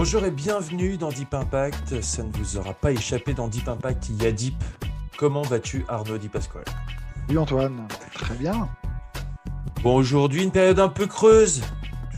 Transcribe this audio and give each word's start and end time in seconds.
Bonjour 0.00 0.24
et 0.24 0.30
bienvenue 0.30 0.96
dans 0.96 1.08
Deep 1.08 1.34
Impact. 1.34 2.00
Ça 2.02 2.22
ne 2.22 2.30
vous 2.30 2.56
aura 2.56 2.72
pas 2.72 2.92
échappé 2.92 3.34
dans 3.34 3.48
Deep 3.48 3.66
Impact, 3.66 4.10
il 4.10 4.22
y 4.22 4.26
a 4.28 4.30
Deep. 4.30 4.54
Comment 5.16 5.42
vas-tu 5.42 5.84
Arnaud 5.88 6.18
Di 6.18 6.28
Pasquale? 6.28 6.62
Oui 7.28 7.36
Antoine, 7.36 7.88
très 8.14 8.36
bien. 8.36 8.68
Bon, 9.82 9.96
aujourd'hui, 9.96 10.44
une 10.44 10.52
période 10.52 10.78
un 10.78 10.88
peu 10.88 11.08
creuse. 11.08 11.62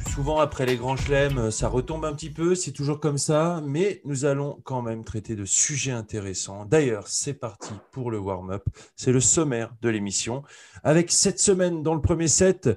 Souvent, 0.09 0.41
après 0.41 0.67
les 0.67 0.77
grands 0.77 0.97
chelems, 0.97 1.51
ça 1.51 1.69
retombe 1.69 2.05
un 2.05 2.13
petit 2.13 2.31
peu, 2.31 2.55
c'est 2.55 2.73
toujours 2.73 3.01
comme 3.01 3.19
ça, 3.19 3.63
mais 3.65 4.01
nous 4.05 4.25
allons 4.25 4.61
quand 4.65 4.83
même 4.83 5.05
traiter 5.05 5.37
de 5.37 5.45
sujets 5.45 5.93
intéressants. 5.93 6.65
D'ailleurs, 6.65 7.07
c'est 7.09 7.35
parti 7.35 7.73
pour 7.93 8.11
le 8.11 8.19
warm-up. 8.19 8.65
C'est 8.97 9.13
le 9.13 9.21
sommaire 9.21 9.73
de 9.83 9.89
l'émission. 9.89 10.43
Avec 10.83 11.13
cette 11.13 11.39
semaine 11.39 11.83
dans 11.83 11.95
le 11.95 12.01
premier 12.01 12.29
set, 12.29 12.71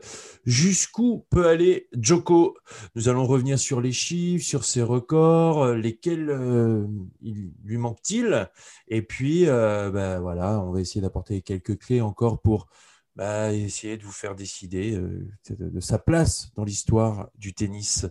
jusqu'où 0.46 1.26
peut 1.30 1.48
aller 1.48 1.88
Joko? 2.00 2.56
Nous 2.96 3.10
allons 3.10 3.26
revenir 3.26 3.58
sur 3.58 3.82
les 3.82 3.94
chiffres, 3.94 4.46
sur 4.46 4.64
ses 4.66 4.82
records, 4.84 5.64
euh, 5.64 5.76
lesquels 5.76 6.30
euh, 6.30 6.86
lui 7.22 7.78
manque-t-il? 7.78 8.50
Et 8.88 9.02
puis, 9.02 9.48
euh, 9.48 9.90
ben 9.92 10.20
voilà, 10.20 10.60
on 10.62 10.72
va 10.72 10.82
essayer 10.82 11.02
d'apporter 11.02 11.42
quelques 11.42 11.80
clés 11.80 12.02
encore 12.02 12.42
pour 12.42 12.68
bah, 13.16 13.54
essayer 13.54 13.98
de 13.98 14.04
vous 14.04 14.12
faire 14.12 14.36
décider 14.36 14.96
euh, 14.96 15.30
de, 15.50 15.80
sa 15.80 16.00
place 16.00 16.50
dans 16.56 16.64
l'histoire 16.64 17.30
du 17.36 17.54
tennis. 17.54 18.08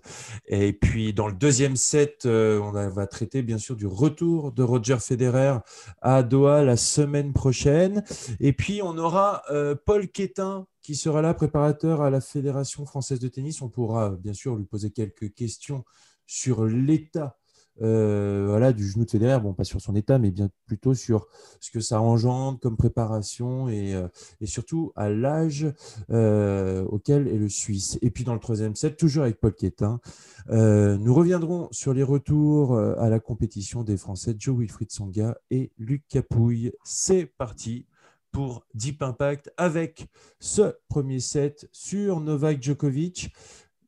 Et 0.46 0.72
puis 0.72 1.12
dans 1.12 1.26
le 1.26 1.32
deuxième 1.32 1.76
set, 1.76 2.24
euh, 2.24 2.60
on 2.60 2.70
va 2.70 3.06
traiter 3.08 3.42
bien 3.42 3.58
sûr 3.58 3.74
du 3.74 3.86
retour 3.86 4.52
de 4.52 4.62
Roger 4.62 4.98
Federer 5.00 5.58
à 6.02 6.22
Doha 6.22 6.62
la 6.62 6.76
semaine 6.76 7.32
prochaine. 7.32 8.04
Et 8.38 8.52
puis 8.52 8.80
on 8.82 8.96
aura 8.96 9.42
euh, 9.50 9.74
Paul 9.74 10.08
Quétin 10.08 10.66
qui 10.82 10.94
sera 10.96 11.22
là, 11.22 11.32
préparateur 11.34 12.02
à 12.02 12.10
la 12.10 12.20
Fédération 12.20 12.86
française 12.86 13.20
de 13.20 13.28
tennis. 13.28 13.62
On 13.62 13.68
pourra 13.68 14.10
bien 14.10 14.34
sûr 14.34 14.56
lui 14.56 14.64
poser 14.64 14.90
quelques 14.90 15.32
questions 15.32 15.84
sur 16.26 16.64
l'état 16.64 17.38
euh, 17.80 18.46
voilà, 18.48 18.72
du 18.72 18.86
genou 18.86 19.04
de 19.04 19.10
Federer, 19.10 19.40
bon, 19.40 19.54
pas 19.54 19.64
sur 19.64 19.80
son 19.80 19.94
état, 19.94 20.18
mais 20.18 20.30
bien 20.30 20.50
plutôt 20.66 20.94
sur 20.94 21.26
ce 21.60 21.70
que 21.70 21.80
ça 21.80 22.00
engendre 22.00 22.60
comme 22.60 22.76
préparation 22.76 23.68
et, 23.68 23.94
euh, 23.94 24.08
surtout 24.44 24.92
à 24.94 25.08
l'âge 25.08 25.66
euh, 26.10 26.84
auquel 26.84 27.28
est 27.28 27.38
le 27.38 27.48
Suisse. 27.48 27.98
Et 28.02 28.10
puis 28.10 28.24
dans 28.24 28.34
le 28.34 28.40
troisième 28.40 28.76
set, 28.76 28.96
toujours 28.96 29.24
avec 29.24 29.40
Paul 29.40 29.54
Quétin, 29.54 30.00
nous 30.48 31.14
reviendrons 31.14 31.68
sur 31.70 31.94
les 31.94 32.02
retours 32.02 32.76
à 32.78 33.08
la 33.08 33.20
compétition 33.20 33.84
des 33.84 33.96
Français 33.96 34.34
Joe 34.36 34.58
Wilfried 34.58 34.90
Songa 34.90 35.36
et 35.50 35.70
Luc 35.78 36.04
Capouille. 36.08 36.72
C'est 36.84 37.26
parti 37.26 37.86
pour 38.32 38.64
Deep 38.74 39.02
Impact 39.02 39.52
avec 39.56 40.08
ce 40.40 40.74
premier 40.88 41.20
set 41.20 41.68
sur 41.70 42.20
Novak 42.20 42.62
Djokovic. 42.62 43.32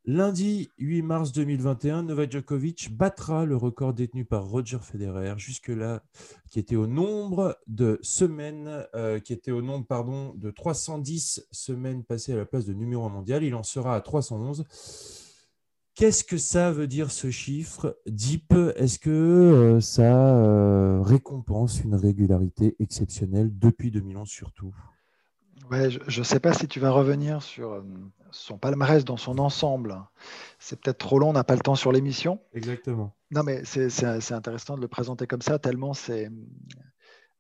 Lundi 0.07 0.69
8 0.77 1.01
mars 1.01 1.33
2021, 1.33 2.03
Novak 2.03 2.31
Djokovic 2.31 2.95
battra 2.95 3.47
le 3.47 3.57
record 3.57 3.95
détenu 3.95 4.27
par 4.27 4.45
Roger 4.45 4.77
Federer, 4.83 5.33
jusque-là, 5.39 6.03
qui 6.51 6.59
était 6.59 6.77
au 6.77 6.87
nombre 6.87 7.59
de 7.69 7.99
semaines, 8.03 8.87
euh, 8.95 9.19
qui 9.19 9.33
était 9.33 9.51
au 9.51 9.63
nombre, 9.63 10.35
de 10.37 10.51
310 10.51 11.47
semaines 11.51 12.05
passées 12.05 12.35
à 12.35 12.37
la 12.37 12.45
place 12.45 12.67
de 12.67 12.75
numéro 12.75 13.07
1 13.07 13.09
mondial. 13.09 13.45
Il 13.45 13.55
en 13.55 13.63
sera 13.63 13.97
à 13.97 14.03
311. 14.03 14.67
Qu'est-ce 15.95 16.25
que 16.25 16.37
ça 16.37 16.71
veut 16.71 16.87
dire 16.87 17.11
ce 17.11 17.31
chiffre? 17.31 17.99
Deep, 18.07 18.53
est-ce 18.77 18.99
que 18.99 19.09
euh, 19.09 19.81
ça 19.81 20.37
euh, 20.37 21.01
récompense 21.01 21.81
une 21.83 21.95
régularité 21.95 22.77
exceptionnelle 22.79 23.59
depuis 23.59 23.91
2011 23.91 24.29
surtout? 24.29 24.75
Ouais, 25.71 25.89
je 25.89 26.19
ne 26.19 26.25
sais 26.25 26.41
pas 26.41 26.53
si 26.53 26.69
tu 26.69 26.79
vas 26.79 26.91
revenir 26.91 27.41
sur 27.41 27.83
son 28.35 28.59
palmarès 28.59 29.05
dans 29.05 29.17
son 29.17 29.39
ensemble. 29.39 29.97
C'est 30.59 30.81
peut-être 30.81 30.99
trop 30.99 31.19
long, 31.19 31.31
on 31.31 31.33
n'a 31.33 31.45
pas 31.45 31.55
le 31.55 31.61
temps 31.61 31.75
sur 31.75 31.93
l'émission. 31.93 32.41
Exactement. 32.53 33.15
Non, 33.31 33.43
mais 33.43 33.65
c'est 33.65 34.33
intéressant 34.33 34.77
de 34.77 34.81
le 34.81 34.89
présenter 34.89 35.27
comme 35.27 35.43
ça, 35.43 35.59
tellement 35.59 35.95
c'est 35.95 36.31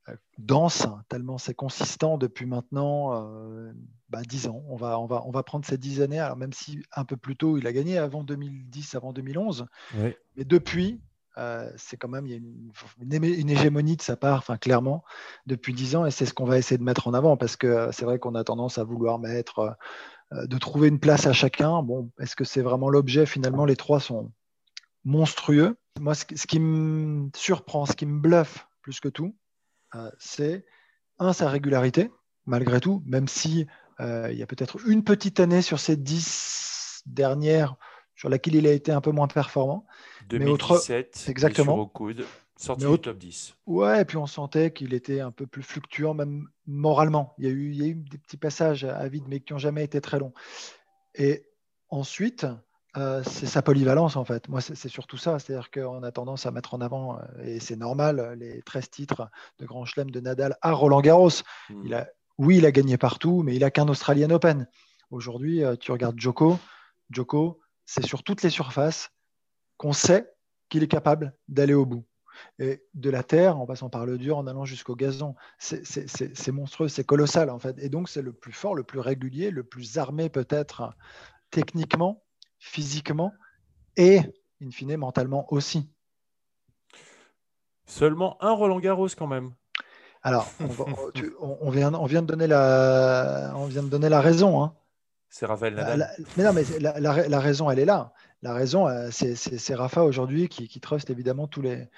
euh, 0.08 0.16
dense, 0.38 0.86
tellement 1.08 1.38
c'est 1.38 1.54
consistant 1.54 2.18
depuis 2.18 2.46
maintenant 2.46 3.14
euh, 3.14 3.72
bah, 4.10 4.22
10 4.22 4.48
ans. 4.48 4.62
On 4.68 4.76
va, 4.76 4.98
on, 4.98 5.06
va, 5.06 5.22
on 5.24 5.30
va 5.30 5.42
prendre 5.42 5.64
ces 5.64 5.78
10 5.78 6.02
années, 6.02 6.20
alors 6.20 6.36
même 6.36 6.52
si 6.52 6.82
un 6.92 7.04
peu 7.04 7.16
plus 7.16 7.36
tôt, 7.36 7.58
il 7.58 7.66
a 7.66 7.72
gagné 7.72 7.98
avant 7.98 8.22
2010, 8.22 8.94
avant 8.94 9.12
2011. 9.12 9.66
Oui. 9.96 10.14
Mais 10.36 10.44
depuis, 10.44 11.00
euh, 11.36 11.68
c'est 11.76 11.96
quand 11.96 12.08
même 12.08 12.26
il 12.26 12.30
y 12.30 12.34
a 12.34 12.36
une, 12.36 12.70
une, 13.00 13.24
une, 13.24 13.50
hégémonie 13.50 13.96
de 13.96 14.02
sa 14.02 14.16
part, 14.16 14.38
enfin 14.38 14.56
clairement, 14.56 15.02
depuis 15.46 15.74
dix 15.74 15.96
ans, 15.96 16.06
et 16.06 16.10
c'est 16.10 16.26
ce 16.26 16.34
qu'on 16.34 16.44
va 16.44 16.58
essayer 16.58 16.78
de 16.78 16.84
mettre 16.84 17.08
en 17.08 17.14
avant, 17.14 17.36
parce 17.36 17.56
que 17.56 17.88
c'est 17.92 18.04
vrai 18.04 18.18
qu'on 18.18 18.34
a 18.36 18.44
tendance 18.44 18.78
à 18.78 18.84
vouloir 18.84 19.18
mettre, 19.18 19.58
euh, 19.58 19.70
de 20.32 20.58
trouver 20.58 20.88
une 20.88 20.98
place 20.98 21.26
à 21.26 21.32
chacun. 21.32 21.82
Bon, 21.82 22.10
est-ce 22.18 22.34
que 22.34 22.44
c'est 22.44 22.62
vraiment 22.62 22.88
l'objet? 22.88 23.26
Finalement, 23.26 23.64
les 23.64 23.76
trois 23.76 24.00
sont 24.00 24.32
monstrueux. 25.04 25.76
Moi, 26.00 26.14
ce, 26.14 26.24
qui 26.24 26.58
me 26.58 27.30
surprend, 27.36 27.86
ce 27.86 27.92
qui 27.92 28.06
me 28.06 28.18
bluffe 28.18 28.66
plus 28.82 29.00
que 29.00 29.08
tout, 29.08 29.36
euh, 29.94 30.10
c'est 30.18 30.64
un 31.18 31.32
sa 31.32 31.48
régularité, 31.48 32.10
malgré 32.46 32.80
tout, 32.80 33.02
même 33.06 33.28
si 33.28 33.66
euh, 34.00 34.28
il 34.32 34.38
y 34.38 34.42
a 34.42 34.46
peut-être 34.46 34.78
une 34.88 35.04
petite 35.04 35.38
année 35.38 35.62
sur 35.62 35.78
ces 35.78 35.96
dix 35.96 37.02
dernières 37.06 37.76
sur 38.16 38.28
laquelle 38.28 38.56
il 38.56 38.66
a 38.66 38.72
été 38.72 38.92
un 38.92 39.00
peu 39.00 39.10
moins 39.10 39.28
performant. 39.28 39.86
2017, 40.28 40.40
mais 40.40 40.50
autre... 40.50 41.30
exactement. 41.30 41.78
Au 41.78 41.86
coude, 41.86 42.24
sorti 42.64 42.86
du 42.86 42.98
top 42.98 43.18
10. 43.18 43.54
Ouais, 43.66 44.02
et 44.02 44.04
puis 44.04 44.16
on 44.16 44.26
sentait 44.26 44.72
qu'il 44.72 44.94
était 44.94 45.20
un 45.20 45.30
peu 45.30 45.46
plus 45.46 45.62
fluctuant, 45.62 46.14
même 46.14 46.48
moralement. 46.66 47.34
Il 47.38 47.44
y 47.44 47.48
a 47.48 47.50
eu, 47.50 47.70
il 47.70 47.76
y 47.76 47.84
a 47.84 47.88
eu 47.88 47.94
des 47.94 48.18
petits 48.18 48.36
passages 48.36 48.84
à 48.84 49.06
vide, 49.08 49.24
mais 49.28 49.40
qui 49.40 49.52
n'ont 49.52 49.58
jamais 49.58 49.84
été 49.84 50.00
très 50.00 50.18
longs. 50.18 50.32
Et 51.14 51.46
ensuite, 51.90 52.46
euh, 52.96 53.22
c'est 53.24 53.46
sa 53.46 53.62
polyvalence 53.62 54.16
en 54.16 54.24
fait. 54.24 54.48
Moi, 54.48 54.60
c'est 54.60 54.88
surtout 54.88 55.16
ça. 55.16 55.38
C'est-à-dire 55.38 55.70
qu'on 55.70 56.02
a 56.02 56.12
tendance 56.12 56.46
à 56.46 56.50
mettre 56.50 56.74
en 56.74 56.80
avant, 56.80 57.18
euh, 57.18 57.44
et 57.44 57.60
c'est 57.60 57.76
normal, 57.76 58.36
les 58.38 58.62
13 58.62 58.90
titres 58.90 59.30
de 59.58 59.66
Grand 59.66 59.84
Chelem 59.84 60.10
de 60.10 60.20
Nadal 60.20 60.56
à 60.62 60.72
Roland 60.72 61.00
Garros. 61.00 61.42
Hmm. 61.70 61.82
Il 61.84 61.94
a, 61.94 62.08
oui, 62.38 62.58
il 62.58 62.66
a 62.66 62.72
gagné 62.72 62.96
partout, 62.96 63.42
mais 63.42 63.56
il 63.56 63.64
a 63.64 63.70
qu'un 63.70 63.88
Australian 63.88 64.30
Open. 64.30 64.68
Aujourd'hui, 65.10 65.64
euh, 65.64 65.76
tu 65.76 65.92
regardes 65.92 66.18
Joko. 66.18 66.58
Joko, 67.10 67.60
c'est 67.84 68.06
sur 68.06 68.22
toutes 68.22 68.42
les 68.42 68.50
surfaces 68.50 69.10
qu'on 69.76 69.92
sait 69.92 70.32
qu'il 70.68 70.82
est 70.82 70.88
capable 70.88 71.34
d'aller 71.48 71.74
au 71.74 71.86
bout. 71.86 72.04
Et 72.58 72.82
de 72.94 73.10
la 73.10 73.22
terre, 73.22 73.58
en 73.58 73.66
passant 73.66 73.90
par 73.90 74.06
le 74.06 74.18
dur, 74.18 74.38
en 74.38 74.46
allant 74.46 74.64
jusqu'au 74.64 74.94
gazon, 74.94 75.34
c'est 75.58 76.52
monstrueux, 76.52 76.88
c'est 76.88 77.04
colossal 77.04 77.50
en 77.50 77.58
fait. 77.58 77.76
Et 77.78 77.88
donc 77.88 78.08
c'est 78.08 78.22
le 78.22 78.32
plus 78.32 78.52
fort, 78.52 78.74
le 78.74 78.84
plus 78.84 79.00
régulier, 79.00 79.50
le 79.50 79.64
plus 79.64 79.98
armé 79.98 80.28
peut-être 80.28 80.94
techniquement, 81.50 82.22
physiquement 82.58 83.32
et, 83.96 84.20
in 84.62 84.70
fine, 84.70 84.96
mentalement 84.96 85.52
aussi. 85.52 85.88
Seulement 87.86 88.42
un 88.42 88.52
Roland 88.52 88.80
Garros 88.80 89.08
quand 89.16 89.26
même. 89.26 89.52
Alors, 90.22 90.50
on, 90.58 90.66
va, 90.66 90.84
tu, 91.14 91.32
on, 91.40 91.58
on, 91.60 91.70
vient, 91.70 91.92
on, 91.94 92.06
vient, 92.06 92.22
de 92.22 92.26
donner 92.26 92.46
la, 92.46 93.52
on 93.56 93.66
vient 93.66 93.82
de 93.82 93.88
donner 93.88 94.08
la 94.08 94.20
raison. 94.20 94.62
Hein. 94.62 94.74
C'est 95.28 95.46
Raphaël 95.46 95.74
Nadal. 95.74 95.98
La, 95.98 96.08
mais 96.36 96.44
non, 96.44 96.52
mais 96.52 96.64
la, 96.80 96.98
la, 96.98 97.28
la, 97.28 97.40
raison, 97.40 97.70
elle 97.70 97.78
est 97.78 97.84
là. 97.84 98.12
La 98.42 98.54
raison, 98.54 98.88
euh, 98.88 99.10
c'est 99.10 99.74
Rafa 99.74 100.02
aujourd'hui 100.02 100.48
qui, 100.48 100.68
qui 100.68 100.80
truste 100.80 101.10
évidemment 101.10 101.46
tous 101.46 101.62
les, 101.62 101.88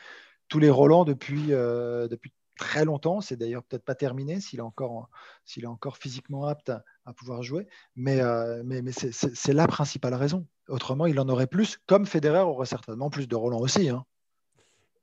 tous 0.49 0.59
les 0.59 0.71
Roland 0.71 1.05
depuis, 1.05 1.53
euh, 1.53 2.09
depuis 2.09 2.33
très 2.59 2.85
longtemps. 2.85 3.21
C'est 3.21 3.37
d'ailleurs 3.37 3.63
peut-être 3.65 3.85
pas 3.85 3.95
terminé 3.95 4.41
s'il 4.41 4.61
est, 4.61 4.63
encore, 4.63 5.09
s'il 5.45 5.65
est 5.65 5.69
encore 5.69 5.97
physiquement 5.97 6.47
apte 6.47 6.71
à, 6.71 7.13
pouvoir 7.13 7.43
jouer. 7.43 7.67
Mais, 7.95 8.21
euh, 8.21 8.63
mais, 8.65 8.83
c'est 8.91 9.53
la 9.53 9.67
principale 9.67 10.15
raison. 10.15 10.47
Autrement, 10.69 11.07
il 11.07 11.19
en 11.21 11.29
aurait 11.29 11.47
plus, 11.47 11.79
comme 11.87 12.07
Federer 12.07 12.41
aurait 12.41 12.67
certainement 12.67 13.11
plus 13.11 13.29
de 13.29 13.37
Roland 13.37 13.61
aussi. 13.61 13.89
Hein. 13.89 14.05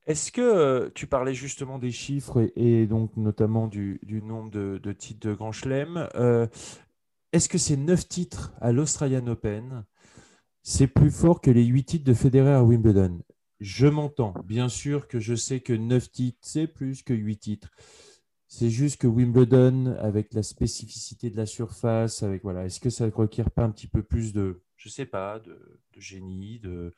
Est-ce 0.06 0.34
que 0.34 0.42
euh, 0.42 0.90
tu 0.94 1.08
parlais 1.08 1.34
justement 1.34 1.80
des 1.80 1.92
chiffres 1.92 2.52
et, 2.58 2.88
donc 2.88 3.16
notamment 3.16 3.68
du, 3.68 4.02
du 4.04 4.22
nombre 4.22 4.52
de, 4.52 4.78
de, 4.84 4.92
titres 4.92 5.26
de 5.26 5.34
Grand 5.34 5.54
Chelem 5.54 6.10
Est-ce 7.32 7.48
que 7.48 7.58
ces 7.58 7.78
neuf 7.78 8.10
titres 8.10 8.52
à 8.60 8.74
l'Australian 8.74 9.28
Open, 9.28 9.86
c'est 10.62 10.88
plus 10.88 11.12
fort 11.12 11.40
que 11.40 11.52
les 11.52 11.64
huit 11.64 11.86
titres 11.86 12.06
de 12.06 12.14
Federer 12.14 12.54
à 12.54 12.64
Wimbledon? 12.64 13.22
Je 13.64 13.88
m'entends. 13.88 14.34
Bien 14.44 14.68
sûr 14.68 15.08
que 15.08 15.22
je 15.22 15.36
sais 15.36 15.62
que 15.62 15.72
neuf 15.72 16.12
titres, 16.12 16.38
c'est 16.42 16.68
plus 16.68 17.02
que 17.02 17.14
huit 17.14 17.38
titres. 17.38 17.72
C'est 18.50 18.70
juste 18.70 19.00
que 19.00 19.08
Wimbledon, 19.08 19.96
avec 20.00 20.34
la 20.34 20.44
spécificité 20.44 21.30
de 21.30 21.38
la 21.38 21.46
surface, 21.46 22.24
avec 22.24 22.44
voilà, 22.44 22.66
est-ce 22.66 22.82
que 22.82 22.90
ça 22.90 23.06
ne 23.06 23.12
requiert 23.12 23.50
pas 23.50 23.64
un 23.64 23.72
petit 23.72 23.88
peu 23.88 24.04
plus 24.04 24.34
de, 24.34 24.62
je 24.76 24.90
sais 24.90 25.06
pas, 25.06 25.40
de, 25.40 25.80
génie, 25.96 26.60
de, 26.60 26.92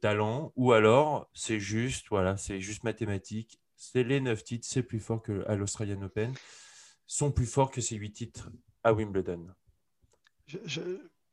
talent, 0.00 0.52
ou 0.56 0.72
alors 0.72 1.30
c'est 1.32 1.60
juste, 1.60 2.08
voilà, 2.10 2.36
c'est 2.36 2.60
juste 2.60 2.82
mathématique. 2.82 3.60
C'est 3.76 4.02
les 4.02 4.20
neuf 4.20 4.42
titres, 4.42 4.66
c'est 4.68 4.82
plus 4.82 4.98
fort 4.98 5.22
que 5.22 5.44
à 5.46 5.54
l'Australian 5.54 6.02
Open, 6.02 6.34
sont 7.06 7.30
plus 7.30 7.46
forts 7.46 7.70
que 7.70 7.80
ces 7.80 7.94
huit 7.94 8.12
titres 8.12 8.50
à 8.82 8.92
Wimbledon. 8.92 9.46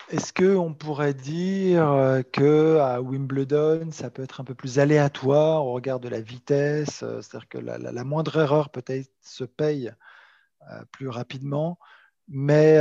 Est-ce 0.10 0.32
qu'on 0.32 0.74
pourrait 0.74 1.14
dire 1.14 1.92
euh, 1.92 2.22
que 2.22 2.78
à 2.78 3.02
Wimbledon, 3.02 3.92
ça 3.92 4.10
peut 4.10 4.24
être 4.24 4.40
un 4.40 4.46
peu 4.46 4.56
plus 4.56 4.80
aléatoire 4.80 5.66
au 5.66 5.74
regard 5.74 6.00
de 6.00 6.08
la 6.08 6.22
vitesse 6.22 7.04
euh, 7.04 7.22
C'est-à-dire 7.22 7.50
que 7.50 7.58
la, 7.58 8.04
moindre 8.06 8.38
erreur 8.40 8.70
peut-être 8.70 9.12
se 9.22 9.44
paye 9.44 9.92
euh, 10.72 10.82
plus 10.94 11.10
rapidement. 11.10 11.78
Mais 12.30 12.78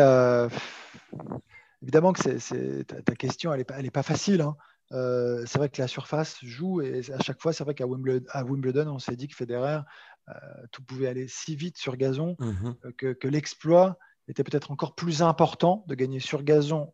évidemment 1.82 2.12
que 2.12 2.82
ta, 2.82 3.14
question, 3.14 3.52
elle 3.52 3.64
n'est 3.80 3.90
pas, 3.90 4.02
facile. 4.02 4.40
Hein. 4.40 4.56
c'est 4.90 5.58
vrai 5.58 5.68
que 5.68 5.80
la 5.80 5.86
surface 5.86 6.38
joue 6.42 6.80
et 6.80 7.02
à 7.12 7.20
chaque 7.20 7.40
fois, 7.40 7.52
c'est 7.52 7.62
vrai 7.62 7.74
qu'à 7.74 7.86
Wimbledon, 7.86 8.88
on 8.88 8.98
s'est 8.98 9.14
dit 9.14 9.28
que 9.28 9.36
Federer, 9.36 9.80
tout 10.72 10.82
pouvait 10.82 11.06
aller 11.06 11.28
si 11.28 11.54
vite 11.54 11.78
sur 11.78 11.96
gazon 11.96 12.34
mmh 12.40 12.72
que, 12.96 13.12
que 13.12 13.28
l'exploit 13.28 13.98
était 14.28 14.44
peut-être 14.44 14.70
encore 14.70 14.94
plus 14.94 15.22
important 15.22 15.84
de 15.86 15.94
gagner 15.94 16.20
sur 16.20 16.42
gazon 16.42 16.92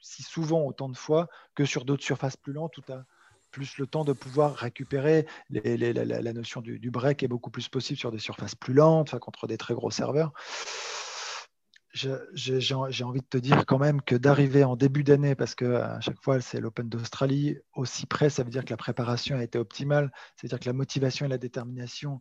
si 0.00 0.22
souvent 0.22 0.62
autant 0.62 0.88
de 0.88 0.96
fois 0.96 1.28
que 1.54 1.64
sur 1.64 1.84
d'autres 1.84 2.02
surfaces 2.02 2.36
plus 2.36 2.52
lentes 2.52 2.76
où 2.76 2.82
tu 2.82 2.92
as 2.92 3.04
plus 3.52 3.78
le 3.78 3.86
temps 3.86 4.04
de 4.04 4.12
pouvoir 4.12 4.54
récupérer. 4.54 5.26
la, 5.50 6.32
notion 6.32 6.60
du, 6.60 6.90
break 6.90 7.22
est 7.22 7.28
beaucoup 7.28 7.50
plus 7.50 7.68
possible 7.68 7.98
sur 7.98 8.10
des 8.10 8.18
surfaces 8.18 8.54
plus 8.54 8.74
lentes, 8.74 9.16
contre 9.18 9.46
des 9.46 9.58
très 9.58 9.74
gros 9.74 9.90
serveurs. 9.90 10.32
J'ai 11.92 13.04
envie 13.04 13.20
de 13.20 13.26
te 13.28 13.36
dire 13.36 13.66
quand 13.66 13.78
même 13.78 14.00
que 14.00 14.16
d'arriver 14.16 14.64
en 14.64 14.76
début 14.76 15.04
d'année, 15.04 15.34
parce 15.34 15.54
que 15.54 15.76
à 15.76 16.00
chaque 16.00 16.20
fois 16.22 16.40
c'est 16.40 16.60
l'Open 16.60 16.88
d'Australie, 16.88 17.58
aussi 17.74 18.06
près, 18.06 18.30
ça 18.30 18.42
veut 18.42 18.50
dire 18.50 18.64
que 18.64 18.70
la 18.70 18.78
préparation 18.78 19.36
a 19.36 19.44
été 19.44 19.58
optimale, 19.58 20.10
c'est-à-dire 20.36 20.58
que 20.58 20.66
la 20.66 20.72
motivation 20.72 21.26
et 21.26 21.28
la 21.28 21.38
détermination 21.38 22.20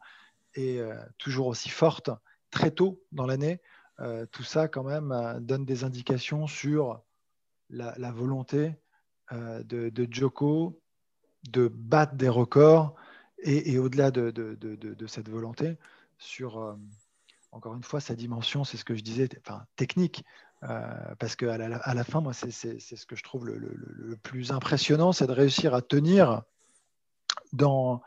est 0.55 0.79
euh, 0.79 0.93
toujours 1.17 1.47
aussi 1.47 1.69
forte 1.69 2.09
très 2.51 2.71
tôt 2.71 3.01
dans 3.13 3.25
l'année. 3.25 3.61
Euh, 4.01 4.25
tout 4.31 4.43
ça, 4.43 4.67
quand 4.67 4.83
même, 4.83 5.11
euh, 5.11 5.39
donne 5.39 5.63
des 5.63 5.83
indications 5.83 6.47
sur 6.47 7.01
la, 7.69 8.11
volonté 8.11 8.75
euh, 9.31 9.63
de, 9.63 10.07
Joko 10.09 10.81
de 11.49 11.67
battre 11.67 12.15
des 12.15 12.29
records 12.29 12.95
et, 13.43 13.77
au-delà 13.79 14.11
de, 14.11 15.07
cette 15.07 15.29
volonté, 15.29 15.77
sur, 16.17 16.77
encore 17.51 17.75
une 17.75 17.83
fois, 17.83 17.99
sa 17.99 18.15
dimension, 18.15 18.63
c'est 18.63 18.77
ce 18.77 18.85
que 18.85 18.95
je 18.95 19.01
disais, 19.01 19.27
enfin, 19.39 19.65
technique. 19.75 20.23
parce 20.59 21.35
qu'à 21.35 21.57
la, 21.57 21.77
à 21.77 21.93
la 21.95 22.03
fin, 22.03 22.21
moi, 22.21 22.33
c'est 22.33 22.51
ce 22.51 23.05
que 23.07 23.15
je 23.15 23.23
trouve 23.23 23.47
le 23.47 24.15
plus 24.21 24.51
impressionnant, 24.51 25.11
c'est 25.11 25.25
de 25.25 25.31
réussir 25.31 25.73
à 25.73 25.81
tenir 25.81 26.43
dans, 27.51 28.03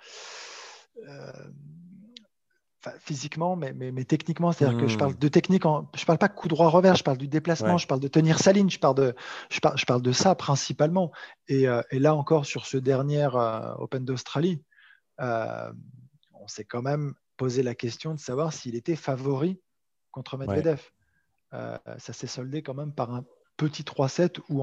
physiquement, 2.99 3.57
mais, 3.57 3.73
mais, 3.73 4.05
techniquement, 4.05 4.53
c'est-à-dire 4.53 4.79
que 4.79 4.87
je 4.87 4.99
parle 4.99 5.13
hmm. 5.13 5.19
de 5.19 5.29
technique, 5.29 5.67
en, 5.67 5.89
je 5.95 6.05
parle 6.05 6.19
pas 6.19 6.29
coup 6.29 6.49
droit 6.49 6.69
revers, 6.69 6.97
je 6.97 7.05
parle 7.05 7.19
du 7.19 7.29
déplacement, 7.29 7.79
je 7.79 7.87
parle 7.87 8.01
de 8.01 8.09
tenir 8.09 8.39
sa 8.39 8.53
ligne, 8.53 8.71
je 8.71 8.79
parle 8.79 8.95
de, 8.95 9.15
je 9.51 9.61
parle, 9.61 9.79
je 9.79 9.85
parle 9.85 10.03
de 10.03 10.13
ça 10.13 10.35
principalement. 10.35 11.13
Et, 11.49 11.69
euh, 11.69 11.83
et, 11.91 11.99
là 11.99 12.15
encore, 12.15 12.47
sur 12.47 12.67
ce 12.67 12.77
dernier 12.77 13.29
euh, 13.35 13.75
Open 13.77 14.05
d'Australie, 14.05 14.63
euh, 15.21 15.73
on 16.35 16.49
s'est 16.49 16.65
quand 16.65 16.83
même 16.83 17.15
posé 17.37 17.63
la 17.63 17.75
question 17.75 18.15
de 18.15 18.21
savoir 18.21 18.53
s'il 18.53 18.75
était 18.75 18.97
favori 18.97 19.61
contre 20.11 20.37
Medvedev. 20.37 20.81
ça 21.53 22.13
s'est 22.13 22.27
soldé 22.27 22.63
quand 22.63 22.75
même 22.75 22.93
par 22.93 23.13
un 23.13 23.25
petit 23.57 23.83
3-7 23.83 24.41
où 24.49 24.63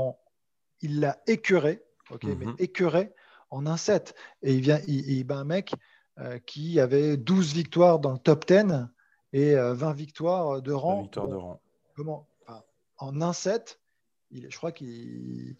il 0.81 0.99
l'a 0.99 1.19
écœuré, 1.27 1.83
ok, 2.09 2.23
mais 2.23 2.45
mhm. 2.45 2.55
écœuré 2.59 3.13
en 3.49 3.65
un 3.65 3.77
set. 3.77 4.15
Et 4.41 4.53
il 4.53 4.61
vient, 4.61 4.79
il, 4.87 5.09
il 5.09 5.23
bat 5.23 5.37
un 5.37 5.43
mec 5.43 5.73
qui 6.45 6.79
avait 6.79 7.17
12 7.17 7.53
victoires 7.53 7.99
dans 7.99 8.13
le 8.13 8.19
top 8.19 8.45
10 8.47 8.87
et 9.33 9.55
20 9.55 9.59
euh, 9.59 9.93
victoires 9.93 10.61
de 10.61 10.71
rang. 10.71 11.09
de 11.13 11.19
rang. 11.19 11.61
Comment 11.95 12.27
En 12.97 13.21
un 13.21 13.33
set, 13.33 13.79
il, 14.31 14.47
je 14.49 14.57
crois 14.57 14.71
qu'il 14.71 15.55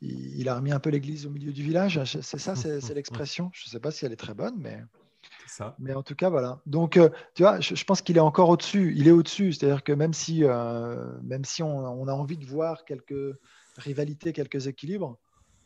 il, 0.00 0.48
a 0.48 0.56
remis 0.56 0.72
un 0.72 0.80
peu 0.80 0.90
l'église 0.90 1.26
au 1.26 1.30
milieu 1.30 1.52
du 1.52 1.62
village. 1.62 2.02
C'est 2.04 2.38
ça, 2.38 2.54
c'est 2.56 2.94
l'expression. 2.94 3.50
Je 3.52 3.66
ne 3.66 3.70
sais 3.70 3.80
pas 3.80 3.90
si 3.90 4.04
elle 4.04 4.12
est 4.12 4.16
très 4.16 4.34
bonne, 4.34 4.54
mais. 4.58 4.82
Ça. 5.46 5.74
Mais 5.78 5.94
en 5.94 6.02
tout 6.02 6.14
cas, 6.14 6.30
voilà. 6.30 6.60
Donc, 6.64 6.96
euh, 6.96 7.10
tu 7.34 7.42
vois, 7.42 7.60
je, 7.60 7.84
pense 7.84 8.02
qu'il 8.02 8.16
est 8.16 8.20
encore 8.20 8.48
au-dessus. 8.48 8.94
Il 8.96 9.08
est 9.08 9.10
au-dessus. 9.10 9.52
C'est-à-dire 9.52 9.82
que 9.82 9.92
même 9.92 10.14
si, 10.14 10.44
même 11.22 11.44
si 11.44 11.62
on, 11.62 11.78
on, 11.78 12.06
a 12.06 12.12
envie 12.12 12.38
de 12.38 12.46
voir 12.46 12.84
quelques 12.84 13.36
rivalités, 13.76 14.32
quelques 14.32 14.68
équilibres, 14.68 15.18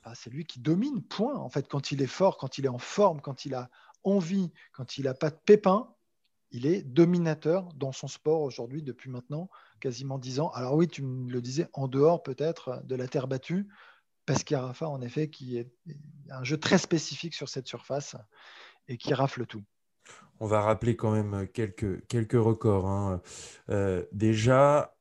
bah, 0.04 0.12
c'est 0.14 0.30
lui 0.30 0.44
qui 0.44 0.58
domine, 0.58 1.02
point. 1.02 1.36
En 1.36 1.50
fait, 1.50 1.68
quand 1.68 1.92
il 1.92 2.02
est 2.02 2.06
fort, 2.06 2.38
quand 2.38 2.58
il 2.58 2.64
est 2.64 2.70
en 2.70 2.78
forme, 2.78 3.20
quand 3.20 3.44
il 3.44 3.54
a 3.54 3.70
envie, 4.04 4.52
quand 4.72 4.96
il 4.98 5.04
n'a 5.04 5.14
pas 5.14 5.30
de 5.30 5.38
pépin, 5.46 5.94
il 6.50 6.66
est 6.66 6.82
dominateur 6.82 7.72
dans 7.74 7.92
son 7.92 8.06
sport 8.06 8.42
aujourd'hui 8.42 8.82
depuis 8.82 9.10
maintenant 9.10 9.50
quasiment 9.80 10.18
dix 10.18 10.38
ans. 10.38 10.50
Alors 10.50 10.74
oui, 10.74 10.86
tu 10.86 11.02
me 11.02 11.30
le 11.30 11.42
disais, 11.42 11.66
en 11.72 11.88
dehors 11.88 12.22
peut-être 12.22 12.80
de 12.84 12.94
la 12.94 13.08
terre 13.08 13.26
battue, 13.26 13.66
parce 14.24 14.44
Rafa 14.48 14.88
en 14.88 15.00
effet 15.00 15.28
qui 15.28 15.58
est 15.58 15.70
un 16.30 16.44
jeu 16.44 16.56
très 16.56 16.78
spécifique 16.78 17.34
sur 17.34 17.48
cette 17.48 17.66
surface 17.66 18.16
et 18.88 18.96
qui 18.96 19.12
rafle 19.14 19.46
tout. 19.46 19.64
On 20.40 20.46
va 20.46 20.60
rappeler 20.60 20.96
quand 20.96 21.10
même 21.10 21.48
quelques, 21.48 22.06
quelques 22.06 22.32
records. 22.32 22.86
Hein. 22.86 23.22
Euh, 23.70 24.04
déjà, 24.12 24.93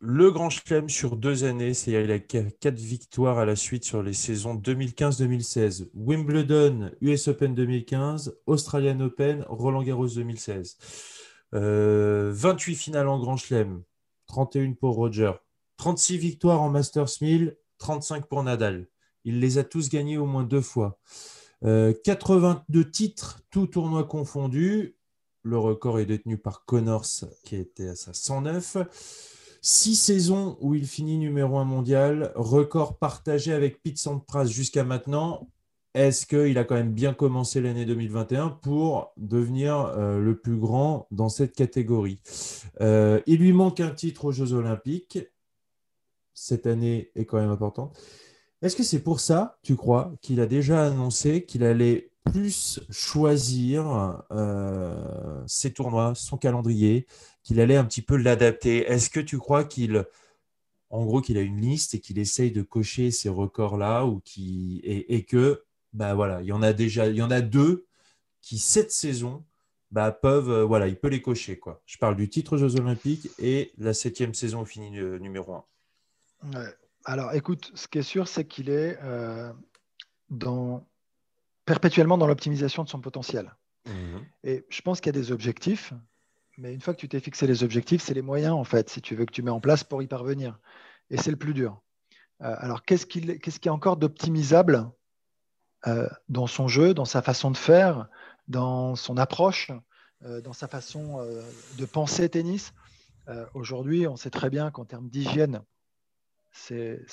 le 0.00 0.30
Grand 0.30 0.48
Chelem 0.48 0.88
sur 0.88 1.16
deux 1.16 1.44
années, 1.44 1.74
c'est-à-dire 1.74 2.02
il 2.02 2.12
a 2.12 2.18
quatre 2.20 2.78
victoires 2.78 3.38
à 3.38 3.44
la 3.44 3.56
suite 3.56 3.84
sur 3.84 4.02
les 4.02 4.12
saisons 4.12 4.54
2015-2016. 4.54 5.88
Wimbledon, 5.94 6.92
US 7.00 7.28
Open 7.28 7.54
2015, 7.54 8.38
Australian 8.46 9.00
Open, 9.00 9.44
Roland 9.48 9.82
Garros 9.82 10.08
2016. 10.08 10.76
28 11.52 11.58
euh, 11.60 12.76
finales 12.76 13.08
en 13.08 13.18
Grand 13.18 13.36
Chelem, 13.36 13.82
31 14.26 14.74
pour 14.74 14.94
Roger, 14.94 15.32
36 15.78 16.18
victoires 16.18 16.60
en 16.60 16.68
Masters 16.68 17.08
1000, 17.20 17.56
35 17.78 18.26
pour 18.26 18.42
Nadal. 18.42 18.86
Il 19.24 19.40
les 19.40 19.58
a 19.58 19.64
tous 19.64 19.88
gagnés 19.88 20.18
au 20.18 20.26
moins 20.26 20.44
deux 20.44 20.60
fois. 20.60 21.00
82 21.62 22.78
euh, 22.78 22.84
titres, 22.84 23.40
tous 23.50 23.66
tournois 23.66 24.04
confondus. 24.04 24.96
Le 25.42 25.58
record 25.58 25.98
est 25.98 26.06
détenu 26.06 26.38
par 26.38 26.64
Connors, 26.66 27.06
qui 27.44 27.56
était 27.56 27.88
à 27.88 27.96
sa 27.96 28.12
109. 28.12 28.76
Six 29.70 29.96
saisons 29.96 30.56
où 30.62 30.74
il 30.74 30.86
finit 30.86 31.18
numéro 31.18 31.58
un 31.58 31.64
mondial, 31.66 32.32
record 32.36 32.96
partagé 32.96 33.52
avec 33.52 33.82
Pete 33.82 33.98
Sampras 33.98 34.46
jusqu'à 34.46 34.82
maintenant. 34.82 35.46
Est-ce 35.92 36.24
qu'il 36.24 36.56
a 36.56 36.64
quand 36.64 36.74
même 36.74 36.94
bien 36.94 37.12
commencé 37.12 37.60
l'année 37.60 37.84
2021 37.84 38.48
pour 38.48 39.12
devenir 39.18 39.76
euh, 39.76 40.20
le 40.20 40.38
plus 40.38 40.56
grand 40.56 41.06
dans 41.10 41.28
cette 41.28 41.54
catégorie? 41.54 42.18
Euh, 42.80 43.20
Il 43.26 43.40
lui 43.40 43.52
manque 43.52 43.80
un 43.80 43.90
titre 43.90 44.24
aux 44.24 44.32
Jeux 44.32 44.54
Olympiques. 44.54 45.18
Cette 46.32 46.66
année 46.66 47.10
est 47.14 47.26
quand 47.26 47.36
même 47.38 47.50
importante. 47.50 47.94
Est-ce 48.62 48.74
que 48.74 48.82
c'est 48.82 49.02
pour 49.02 49.20
ça, 49.20 49.58
tu 49.62 49.76
crois, 49.76 50.14
qu'il 50.22 50.40
a 50.40 50.46
déjà 50.46 50.86
annoncé 50.86 51.44
qu'il 51.44 51.62
allait 51.62 52.10
plus 52.24 52.80
choisir 52.90 54.22
euh, 54.30 55.42
ses 55.46 55.72
tournois, 55.72 56.14
son 56.14 56.38
calendrier, 56.38 57.06
qu'il 57.48 57.60
allait 57.60 57.76
un 57.76 57.84
petit 57.86 58.02
peu 58.02 58.16
l'adapter. 58.18 58.84
Est-ce 58.84 59.08
que 59.08 59.20
tu 59.20 59.38
crois 59.38 59.64
qu'il, 59.64 60.04
en 60.90 61.06
gros, 61.06 61.22
qu'il 61.22 61.38
a 61.38 61.40
une 61.40 61.62
liste 61.62 61.94
et 61.94 61.98
qu'il 61.98 62.18
essaye 62.18 62.52
de 62.52 62.60
cocher 62.60 63.10
ces 63.10 63.30
records-là 63.30 64.04
ou 64.04 64.20
qui 64.20 64.82
et, 64.84 65.24
que, 65.24 65.64
bah 65.94 66.12
voilà, 66.12 66.42
il 66.42 66.48
y 66.48 66.52
en 66.52 66.60
a 66.60 66.74
déjà, 66.74 67.06
il 67.06 67.16
y 67.16 67.22
en 67.22 67.30
a 67.30 67.40
deux 67.40 67.86
qui 68.42 68.58
cette 68.58 68.92
saison, 68.92 69.46
bah, 69.90 70.12
peuvent, 70.12 70.50
euh, 70.50 70.64
voilà, 70.66 70.88
il 70.88 70.96
peut 70.96 71.08
les 71.08 71.22
cocher 71.22 71.58
quoi. 71.58 71.80
Je 71.86 71.96
parle 71.96 72.16
du 72.16 72.28
titre 72.28 72.58
Jeux 72.58 72.76
Olympiques 72.76 73.30
et 73.38 73.72
la 73.78 73.94
septième 73.94 74.34
saison 74.34 74.66
finie 74.66 74.98
euh, 74.98 75.18
numéro 75.18 75.54
un. 75.54 75.64
Alors, 77.06 77.32
écoute, 77.32 77.72
ce 77.74 77.88
qui 77.88 77.96
est 77.96 78.02
sûr, 78.02 78.28
c'est 78.28 78.44
qu'il 78.44 78.68
est, 78.68 78.98
euh, 79.02 79.50
dans 80.28 80.86
perpétuellement 81.64 82.18
dans 82.18 82.26
l'optimisation 82.26 82.84
de 82.84 82.90
son 82.90 83.00
potentiel. 83.00 83.54
Mhm. 83.86 84.22
Et 84.44 84.66
je 84.68 84.82
pense 84.82 85.00
qu'il 85.00 85.06
y 85.14 85.16
a 85.16 85.18
des 85.18 85.32
objectifs 85.32 85.94
mais 86.58 86.74
une 86.74 86.80
fois 86.80 86.92
que 86.92 86.98
tu 86.98 87.08
t'es 87.08 87.20
fixé 87.20 87.46
les 87.46 87.62
objectifs, 87.62 88.02
c'est 88.02 88.14
les 88.14 88.22
moyens, 88.22 88.52
en 88.52 88.64
fait, 88.64 88.90
si 88.90 89.00
tu 89.00 89.14
veux, 89.14 89.24
que 89.24 89.32
tu 89.32 89.42
mets 89.42 89.50
en 89.50 89.60
place 89.60 89.84
pour 89.84 90.02
y 90.02 90.08
parvenir. 90.08 90.58
Et 91.08 91.16
c'est 91.16 91.30
le 91.30 91.36
plus 91.36 91.54
dur. 91.54 91.80
Euh, 92.42 92.54
alors, 92.58 92.82
qu'est-ce 92.82 93.06
qu'il 93.06 93.26
y 93.30 93.68
a 93.68 93.72
encore 93.72 93.96
d'optimisable 93.96 94.90
euh, 95.86 96.08
dans 96.28 96.48
son 96.48 96.66
jeu, 96.66 96.94
dans 96.94 97.04
sa 97.04 97.22
façon 97.22 97.52
de 97.52 97.56
faire, 97.56 98.08
dans 98.48 98.96
son 98.96 99.16
approche, 99.16 99.70
euh, 100.24 100.40
dans 100.40 100.52
sa 100.52 100.66
façon 100.66 101.24
de 101.78 101.84
penser 101.86 102.28
tennis? 102.28 102.72
Aujourd'hui, 103.52 104.06
on 104.06 104.16
sait 104.16 104.30
très 104.30 104.48
bien 104.48 104.70
qu'en 104.70 104.86
termes 104.86 105.10
d'hygiène, 105.10 105.60
c'est 106.50 107.04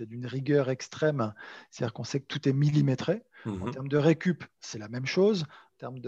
d'une 0.00 0.26
rigueur 0.26 0.70
extrême. 0.70 1.32
C'est-à-dire 1.70 1.92
qu'on 1.92 2.02
sait 2.02 2.18
que 2.18 2.26
tout 2.26 2.48
est 2.48 2.52
millimétré. 2.52 3.22
En 3.46 3.50
mhm. 3.50 3.70
termes 3.70 3.88
de 3.88 3.96
récup, 3.96 4.44
c'est 4.60 4.78
la 4.78 4.88
même 4.88 5.06
chose 5.06 5.46
termes 5.82 5.98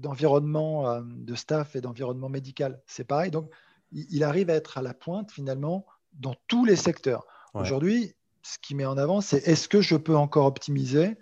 d'environnement 0.00 1.00
de, 1.00 1.24
de, 1.24 1.34
staff 1.36 1.76
et 1.76 1.80
d'environnement 1.80 2.28
médical. 2.28 2.82
C'est 2.86 3.04
pareil. 3.04 3.30
Donc, 3.30 3.48
il, 3.92 4.24
arrive 4.24 4.50
à 4.50 4.54
être 4.54 4.78
à 4.78 4.82
la 4.82 4.94
pointe 4.94 5.30
finalement 5.30 5.86
dans 6.14 6.34
tous 6.48 6.64
les 6.64 6.74
secteurs. 6.74 7.24
Aujourd'hui, 7.54 8.16
ce 8.42 8.58
qui 8.58 8.74
met 8.74 8.86
en 8.86 8.98
avant, 8.98 9.20
c'est 9.20 9.46
est-ce 9.46 9.68
que 9.68 9.80
je 9.80 9.94
peux 9.94 10.16
encore 10.16 10.46
optimiser 10.46 11.18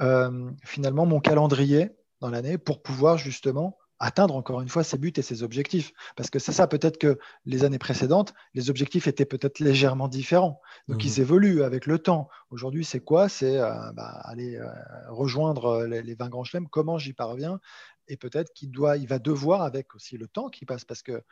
euh, 0.00 0.50
finalement 0.62 1.06
mon 1.06 1.20
calendrier 1.20 1.90
dans 2.20 2.28
l'année 2.28 2.58
pour 2.58 2.82
pouvoir 2.82 3.16
justement 3.16 3.78
atteindre 3.98 4.36
encore 4.36 4.60
une 4.60 4.68
fois 4.68 4.84
ses 4.84 4.98
buts 4.98 5.12
et 5.16 5.22
ses 5.22 5.42
objectifs. 5.42 5.92
Parce 6.16 6.30
que 6.30 6.38
c'est 6.38 6.52
ça, 6.52 6.66
peut-être 6.66 6.98
que 6.98 7.18
les 7.44 7.64
années 7.64 7.78
précédentes, 7.78 8.34
les 8.54 8.70
objectifs 8.70 9.06
étaient 9.06 9.24
peut-être 9.24 9.60
légèrement 9.60 10.08
différents. 10.08 10.60
Donc 10.88 11.04
ils 11.04 11.12
mhm. 11.12 11.20
évoluent 11.20 11.62
avec 11.62 11.86
le 11.86 11.98
temps. 11.98 12.28
Aujourd'hui, 12.50 12.84
c'est 12.84 13.00
quoi? 13.00 13.28
C'est 13.28 13.58
euh, 13.58 13.92
bah, 13.92 14.20
aller 14.24 14.56
euh, 14.56 14.68
rejoindre 15.08 15.84
les, 15.86 16.02
les, 16.02 16.14
20 16.14 16.28
grands 16.28 16.44
chelems. 16.44 16.68
Comment 16.68 16.98
j'y 16.98 17.12
parviens? 17.12 17.60
Et 18.08 18.16
peut-être 18.16 18.52
qu'il 18.52 18.70
doit, 18.70 18.96
il 18.96 19.08
va 19.08 19.18
devoir, 19.18 19.62
avec 19.62 19.94
aussi 19.94 20.16
le 20.16 20.28
temps 20.28 20.48
qui 20.48 20.64
passe, 20.64 20.84
parce 20.84 21.02
que 21.02 21.24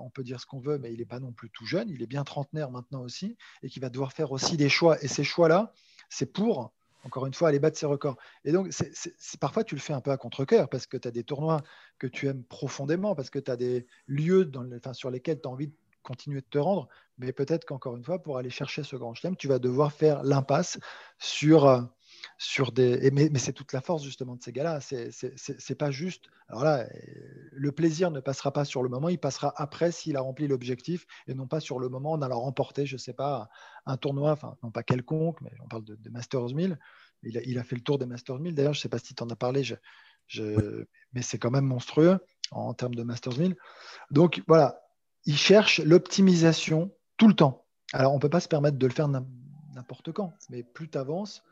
on 0.00 0.08
peut 0.08 0.22
dire 0.22 0.40
ce 0.40 0.46
qu'on 0.46 0.58
veut, 0.58 0.78
mais 0.78 0.90
il 0.90 1.00
n'est 1.00 1.04
pas 1.04 1.20
non 1.20 1.32
plus 1.32 1.50
tout 1.50 1.66
jeune, 1.66 1.90
il 1.90 2.02
est 2.02 2.06
bien 2.06 2.24
trentenaire 2.24 2.70
maintenant 2.70 3.02
aussi, 3.02 3.36
et 3.62 3.68
qu'il 3.68 3.82
va 3.82 3.90
devoir 3.90 4.14
faire 4.14 4.32
aussi 4.32 4.56
des 4.56 4.70
choix. 4.70 4.96
Et 5.04 5.08
ces 5.08 5.22
choix-là, 5.22 5.74
c'est 6.08 6.32
pour 6.32 6.72
encore 7.04 7.26
une 7.26 7.34
fois, 7.34 7.48
aller 7.48 7.58
battre 7.58 7.78
ses 7.78 7.86
records. 7.86 8.16
Et 8.44 8.52
donc, 8.52 8.70
parfois, 9.40 9.64
tu 9.64 9.74
le 9.74 9.80
fais 9.80 9.92
un 9.92 10.00
peu 10.00 10.10
à 10.10 10.16
contre-coeur 10.16 10.68
parce 10.68 10.86
que 10.86 10.96
tu 10.96 11.06
as 11.06 11.10
des 11.10 11.24
tournois 11.24 11.62
que 11.98 12.06
tu 12.06 12.26
aimes 12.26 12.44
profondément, 12.44 13.14
parce 13.14 13.30
que 13.30 13.38
tu 13.38 13.50
as 13.50 13.56
des 13.56 13.86
lieux 14.06 14.50
sur 14.92 15.10
lesquels 15.10 15.40
tu 15.40 15.48
as 15.48 15.50
envie 15.50 15.68
de 15.68 15.74
continuer 16.02 16.40
de 16.40 16.46
te 16.46 16.58
rendre. 16.58 16.88
Mais 17.18 17.32
peut-être 17.32 17.64
qu'encore 17.64 17.96
une 17.96 18.04
fois, 18.04 18.22
pour 18.22 18.38
aller 18.38 18.50
chercher 18.50 18.82
ce 18.82 18.96
grand 18.96 19.14
chelem, 19.14 19.36
tu 19.36 19.48
vas 19.48 19.58
devoir 19.58 19.92
faire 19.92 20.22
l'impasse 20.22 20.78
sur, 21.18 21.66
euh, 21.66 21.82
sur 22.38 22.72
des. 22.72 23.10
mais, 23.12 23.30
c'est 23.38 23.52
toute 23.52 23.72
la 23.72 23.80
force 23.80 24.02
justement 24.02 24.36
de 24.36 24.42
ces 24.42 24.52
gars-là. 24.52 24.80
C'est 24.80 25.78
pas 25.78 25.90
juste. 25.90 26.26
Alors 26.48 26.64
là, 26.64 26.86
le 27.52 27.72
plaisir 27.72 28.10
ne 28.10 28.20
passera 28.20 28.52
pas 28.52 28.64
sur 28.64 28.82
le 28.82 28.88
moment, 28.88 29.08
il 29.08 29.18
passera 29.18 29.52
après 29.56 29.92
s'il 29.92 30.16
a 30.16 30.20
rempli 30.20 30.46
l'objectif 30.46 31.06
et 31.26 31.34
non 31.34 31.46
pas 31.46 31.60
sur 31.60 31.78
le 31.78 31.88
moment 31.88 32.12
en 32.12 32.22
allant 32.22 32.40
remporter, 32.40 32.86
je 32.86 32.96
sais 32.96 33.14
pas, 33.14 33.48
un 33.86 33.96
tournoi, 33.96 34.32
enfin 34.32 34.56
non 34.62 34.70
pas 34.70 34.82
quelconque, 34.82 35.40
mais 35.40 35.52
on 35.62 35.68
parle 35.68 35.84
de, 35.84 36.10
Masters 36.10 36.54
1000. 36.54 36.78
Il 37.22 37.38
a, 37.38 37.42
il 37.42 37.58
a, 37.58 37.64
fait 37.64 37.76
le 37.76 37.82
tour 37.82 37.98
des 37.98 38.06
Masters 38.06 38.38
1000. 38.38 38.54
D'ailleurs, 38.54 38.74
je 38.74 38.80
sais 38.80 38.90
pas 38.90 38.98
si 38.98 39.14
tu 39.14 39.22
en 39.22 39.30
as 39.30 39.36
parlé, 39.36 39.64
je, 39.64 39.76
mais 41.12 41.22
c'est 41.22 41.38
quand 41.38 41.50
même 41.50 41.64
monstrueux 41.64 42.18
en 42.50 42.74
termes 42.74 42.94
de 42.94 43.02
Masters 43.02 43.38
1000. 43.38 43.56
Donc 44.10 44.42
voilà, 44.46 44.82
il 45.24 45.36
cherche 45.36 45.80
l'optimisation 45.80 46.94
tout 47.16 47.28
le 47.28 47.34
temps. 47.34 47.66
Alors 47.92 48.14
on 48.14 48.18
peut 48.18 48.28
pas 48.28 48.40
se 48.40 48.48
permettre 48.48 48.78
de 48.78 48.86
le 48.86 48.92
faire 48.92 49.08
n'importe 49.08 50.12
quand, 50.12 50.34
mais 50.50 50.62
plus 50.62 50.88
tu 50.88 50.98
avances, 50.98 51.42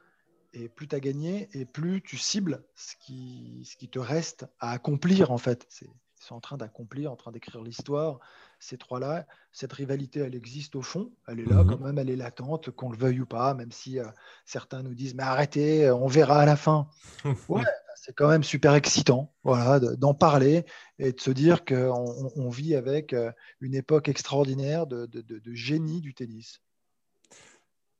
et 0.52 0.68
plus 0.68 0.88
tu 0.88 0.94
as 0.96 1.00
gagné, 1.00 1.48
et 1.52 1.64
plus 1.64 2.02
tu 2.02 2.18
cibles 2.18 2.64
ce 2.74 2.94
qui, 2.96 3.62
ce 3.64 3.76
qui 3.76 3.88
te 3.88 3.98
reste 3.98 4.46
à 4.60 4.70
accomplir, 4.70 5.30
en 5.30 5.38
fait. 5.38 5.66
Ils 5.82 6.24
sont 6.24 6.34
en 6.34 6.40
train 6.40 6.56
d'accomplir, 6.56 7.10
en 7.10 7.16
train 7.16 7.32
d'écrire 7.32 7.62
l'histoire. 7.62 8.20
Ces 8.60 8.78
trois-là, 8.78 9.26
cette 9.50 9.72
rivalité, 9.72 10.20
elle 10.20 10.36
existe 10.36 10.76
au 10.76 10.82
fond. 10.82 11.10
Elle 11.26 11.40
est 11.40 11.46
là, 11.46 11.64
mhm. 11.64 11.70
quand 11.70 11.84
même, 11.84 11.98
elle 11.98 12.10
est 12.10 12.16
latente, 12.16 12.70
qu'on 12.70 12.90
le 12.90 12.96
veuille 12.96 13.20
ou 13.20 13.26
pas, 13.26 13.54
même 13.54 13.72
si 13.72 13.98
euh, 13.98 14.04
certains 14.44 14.82
nous 14.82 14.94
disent 14.94 15.14
Mais 15.14 15.24
arrêtez, 15.24 15.90
on 15.90 16.06
verra 16.06 16.40
à 16.40 16.46
la 16.46 16.56
fin. 16.56 16.88
ouais, 17.48 17.64
c'est 17.96 18.14
quand 18.14 18.28
même 18.28 18.44
super 18.44 18.74
excitant 18.74 19.32
voilà, 19.42 19.80
d'en 19.80 20.14
parler 20.14 20.64
et 20.98 21.12
de 21.12 21.20
se 21.20 21.30
dire 21.30 21.64
qu'on 21.64 22.30
on 22.36 22.50
vit 22.50 22.74
avec 22.76 23.12
euh, 23.12 23.32
une 23.60 23.74
époque 23.74 24.08
extraordinaire 24.08 24.86
de, 24.86 25.06
de, 25.06 25.20
de 25.22 25.54
génie 25.54 26.00
du 26.00 26.14
tennis. 26.14 26.60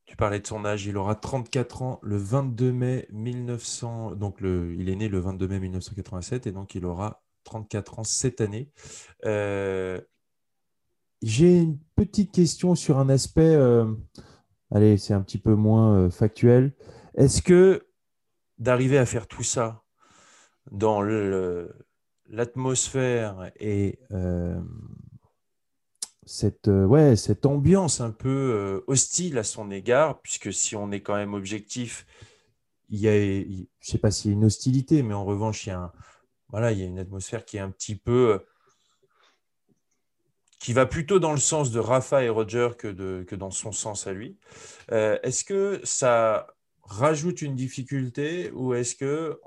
Tu 0.05 0.17
parlais 0.17 0.39
de 0.39 0.47
son 0.47 0.65
âge, 0.65 0.85
il 0.85 0.97
aura 0.97 1.15
34 1.15 1.81
ans 1.81 1.99
le 2.03 2.17
22 2.17 2.71
mai 2.71 3.07
1900. 3.11 4.15
Donc, 4.15 4.41
le, 4.41 4.75
il 4.77 4.89
est 4.89 4.95
né 4.95 5.07
le 5.07 5.19
22 5.19 5.47
mai 5.47 5.59
1987 5.59 6.47
et 6.47 6.51
donc 6.51 6.75
il 6.75 6.85
aura 6.85 7.23
34 7.43 7.99
ans 7.99 8.03
cette 8.03 8.41
année. 8.41 8.69
Euh, 9.25 10.01
j'ai 11.21 11.57
une 11.57 11.79
petite 11.95 12.31
question 12.31 12.75
sur 12.75 12.97
un 12.99 13.07
aspect. 13.09 13.55
Euh, 13.55 13.93
allez, 14.71 14.97
c'est 14.97 15.13
un 15.13 15.21
petit 15.21 15.37
peu 15.37 15.55
moins 15.55 15.95
euh, 15.95 16.09
factuel. 16.09 16.73
Est-ce 17.15 17.41
que 17.41 17.87
d'arriver 18.57 18.97
à 18.97 19.05
faire 19.05 19.27
tout 19.27 19.43
ça 19.43 19.83
dans 20.71 21.01
l'atmosphère 22.27 23.51
et 23.59 23.99
cette, 26.25 26.67
euh, 26.67 26.85
ouais, 26.85 27.15
cette 27.15 27.45
ambiance 27.45 28.01
un 28.01 28.11
peu 28.11 28.29
euh, 28.29 28.83
hostile 28.87 29.37
à 29.37 29.43
son 29.43 29.71
égard, 29.71 30.21
puisque 30.21 30.53
si 30.53 30.75
on 30.75 30.91
est 30.91 31.01
quand 31.01 31.15
même 31.15 31.33
objectif, 31.33 32.05
il 32.89 32.99
y 32.99 33.07
a, 33.07 33.13
je 33.13 33.47
ne 33.49 33.65
sais 33.81 33.97
pas 33.97 34.11
s'il 34.11 34.31
y 34.31 34.33
a 34.33 34.37
une 34.37 34.45
hostilité, 34.45 35.03
mais 35.03 35.13
en 35.13 35.25
revanche, 35.25 35.65
il 35.65 35.69
y 35.69 35.73
a, 35.73 35.91
voilà, 36.49 36.71
il 36.71 36.79
y 36.79 36.83
a 36.83 36.85
une 36.85 36.99
atmosphère 36.99 37.45
qui 37.45 37.57
est 37.57 37.61
un 37.61 37.71
petit 37.71 37.95
peu. 37.95 38.33
Euh, 38.33 38.39
qui 40.59 40.71
va 40.71 40.85
plutôt 40.85 41.19
dans 41.19 41.33
le 41.33 41.39
sens 41.39 41.71
de 41.71 41.79
Rafa 41.79 42.23
et 42.23 42.29
Roger 42.29 42.69
que, 42.77 42.87
de, 42.87 43.25
que 43.27 43.35
dans 43.35 43.51
son 43.51 43.73
sens 43.73 44.07
à 44.07 44.13
lui. 44.13 44.37
est-ce 44.89 45.43
que 45.43 45.81
ça 45.83 46.47
rajoute 46.83 47.41
une 47.41 47.53
difficulté 47.53 48.49
ou 48.51 48.73
est-ce 48.73 48.95
que, 48.95 49.41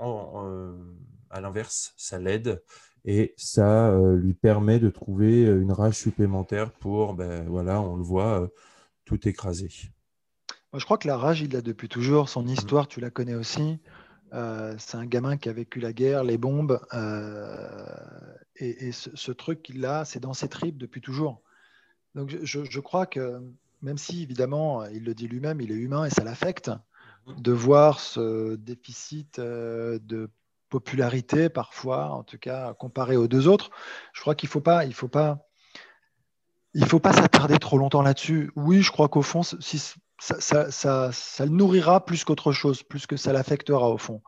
à 1.30 1.40
l'inverse, 1.40 1.94
ça 1.96 2.18
l'aide? 2.18 2.62
Et 3.06 3.34
ça 3.36 3.88
euh, 3.90 4.16
lui 4.16 4.34
permet 4.34 4.80
de 4.80 4.90
trouver 4.90 5.46
euh, 5.46 5.62
une 5.62 5.70
rage 5.70 5.94
supplémentaire 5.94 6.72
pour, 6.72 7.14
ben, 7.14 7.48
voilà, 7.48 7.80
on 7.80 7.94
le 7.96 8.02
voit, 8.02 8.42
euh, 8.42 8.48
tout 9.04 9.28
écraser. 9.28 9.70
Moi, 10.72 10.80
je 10.80 10.84
crois 10.84 10.98
que 10.98 11.06
la 11.06 11.16
rage, 11.16 11.40
il 11.40 11.52
l'a 11.52 11.62
depuis 11.62 11.88
toujours. 11.88 12.28
Son 12.28 12.42
mmh. 12.42 12.48
histoire, 12.48 12.88
tu 12.88 13.00
la 13.00 13.10
connais 13.10 13.36
aussi. 13.36 13.78
c'est 14.32 14.96
un 14.96 15.06
gamin 15.06 15.36
qui 15.36 15.48
a 15.48 15.52
vécu 15.52 15.78
la 15.78 15.92
guerre, 15.92 16.24
les 16.24 16.36
bombes. 16.36 16.80
et, 18.56 18.90
ce, 18.90 19.30
truc 19.30 19.62
qu'il 19.62 19.86
a, 19.86 20.04
c'est 20.04 20.20
dans 20.20 20.34
ses 20.34 20.48
tripes 20.48 20.76
depuis 20.76 21.00
toujours. 21.00 21.40
Donc 22.16 22.34
je, 22.42 22.64
je, 22.64 22.80
crois 22.80 23.06
que 23.06 23.40
même 23.82 23.98
si, 23.98 24.24
évidemment, 24.24 24.84
il 24.86 25.04
le 25.04 25.14
dit 25.14 25.28
lui-même, 25.28 25.60
il 25.60 25.70
est 25.70 25.76
humain 25.76 26.04
et 26.04 26.10
ça 26.10 26.24
l'affecte, 26.24 26.70
mmh. 27.26 27.40
de 27.40 27.52
voir 27.52 28.00
ce 28.00 28.56
déficit 28.56 29.38
de 29.38 30.28
popularité 30.68 31.48
parfois, 31.48 32.10
en 32.10 32.22
tout 32.22 32.38
cas 32.38 32.74
comparé 32.74 33.16
aux 33.16 33.28
deux 33.28 33.48
autres. 33.48 33.70
Je 34.12 34.20
crois 34.20 34.34
qu'il 34.34 34.48
ne 34.48 34.52
faut 34.52 34.60
pas, 34.60 34.84
il 34.84 34.94
faut 34.94 35.08
pas, 35.08 35.46
il 36.74 36.86
faut 36.86 37.00
pas 37.00 37.12
s'attarder 37.12 37.58
trop 37.58 37.78
longtemps 37.78 38.02
là-dessus. 38.02 38.50
Oui, 38.56 38.82
je 38.82 38.90
crois 38.90 39.08
qu'au 39.08 39.22
fond, 39.22 39.42
si, 39.42 39.94
ça, 40.18 40.70
ça, 40.70 41.12
ça, 41.12 41.44
le 41.44 41.50
nourrira 41.50 42.04
plus 42.04 42.24
qu'autre 42.24 42.52
chose, 42.52 42.82
plus 42.82 43.06
que 43.06 43.16
ça 43.16 43.32
l'affectera 43.32 43.90
au 43.90 43.98
fond. 43.98 44.22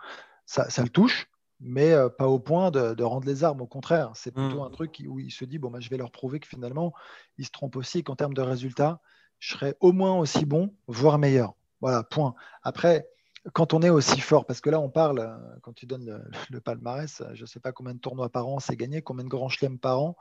Ça, 0.46 0.66
le 0.82 0.88
touche, 0.88 1.28
mais 1.60 1.92
euh, 1.92 2.08
pas 2.08 2.26
au 2.26 2.38
point 2.38 2.70
de, 2.70 3.02
rendre 3.02 3.26
les 3.26 3.44
armes. 3.44 3.60
Au 3.60 3.66
contraire, 3.66 4.12
c'est 4.14 4.30
plutôt 4.30 4.60
mmh. 4.62 4.66
un 4.66 4.70
truc 4.70 5.02
où 5.06 5.18
il 5.20 5.30
se 5.30 5.44
dit 5.44 5.58
bon, 5.58 5.70
bah, 5.70 5.80
je 5.80 5.90
vais 5.90 5.98
leur 5.98 6.10
prouver 6.10 6.40
que 6.40 6.48
finalement, 6.48 6.94
ils 7.36 7.44
se 7.44 7.50
trompent 7.50 7.76
aussi, 7.76 8.02
qu'en 8.02 8.16
termes 8.16 8.34
de 8.34 8.42
résultats, 8.42 9.00
je 9.38 9.52
serai 9.54 9.74
au 9.80 9.92
moins 9.92 10.18
aussi 10.18 10.46
bon, 10.46 10.74
voire 10.86 11.18
meilleur. 11.18 11.54
Voilà, 11.80 12.02
point. 12.02 12.34
Après, 12.62 13.06
quand 13.52 13.74
on 13.74 13.82
est 13.82 13.90
aussi 13.90 14.20
fort, 14.20 14.44
parce 14.46 14.60
que 14.60 14.70
là 14.70 14.80
on 14.80 14.90
parle, 14.90 15.20
euh, 15.20 15.36
quand 15.62 15.72
tu 15.72 15.86
donnes 15.86 16.22
le, 16.50 16.60
palmarès, 16.60 17.22
je 17.34 17.42
ne 17.42 17.46
sais 17.46 17.60
pas 17.60 17.72
combien 17.72 17.94
de 17.94 17.98
tournois 17.98 18.30
par 18.30 18.48
an 18.48 18.58
c'est 18.60 18.76
gagné, 18.76 19.02
combien 19.02 19.24
de 19.24 19.28
grands 19.28 19.48
chelems 19.48 19.78
par 19.78 20.00
an, 20.00 20.16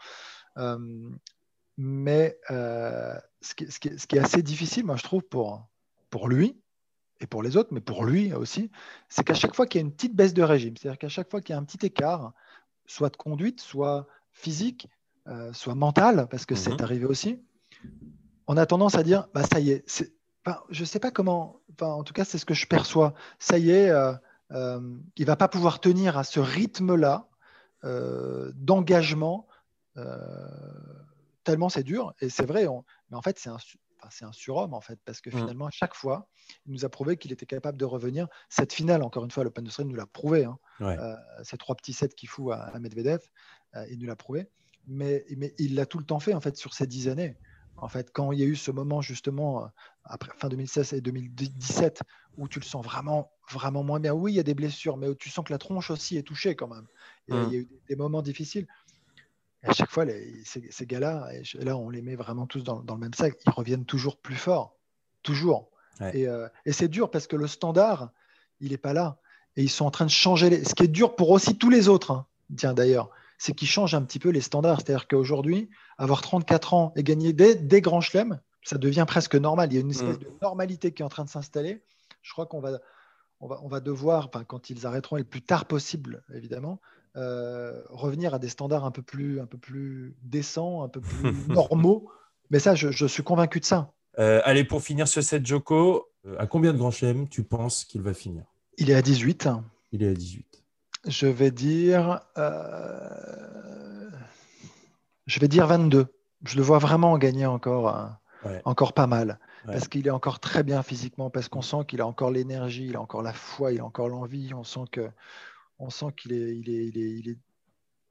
euh, 0.57 1.09
mais 1.77 2.39
euh, 2.51 3.15
ce, 3.41 3.53
qui, 3.53 3.65
est 3.65 4.19
assez 4.19 4.41
difficile, 4.41 4.85
moi 4.85 4.95
je 4.95 5.03
trouve, 5.03 5.23
pour, 5.23 5.67
pour 6.09 6.27
lui 6.27 6.59
et 7.19 7.27
pour 7.27 7.43
les 7.43 7.57
autres, 7.57 7.69
mais 7.71 7.81
pour 7.81 8.03
lui 8.03 8.33
aussi, 8.33 8.71
c'est 9.09 9.23
qu'à 9.23 9.33
chaque 9.33 9.55
fois 9.55 9.65
qu'il 9.67 9.81
y 9.81 9.83
a 9.83 9.85
une 9.85 9.93
petite 9.93 10.15
baisse 10.15 10.33
de 10.33 10.43
régime, 10.43 10.75
c'est-à-dire 10.77 10.99
qu'à 10.99 11.09
chaque 11.09 11.29
fois 11.29 11.41
qu'il 11.41 11.53
y 11.53 11.55
a 11.55 11.59
un 11.59 11.63
petit 11.63 11.85
écart, 11.85 12.33
soit 12.85 13.09
de 13.09 13.17
conduite, 13.17 13.59
soit 13.59 14.07
physique, 14.31 14.87
soit 15.51 15.75
mental, 15.75 16.27
parce 16.29 16.45
que 16.45 16.55
c'est 16.55 16.71
mhm. 16.71 16.81
arrivé 16.81 17.05
aussi, 17.05 17.43
on 18.47 18.55
a 18.55 18.65
tendance 18.65 18.95
à 18.95 19.03
dire, 19.03 19.27
bah, 19.33 19.43
ça 19.43 19.59
y 19.59 19.71
est, 19.71 19.83
je 20.69 20.81
ne 20.81 20.85
sais 20.85 20.99
pas 20.99 21.11
comment, 21.11 21.56
en 21.81 22.03
tout 22.03 22.13
cas, 22.13 22.25
c'est 22.25 22.37
ce 22.37 22.45
que 22.45 22.53
je 22.53 22.67
perçois. 22.67 23.13
Ça 23.39 23.57
y 23.57 23.71
est, 23.71 23.89
euh, 23.89 24.13
euh, 24.51 24.97
il 25.15 25.21
ne 25.21 25.27
va 25.27 25.35
pas 25.35 25.47
pouvoir 25.47 25.79
tenir 25.79 26.17
à 26.17 26.23
ce 26.23 26.39
rythme-là 26.39 27.27
euh, 27.83 28.51
d'engagement, 28.55 29.47
tellement 31.43 31.69
c'est 31.69 31.83
dur. 31.83 32.13
Et 32.21 32.29
c'est 32.29 32.45
vrai, 32.45 32.67
mais 33.09 33.17
en 33.17 33.21
fait, 33.21 33.39
c'est 33.39 33.49
un, 33.49 33.57
un 34.21 34.31
surhomme, 34.31 34.73
en 34.73 34.81
fait, 34.81 34.99
parce 35.05 35.21
que 35.21 35.29
mm. 35.29 35.39
finalement, 35.39 35.65
à 35.67 35.71
chaque 35.71 35.95
fois, 35.95 36.27
il 36.65 36.73
nous 36.73 36.85
a 36.85 36.89
prouvé 36.89 37.17
qu'il 37.17 37.31
était 37.31 37.45
capable 37.45 37.77
de 37.77 37.85
revenir. 37.85 38.27
Cette 38.49 38.73
finale, 38.73 39.01
encore 39.01 39.23
une 39.23 39.31
fois, 39.31 39.43
l'Open 39.43 39.63
d'Australie 39.63 39.89
nous 39.89 39.95
l'a 39.95 40.05
prouvé. 40.05 40.45
Hein. 40.45 40.57
ces 41.43 41.57
trois 41.57 41.75
petits 41.75 41.93
sets 41.93 42.09
qu'il 42.09 42.29
fout 42.29 42.53
à, 42.53 42.77
Medvedev, 42.79 43.19
il 43.89 43.99
nous 43.99 44.07
l'a 44.07 44.15
prouvé. 44.15 44.49
Mais, 44.89 45.25
mais 45.35 45.53
il 45.57 45.75
l'a 45.75 45.85
tout 45.85 45.97
le 45.97 46.05
temps 46.05 46.19
fait, 46.19 46.33
en 46.33 46.39
fait, 46.39 46.55
sur 46.55 46.73
ces 46.73 46.87
dix 46.87 47.09
années. 47.09 47.37
En 47.77 47.87
fait, 47.87 48.11
quand 48.11 48.31
il 48.31 48.39
y 48.39 48.43
a 48.43 48.45
eu 48.45 48.55
ce 48.55 48.71
moment 48.71 49.01
justement 49.01 49.63
euh, 49.63 49.67
après 50.09 50.31
fin 50.37 50.49
2016 50.49 50.93
et 50.93 51.01
2017 51.01 52.01
où 52.37 52.47
tu 52.47 52.59
le 52.59 52.65
sens 52.65 52.83
vraiment 52.83 53.31
vraiment 53.51 53.83
moins 53.83 53.99
bien. 53.99 54.13
Oui, 54.13 54.33
il 54.33 54.35
y 54.35 54.39
a 54.39 54.43
des 54.43 54.53
blessures, 54.53 54.97
mais 54.97 55.13
tu 55.15 55.29
sens 55.29 55.45
que 55.45 55.53
la 55.53 55.57
tronche 55.57 55.89
aussi 55.89 56.17
est 56.17 56.23
touchée 56.23 56.55
quand 56.55 56.67
même. 56.67 56.85
Il 57.27 57.35
y 57.35 57.55
a 57.55 57.59
eu 57.59 57.67
des 57.87 57.95
moments 57.95 58.21
difficiles. 58.21 58.67
à 59.63 59.73
chaque 59.73 59.89
fois, 59.89 60.05
ces, 60.43 60.85
gars-là, 60.85 61.29
et 61.33 61.63
là, 61.63 61.77
on 61.77 61.89
les 61.89 62.01
met 62.01 62.15
vraiment 62.15 62.45
tous 62.45 62.63
dans, 62.63 62.83
le 62.87 62.97
même 62.97 63.13
sac. 63.13 63.37
Ils 63.45 63.51
reviennent 63.51 63.85
toujours 63.85 64.17
plus 64.17 64.35
forts, 64.35 64.77
toujours. 65.23 65.69
Euh, 66.01 66.47
et, 66.65 66.71
c'est 66.73 66.87
dur 66.87 67.09
parce 67.09 67.27
que 67.27 67.35
le 67.35 67.47
standard, 67.47 68.11
il 68.59 68.71
n'est 68.71 68.77
pas 68.77 68.93
là. 68.93 69.17
et 69.55 69.63
ils 69.63 69.69
sont 69.69 69.85
en 69.85 69.91
train 69.91 70.05
de 70.05 70.11
changer. 70.11 70.49
Les... 70.49 70.63
Ce 70.63 70.75
qui 70.75 70.83
est 70.83 70.87
dur 70.87 71.15
pour 71.15 71.31
aussi 71.31 71.57
tous 71.57 71.69
les 71.69 71.87
autres, 71.89 72.11
hein, 72.11 72.27
tiens 72.55 72.73
d'ailleurs, 72.73 73.09
c'est 73.39 73.53
qu'ils 73.53 73.67
changent 73.67 73.95
un 73.95 74.03
petit 74.03 74.19
peu 74.19 74.29
les 74.29 74.41
standards. 74.41 74.81
C'est-à-dire 74.81 75.07
qu'aujourd'hui, 75.07 75.69
avoir 75.97 76.21
34 76.21 76.73
ans 76.73 76.93
et 76.95 77.03
gagner 77.03 77.33
des, 77.33 77.55
des 77.55 77.81
grands 77.81 78.01
chelems, 78.01 78.39
ça 78.67 78.77
devient 78.77 79.05
presque 79.07 79.35
normal. 79.35 79.71
Il 79.71 79.75
y 79.75 79.77
a 79.77 79.81
une 79.81 79.91
espèce 79.91 80.17
mm. 80.17 80.23
de 80.23 80.27
normalité 80.41 80.91
qui 80.91 81.01
est 81.01 81.05
en 81.05 81.09
train 81.09 81.23
de 81.23 81.29
s'installer. 81.29 81.81
Je 82.21 82.33
crois 82.33 82.45
qu'on 82.45 82.59
va, 82.59 82.79
on 83.39 83.47
va, 83.47 83.59
on 83.63 83.67
va 83.69 83.79
devoir, 83.79 84.29
quand 84.47 84.69
ils 84.69 84.85
arrêteront, 84.85 85.15
et 85.17 85.21
le 85.21 85.25
plus 85.25 85.41
tard 85.41 85.65
possible, 85.65 86.23
évidemment, 86.33 86.81
euh, 87.15 87.81
revenir 87.89 88.33
à 88.33 88.39
des 88.39 88.49
standards 88.49 88.83
un 88.83 88.91
peu 88.91 89.01
plus, 89.01 89.39
un 89.39 89.45
peu 89.45 89.57
plus 89.57 90.17
décents, 90.21 90.83
un 90.83 90.89
peu 90.89 90.99
plus 90.99 91.31
normaux. 91.47 92.11
Mais 92.49 92.59
ça, 92.59 92.75
je, 92.75 93.05
suis 93.07 93.23
convaincu 93.23 93.61
de 93.61 93.65
ça. 93.65 93.93
Euh, 94.19 94.41
allez, 94.43 94.65
pour 94.65 94.81
finir 94.81 95.07
ce 95.07 95.21
set 95.21 95.45
Joko, 95.45 96.09
euh, 96.25 96.35
à 96.37 96.45
combien 96.45 96.73
de 96.73 96.77
grands 96.77 96.91
chelems 96.91 97.29
tu 97.29 97.43
penses 97.43 97.85
qu'il 97.85 98.01
va 98.01 98.13
finir? 98.13 98.43
Il 98.77 98.89
est 98.89 98.95
à 98.95 99.01
18. 99.01 99.47
Il 99.93 100.03
est 100.03 100.09
à 100.09 100.13
18. 100.13 100.63
Je 101.07 101.27
vais 101.27 101.51
dire, 101.51 102.19
je 105.25 105.39
vais 105.39 105.47
dire 105.47 105.67
22. 105.67 106.07
Je 106.43 106.57
le 106.57 106.63
vois 106.63 106.79
vraiment 106.79 107.17
gagner 107.17 107.45
encore 107.45 108.17
encore 108.65 108.93
pas 108.93 109.07
mal. 109.07 109.39
Parce 109.65 109.89
qu'il 109.89 110.07
est 110.07 110.11
encore 110.11 110.39
très 110.39 110.63
bien 110.63 110.81
physiquement, 110.81 111.29
parce 111.29 111.49
qu'on 111.49 111.61
sent 111.61 111.85
qu'il 111.87 111.99
a 111.99 112.07
encore 112.07 112.31
l'énergie, 112.31 112.85
il 112.85 112.95
a 112.95 113.01
encore 113.01 113.21
la 113.21 113.33
foi, 113.33 113.73
il 113.73 113.81
a 113.81 113.85
encore 113.85 114.07
l'envie. 114.07 114.53
On 114.53 114.63
sent 114.63 114.85
que, 114.91 115.09
on 115.77 115.89
sent 115.89 116.07
qu'il 116.15 116.31
est, 116.31 116.55
il 116.57 116.69
est, 116.69 116.85
il 116.85 117.29
est, 117.29 117.37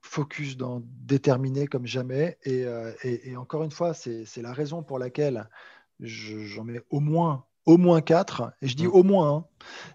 focus, 0.07 0.57
dans, 0.57 0.83
déterminé 0.85 1.67
comme 1.67 1.87
jamais. 1.87 2.39
Et, 2.45 2.65
euh, 2.65 2.93
encore 3.37 3.65
une 3.65 3.71
fois, 3.71 3.93
c'est 3.95 4.43
la 4.43 4.53
raison 4.53 4.83
pour 4.83 4.99
laquelle 4.99 5.49
j'en 6.01 6.65
mets 6.65 6.83
au 6.91 7.01
moins, 7.01 7.45
au 7.67 7.77
moins 7.77 8.01
4. 8.01 8.53
Et 8.63 8.69
je 8.69 8.77
dis 8.77 8.87
au 8.87 9.03
moins, 9.03 9.37
hein. 9.37 9.45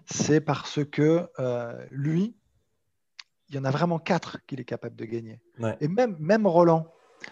c'est 0.06 0.40
parce 0.40 0.84
que 0.84 1.28
euh, 1.38 1.86
lui, 1.90 2.36
il 3.48 3.56
y 3.56 3.58
en 3.58 3.64
a 3.64 3.70
vraiment 3.70 3.98
quatre 3.98 4.44
qu'il 4.46 4.60
est 4.60 4.64
capable 4.64 4.96
de 4.96 5.04
gagner. 5.04 5.40
Et 5.80 5.88
même, 5.88 6.16
même 6.18 6.46
Roland. 6.46 6.86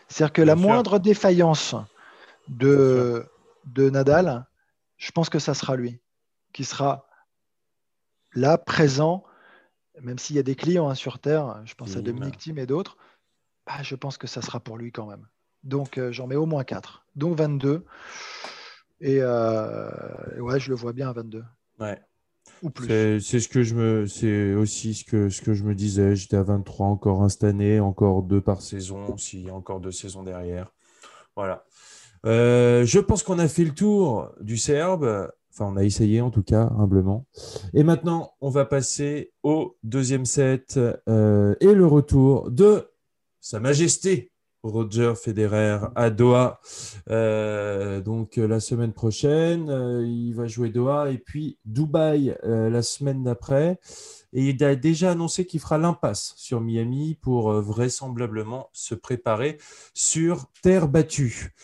C'est-à-dire 0.08 0.32
que 0.32 0.42
la 0.42 0.54
moindre 0.54 0.98
défaillance 0.98 1.74
de, 2.48 3.26
de 3.66 3.90
Nadal, 3.90 4.46
je 4.96 5.10
pense 5.12 5.28
que 5.28 5.38
ça 5.38 5.54
sera 5.54 5.76
lui 5.76 6.00
qui 6.52 6.64
sera 6.64 7.06
là, 8.34 8.58
présent, 8.58 9.24
même 10.00 10.18
s'il 10.18 10.36
y 10.36 10.38
a 10.38 10.42
des 10.42 10.54
clients 10.54 10.88
hein, 10.88 10.94
sur 10.94 11.18
Terre, 11.18 11.62
je 11.64 11.74
pense 11.74 11.96
à 11.96 12.00
Dominique 12.00 12.38
Thiem 12.38 12.58
et 12.58 12.66
d'autres, 12.66 12.96
bah, 13.66 13.82
je 13.82 13.94
pense 13.94 14.18
que 14.18 14.26
ça 14.26 14.42
sera 14.42 14.60
pour 14.60 14.76
lui 14.76 14.92
quand 14.92 15.06
même. 15.06 15.26
Donc 15.62 15.98
euh, 15.98 16.10
j'en 16.10 16.26
mets 16.26 16.36
au 16.36 16.46
moins 16.46 16.64
4, 16.64 17.06
donc 17.16 17.36
22. 17.36 17.84
Et 19.02 19.18
euh, 19.20 19.90
ouais, 20.38 20.60
je 20.60 20.70
le 20.70 20.76
vois 20.76 20.92
bien 20.92 21.08
à 21.08 21.12
22. 21.12 21.44
Ouais. 21.78 22.00
Ou 22.62 22.70
plus. 22.70 23.20
C'est 23.20 23.40
ce 23.40 23.48
que 23.48 23.62
je 23.62 23.74
me, 23.74 24.06
c'est 24.06 24.54
aussi 24.54 24.94
ce 24.94 25.04
que, 25.04 25.30
ce 25.30 25.40
que 25.40 25.54
je 25.54 25.64
me 25.64 25.74
disais. 25.74 26.16
J'étais 26.16 26.36
à 26.36 26.42
23 26.42 26.86
encore 26.86 27.22
un 27.22 27.28
cette 27.28 27.44
année, 27.44 27.80
encore 27.80 28.22
deux 28.22 28.40
par 28.40 28.60
saison, 28.60 29.16
s'il 29.16 29.46
y 29.46 29.50
a 29.50 29.54
encore 29.54 29.80
deux 29.80 29.92
saisons 29.92 30.22
derrière. 30.22 30.72
Voilà. 31.36 31.64
Euh, 32.26 32.84
je 32.84 32.98
pense 32.98 33.22
qu'on 33.22 33.38
a 33.38 33.48
fait 33.48 33.64
le 33.64 33.74
tour 33.74 34.30
du 34.40 34.56
Serbe. 34.56 35.30
Enfin, 35.52 35.72
on 35.72 35.76
a 35.76 35.84
essayé 35.84 36.20
en 36.20 36.30
tout 36.30 36.42
cas, 36.42 36.70
humblement. 36.78 37.26
Et 37.74 37.82
maintenant, 37.82 38.34
on 38.40 38.50
va 38.50 38.64
passer 38.64 39.32
au 39.42 39.76
deuxième 39.82 40.24
set 40.24 40.78
euh, 41.08 41.54
et 41.60 41.74
le 41.74 41.86
retour 41.86 42.50
de 42.50 42.88
Sa 43.40 43.58
Majesté 43.58 44.30
Roger 44.62 45.14
Federer 45.16 45.78
à 45.96 46.10
Doha. 46.10 46.60
Euh, 47.08 48.02
donc 48.02 48.36
la 48.36 48.60
semaine 48.60 48.92
prochaine, 48.92 49.68
il 50.04 50.34
va 50.34 50.46
jouer 50.46 50.68
Doha 50.68 51.10
et 51.10 51.18
puis 51.18 51.58
Dubaï 51.64 52.36
la 52.42 52.82
semaine 52.82 53.24
d'après. 53.24 53.80
Et 54.32 54.50
il 54.50 54.62
a 54.62 54.76
déjà 54.76 55.12
annoncé 55.12 55.46
qu'il 55.46 55.60
fera 55.60 55.78
l'impasse 55.78 56.34
sur 56.36 56.60
Miami 56.60 57.16
pour 57.20 57.50
vraisemblablement 57.52 58.68
se 58.72 58.94
préparer 58.94 59.56
sur 59.94 60.46
terre 60.62 60.88
battue. 60.88 61.54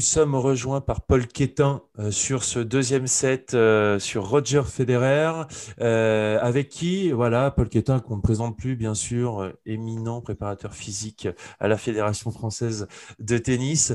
Nous 0.00 0.06
sommes 0.06 0.34
rejoints 0.34 0.80
par 0.80 1.02
Paul 1.02 1.26
Quétin 1.26 1.82
euh, 1.98 2.10
sur 2.10 2.42
ce 2.42 2.58
deuxième 2.58 3.06
set 3.06 3.52
euh, 3.52 3.98
sur 3.98 4.26
Roger 4.26 4.62
Federer, 4.64 5.42
euh, 5.82 6.38
avec 6.40 6.70
qui, 6.70 7.12
voilà, 7.12 7.50
Paul 7.50 7.68
Quétin, 7.68 8.00
qu'on 8.00 8.16
ne 8.16 8.22
présente 8.22 8.56
plus, 8.56 8.76
bien 8.76 8.94
sûr, 8.94 9.52
éminent 9.66 10.22
préparateur 10.22 10.72
physique 10.72 11.28
à 11.58 11.68
la 11.68 11.76
Fédération 11.76 12.30
française 12.30 12.88
de 13.18 13.36
tennis. 13.36 13.92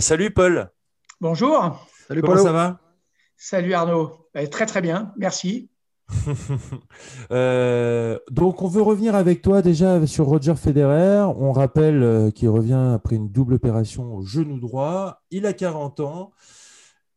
salut 0.00 0.30
Paul. 0.30 0.70
Bonjour. 1.20 1.86
Salut 2.08 2.22
Comment 2.22 2.42
ça 2.42 2.52
va? 2.52 2.80
Salut 3.36 3.74
Arnaud. 3.74 4.30
Bah, 4.32 4.46
très 4.46 4.64
très 4.64 4.80
bien, 4.80 5.12
merci. 5.18 5.68
Euh, 7.32 8.18
donc, 8.30 8.62
on 8.62 8.68
veut 8.68 8.82
revenir 8.82 9.14
avec 9.14 9.42
toi 9.42 9.60
déjà 9.60 10.06
sur 10.06 10.26
Roger 10.26 10.54
Federer. 10.54 11.24
On 11.36 11.52
rappelle 11.52 12.02
euh, 12.02 12.30
qu'il 12.30 12.48
revient 12.48 12.92
après 12.94 13.16
une 13.16 13.28
double 13.28 13.54
opération 13.54 14.14
au 14.14 14.22
genou 14.22 14.60
droit. 14.60 15.22
Il 15.30 15.46
a 15.46 15.52
40 15.52 16.00
ans. 16.00 16.32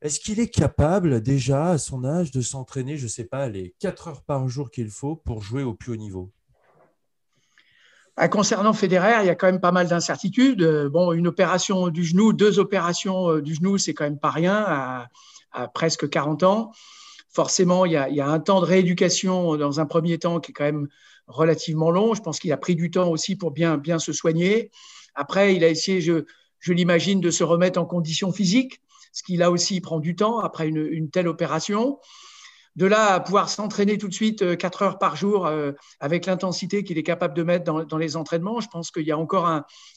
Est-ce 0.02 0.20
qu'il 0.20 0.40
est 0.40 0.50
capable 0.50 1.22
déjà 1.22 1.70
à 1.70 1.78
son 1.78 2.06
âge 2.06 2.32
de 2.32 2.42
s'entraîner, 2.42 2.98
je 2.98 3.04
ne 3.04 3.10
sais 3.10 3.26
pas, 3.26 3.50
les 3.50 3.76
4 3.80 4.08
heures 4.08 4.22
par 4.24 4.48
jour 4.48 4.72
qu'il 4.72 4.90
faut 4.90 5.16
pour 5.16 5.44
jouer 5.44 5.64
au 5.64 5.74
plus 5.74 5.94
haut 5.94 5.98
niveau? 5.98 6.32
Bah, 8.18 8.30
Concernant 8.30 8.74
Federer, 8.74 9.22
il 9.22 9.28
y 9.28 9.30
a 9.30 9.36
quand 9.36 9.48
même 9.48 9.62
pas 9.62 9.72
mal 9.72 9.88
d'incertitudes. 9.88 10.66
Bon, 10.92 11.12
une 11.12 11.28
opération 11.28 11.90
du 11.90 12.04
genou, 12.04 12.34
deux 12.34 12.58
opérations 12.58 13.30
euh, 13.30 13.42
du 13.42 13.54
genou, 13.54 13.78
c'est 13.78 13.94
quand 13.94 14.06
même 14.06 14.20
pas 14.20 14.32
rien 14.32 14.56
à 14.56 15.68
presque 15.74 16.10
40 16.10 16.44
ans 16.44 16.72
forcément, 17.30 17.86
il 17.86 17.92
y, 17.92 17.96
a, 17.96 18.28
un 18.28 18.40
temps 18.40 18.60
de 18.60 18.66
rééducation 18.66 19.56
dans 19.56 19.80
un 19.80 19.86
premier 19.86 20.18
temps 20.18 20.40
qui 20.40 20.52
est 20.52 20.54
quand 20.54 20.64
même 20.64 20.88
relativement 21.28 21.92
long. 21.92 22.14
Je 22.16 22.22
pense 22.22 22.40
qu'il 22.40 22.52
a 22.52 22.58
pris 22.58 22.76
du 22.76 22.90
temps 22.92 23.10
aussi 23.10 23.36
pour 23.36 23.52
bien, 23.52 24.00
se 24.00 24.14
soigner. 24.14 24.72
Après, 25.16 25.56
il 25.56 25.64
a 25.64 25.70
essayé, 25.70 26.02
je, 26.02 26.26
je 26.60 26.74
l'imagine, 26.74 27.22
de 27.22 27.30
se 27.32 27.44
remettre 27.44 27.80
en 27.80 27.86
condition 27.86 28.32
physique, 28.32 28.82
ce 29.14 29.24
qui 29.24 29.38
là 29.38 29.52
aussi 29.52 29.80
prend 29.80 30.00
du 30.00 30.16
temps 30.16 30.40
après 30.40 30.68
une, 30.68 31.10
telle 31.12 31.28
opération. 31.28 32.00
De 32.76 32.86
là 32.86 33.14
à 33.14 33.20
pouvoir 33.20 33.50
s'entraîner 33.50 33.98
tout 33.98 34.08
de 34.08 34.14
suite 34.14 34.58
4 34.58 34.82
euh, 34.82 34.86
heures 34.86 35.00
par 35.00 35.16
jour 35.16 35.48
euh, 35.48 35.74
avec 36.00 36.26
l'intensité 36.26 36.84
qu'il 36.84 36.98
est 36.98 37.04
capable 37.04 37.34
de 37.34 37.44
mettre 37.44 37.66
dans, 37.66 37.98
les 37.98 38.16
entraînements, 38.16 38.60
je 38.60 38.70
pense 38.70 38.90
qu'il 38.92 39.06
y 39.06 39.12
a 39.12 39.18
encore 39.18 39.48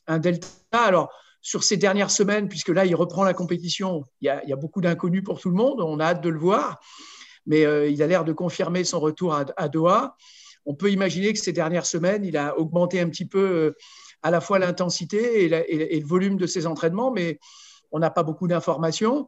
un, 0.06 0.18
delta. 0.18 0.48
Alors, 0.72 1.10
sur 1.40 1.64
ces 1.64 1.76
dernières 1.76 2.10
semaines, 2.10 2.48
puisque 2.48 2.68
là, 2.68 2.84
il 2.84 2.94
reprend 2.94 3.24
la 3.24 3.34
compétition, 3.34 4.04
il 4.20 4.26
y 4.26 4.28
a, 4.28 4.42
il 4.44 4.48
y 4.48 4.52
a 4.52 4.56
beaucoup 4.56 4.80
d'inconnus 4.80 5.22
pour 5.24 5.40
tout 5.40 5.50
le 5.50 5.56
monde, 5.56 5.80
on 5.80 5.98
a 5.98 6.06
hâte 6.06 6.22
de 6.22 6.28
le 6.28 6.38
voir 6.38 6.80
mais 7.46 7.64
euh, 7.64 7.88
il 7.88 8.02
a 8.02 8.06
l'air 8.06 8.24
de 8.24 8.32
confirmer 8.32 8.84
son 8.84 9.00
retour 9.00 9.34
à, 9.34 9.68
Doha. 9.68 10.16
On 10.64 10.74
peut 10.74 10.90
imaginer 10.90 11.32
que 11.32 11.38
ces 11.38 11.52
dernières 11.52 11.86
semaines, 11.86 12.24
il 12.24 12.36
a 12.36 12.58
augmenté 12.58 13.00
un 13.00 13.08
petit 13.08 13.26
peu 13.26 13.38
euh, 13.38 13.76
à 14.22 14.30
la 14.30 14.40
fois 14.40 14.58
l'intensité 14.58 15.44
et, 15.44 16.00
le 16.00 16.06
volume 16.06 16.36
de 16.36 16.46
ses 16.46 16.66
entraînements, 16.66 17.10
mais 17.10 17.40
on 17.90 17.98
n'a 17.98 18.10
pas 18.10 18.22
beaucoup 18.22 18.46
d'informations. 18.46 19.26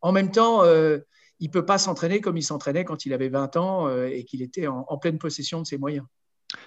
En 0.00 0.12
même 0.12 0.30
temps, 0.30 0.62
euh, 0.62 0.98
il 1.40 1.48
ne 1.48 1.52
peut 1.52 1.66
pas 1.66 1.78
s'entraîner 1.78 2.20
comme 2.20 2.36
il 2.36 2.42
s'entraînait 2.42 2.84
quand 2.84 3.04
il 3.04 3.12
avait 3.12 3.28
20 3.28 3.56
ans 3.56 3.90
et 4.06 4.24
qu'il 4.24 4.42
était 4.42 4.68
en, 4.68 4.96
pleine 4.96 5.18
possession 5.18 5.60
de 5.60 5.66
ses 5.66 5.76
moyens. 5.76 6.06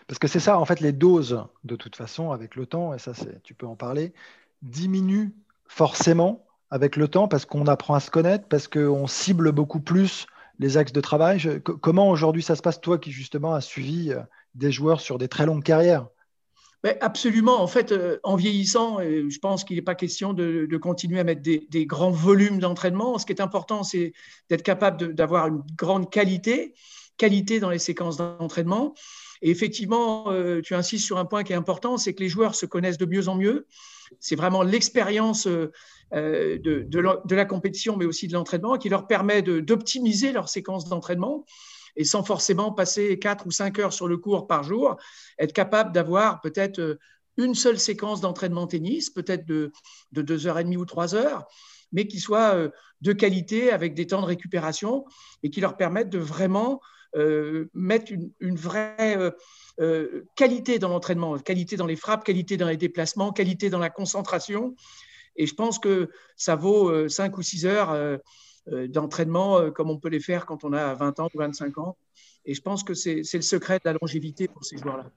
Parce 0.08 0.20
que 0.20 0.28
c'est 0.28 0.40
ça, 0.40 0.60
en 0.60 0.66
fait, 0.66 0.80
les 0.82 0.92
doses, 0.92 1.44
de 1.64 1.76
toute 1.76 1.96
façon, 1.96 2.32
avec 2.32 2.56
le 2.56 2.68
temps, 2.68 2.94
et 2.94 3.00
ça, 3.00 3.14
tu 3.44 3.56
peux 3.56 3.66
en 3.66 3.76
parler, 3.76 4.14
diminuent 4.62 5.32
forcément 5.66 6.46
avec 6.70 6.98
le 6.98 7.08
temps 7.08 7.28
parce 7.28 7.46
qu'on 7.46 7.66
apprend 7.66 7.96
à 7.96 8.00
se 8.00 8.12
connaître, 8.12 8.48
parce 8.48 8.68
qu'on 8.68 9.08
cible 9.08 9.52
beaucoup 9.52 9.80
plus 9.80 10.28
les 10.60 10.78
axes 10.78 10.92
de 10.92 11.02
travail. 11.02 11.62
comment 11.64 12.10
aujourd'hui 12.10 12.44
ça 12.44 12.56
se 12.56 12.62
passe, 12.62 12.80
toi 12.82 12.98
qui 13.00 13.12
justement 13.12 13.54
as 13.54 13.62
suivi 13.62 14.12
euh, 14.12 14.20
des 14.56 14.72
joueurs 14.72 15.02
sur 15.02 15.18
des 15.18 15.28
très 15.28 15.46
longues 15.46 15.64
carrières? 15.64 16.08
Absolument. 17.02 17.62
En 17.62 17.68
fait, 17.68 17.92
euh, 17.92 18.20
en 18.24 18.38
vieillissant, 18.38 19.00
je 19.02 19.40
pense 19.40 19.66
qu'il 19.66 19.76
n'est 19.76 19.82
pas 19.82 19.96
question 19.96 20.34
de, 20.34 20.78
continuer 20.82 21.20
à 21.20 21.26
mettre 21.26 21.42
des, 21.42 21.86
grands 21.86 22.12
volumes 22.12 22.60
d'entraînement. 22.60 23.18
Ce 23.18 23.26
qui 23.26 23.34
est 23.34 23.42
important, 23.42 23.84
c'est 23.84 24.14
d'être 24.50 24.64
capable 24.64 25.14
d'avoir 25.14 25.48
une 25.48 25.62
grande 25.76 26.10
qualité, 26.10 26.74
qualité 27.18 27.60
dans 27.60 27.70
les 27.70 27.80
séquences 27.80 28.16
d'entraînement. 28.16 28.94
Et 29.42 29.50
effectivement, 29.50 30.32
euh, 30.32 30.62
tu 30.62 30.74
insistes 30.74 31.06
sur 31.06 31.18
un 31.18 31.26
point 31.26 31.44
qui 31.44 31.52
est 31.52 31.58
important, 31.58 31.98
c'est 31.98 32.14
que 32.14 32.24
les 32.24 32.30
joueurs 32.30 32.56
se 32.56 32.66
connaissent 32.66 32.98
de 32.98 33.06
mieux 33.06 33.28
en 33.28 33.36
mieux. 33.36 33.68
C'est 34.20 34.36
vraiment 34.36 34.64
l'expérience 34.64 35.48
euh, 36.16 36.58
de, 36.58 37.36
la, 37.36 37.46
compétition, 37.46 37.96
mais 37.96 38.06
aussi 38.06 38.28
de 38.28 38.34
l'entraînement, 38.34 38.78
qui 38.80 38.90
leur 38.90 39.06
permet 39.06 39.44
d'optimiser 39.44 40.32
leur 40.32 40.50
séquence 40.50 40.90
d'entraînement 40.90 41.46
et 41.96 42.04
sans 42.04 42.24
forcément 42.24 42.72
passer 42.72 43.20
4 43.20 43.46
ou 43.46 43.52
5 43.52 43.78
heures 43.78 43.94
sur 43.94 44.08
le 44.08 44.18
cours 44.18 44.48
par 44.48 44.64
jour, 44.64 44.96
être 45.38 45.54
capable 45.54 45.92
d'avoir 45.92 46.42
peut-être 46.42 46.80
euh, 46.80 47.00
une 47.38 47.54
seule 47.54 47.80
séquence 47.80 48.22
d'entraînement 48.22 48.66
tennis, 48.66 49.12
peut-être 49.12 49.46
de, 49.46 49.72
de 50.12 50.22
2 50.24 50.48
heures 50.48 50.58
et 50.58 50.64
demie 50.64 50.78
ou 50.78 50.86
3 50.86 51.14
heures, 51.14 51.46
mais 51.92 52.08
qui 52.08 52.20
soit 52.20 52.56
euh, 52.56 52.70
de 53.02 53.14
qualité 53.14 53.72
avec 53.72 53.94
des 53.94 54.08
temps 54.08 54.22
de 54.22 54.28
récupération 54.28 55.06
et 55.44 55.52
qui 55.52 55.62
leur 55.62 55.78
permettent 55.78 56.10
de 56.10 56.20
vraiment 56.20 56.82
mettre 57.74 58.12
une, 58.40 58.56
vraie 58.56 59.18
qualité 60.36 60.78
dans 60.78 60.90
l'entraînement, 60.90 61.40
qualité 61.40 61.76
dans 61.76 61.88
les 61.88 61.96
frappes, 61.96 62.24
qualité 62.24 62.56
dans 62.56 62.68
les 62.68 62.78
déplacements, 62.78 63.32
qualité 63.32 63.72
dans 63.72 63.80
la 63.80 63.90
concentration 63.90 64.76
et 65.40 65.48
je 65.48 65.56
pense 65.56 65.80
que 65.80 66.10
ça 66.36 66.56
vaut 66.56 67.08
5 67.08 67.34
euh, 67.34 67.38
ou 67.38 67.42
6 67.42 67.66
heures 67.66 67.92
euh, 67.92 68.18
euh, 68.68 68.88
d'entraînement 68.88 69.72
comme 69.72 69.90
on 69.90 69.98
peut 69.98 70.10
les 70.10 70.20
faire 70.20 70.46
quand 70.46 70.66
on 70.66 70.74
a 70.74 70.94
20 70.94 71.20
ans 71.22 71.30
ou 71.34 71.38
25 71.40 71.78
ans. 71.80 71.98
Et 72.46 72.54
je 72.54 72.62
pense 72.62 72.84
que 72.84 72.94
c'est 72.94 73.24
le 73.34 73.42
secret 73.42 73.80
de 73.80 73.90
la 73.90 73.98
longévité 74.00 74.48
pour 74.48 74.64
ces 74.66 74.78
joueurs-là. 74.78 75.10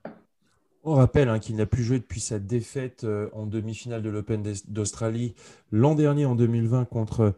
On 0.85 0.95
rappelle 0.95 1.29
hein, 1.29 1.39
qu'il 1.39 1.55
n'a 1.57 1.65
plus 1.65 1.83
joué 1.83 1.99
depuis 1.99 2.19
sa 2.19 2.39
défaite 2.39 3.05
en 3.33 3.45
demi-finale 3.45 4.01
de 4.01 4.09
l'Open 4.09 4.43
d'Australie 4.67 5.35
l'an 5.71 5.95
dernier 5.95 6.25
en 6.25 6.35
2020 6.35 6.85
contre, 6.85 7.33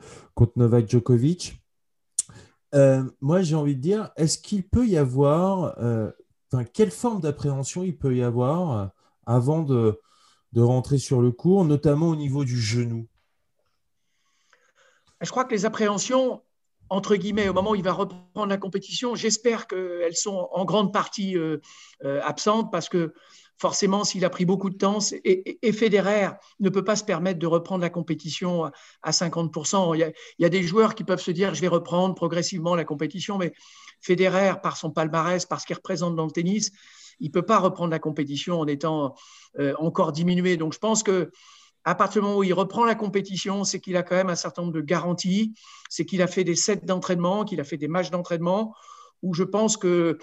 Novak 0.55 0.89
Djokovic. 0.89 1.59
Moi, 3.21 3.41
j'ai 3.41 3.55
envie 3.55 3.75
de 3.75 3.81
dire, 3.81 4.11
est-ce 4.15 4.37
qu'il 4.37 4.67
peut 4.67 4.87
y 4.87 4.97
avoir, 4.97 5.75
euh, 5.79 6.11
quelle 6.73 6.91
forme 6.91 7.21
d'appréhension 7.21 7.83
il 7.83 7.97
peut 7.97 8.15
y 8.15 8.23
avoir 8.23 8.91
avant 9.25 9.61
de, 9.63 9.99
de 10.55 10.61
rentrer 10.61 10.97
sur 10.97 11.21
le 11.21 11.31
cours, 11.31 11.65
notamment 11.65 12.07
au 12.07 12.15
niveau 12.15 12.45
du 12.45 12.59
genou 12.59 13.07
Je 15.21 15.29
crois 15.29 15.43
que 15.43 15.53
les 15.53 15.65
appréhensions, 15.65 16.41
entre 16.89 17.17
guillemets, 17.17 17.49
au 17.49 17.53
moment 17.53 17.71
où 17.71 17.75
il 17.75 17.83
va 17.83 17.91
reprendre 17.91 18.47
la 18.47 18.57
compétition, 18.57 19.15
j'espère 19.15 19.67
qu'elles 19.67 20.15
sont 20.15 20.47
en 20.51 20.63
grande 20.63 20.93
partie 20.93 21.37
euh, 21.37 21.57
euh, 22.05 22.21
absentes 22.23 22.71
parce 22.71 22.87
que 22.87 23.13
forcément, 23.57 24.03
s'il 24.03 24.23
a 24.25 24.29
pris 24.29 24.45
beaucoup 24.45 24.69
de 24.69 24.77
temps, 24.77 24.99
et, 25.23 25.57
et, 25.65 25.71
Federer 25.71 26.31
ne 26.59 26.69
peut 26.69 26.83
pas 26.83 26.97
se 26.97 27.05
permettre 27.05 27.39
de 27.39 27.47
reprendre 27.47 27.81
la 27.81 27.89
compétition 27.89 28.69
à 29.01 29.11
50%. 29.11 29.95
Il 29.95 29.99
y, 29.99 30.03
a, 30.03 30.09
il 30.09 30.43
y, 30.43 30.45
a, 30.45 30.49
des 30.49 30.63
joueurs 30.63 30.93
qui 30.93 31.05
peuvent 31.05 31.21
se 31.21 31.31
dire, 31.31 31.53
je 31.53 31.61
vais 31.61 31.69
reprendre 31.69 32.15
progressivement 32.15 32.75
la 32.75 32.83
compétition, 32.83 33.37
mais 33.37 33.53
Federer, 34.01 34.55
par 34.61 34.75
son 34.75 34.91
palmarès, 34.91 35.45
par 35.45 35.61
ce 35.61 35.65
qu'il 35.65 35.75
représente 35.75 36.17
dans 36.17 36.25
le 36.25 36.31
tennis, 36.31 36.71
il 37.19 37.27
ne 37.27 37.31
peut 37.31 37.45
pas 37.45 37.59
reprendre 37.59 37.91
la 37.91 37.99
compétition 37.99 38.59
en 38.59 38.67
étant 38.67 39.15
euh, 39.59 39.73
encore 39.79 40.11
diminué. 40.11 40.57
Donc, 40.57 40.73
je 40.73 40.79
pense 40.79 41.03
que 41.03 41.31
à 41.83 41.93
partir 41.93 42.21
du 42.21 42.27
moment 42.27 42.39
où 42.39 42.43
il 42.43 42.53
reprend 42.53 42.83
la 42.83 42.95
compétition, 42.95 43.63
c'est 43.63 43.79
qu'il 43.79 43.95
a 43.95 44.03
quand 44.03 44.15
même 44.15 44.29
un 44.29 44.35
certain 44.35 44.63
nombre 44.63 44.73
de 44.73 44.81
garanties, 44.81 45.53
c'est 45.87 46.03
qu'il 46.03 46.21
a 46.23 46.27
fait 46.27 46.43
des 46.43 46.55
sets 46.55 46.77
d'entraînement, 46.77 47.45
qu'il 47.45 47.61
a 47.61 47.63
fait 47.63 47.77
des 47.77 47.87
matchs 47.87 48.09
d'entraînement, 48.09 48.73
où 49.21 49.35
je 49.35 49.43
pense 49.43 49.77
que 49.77 50.17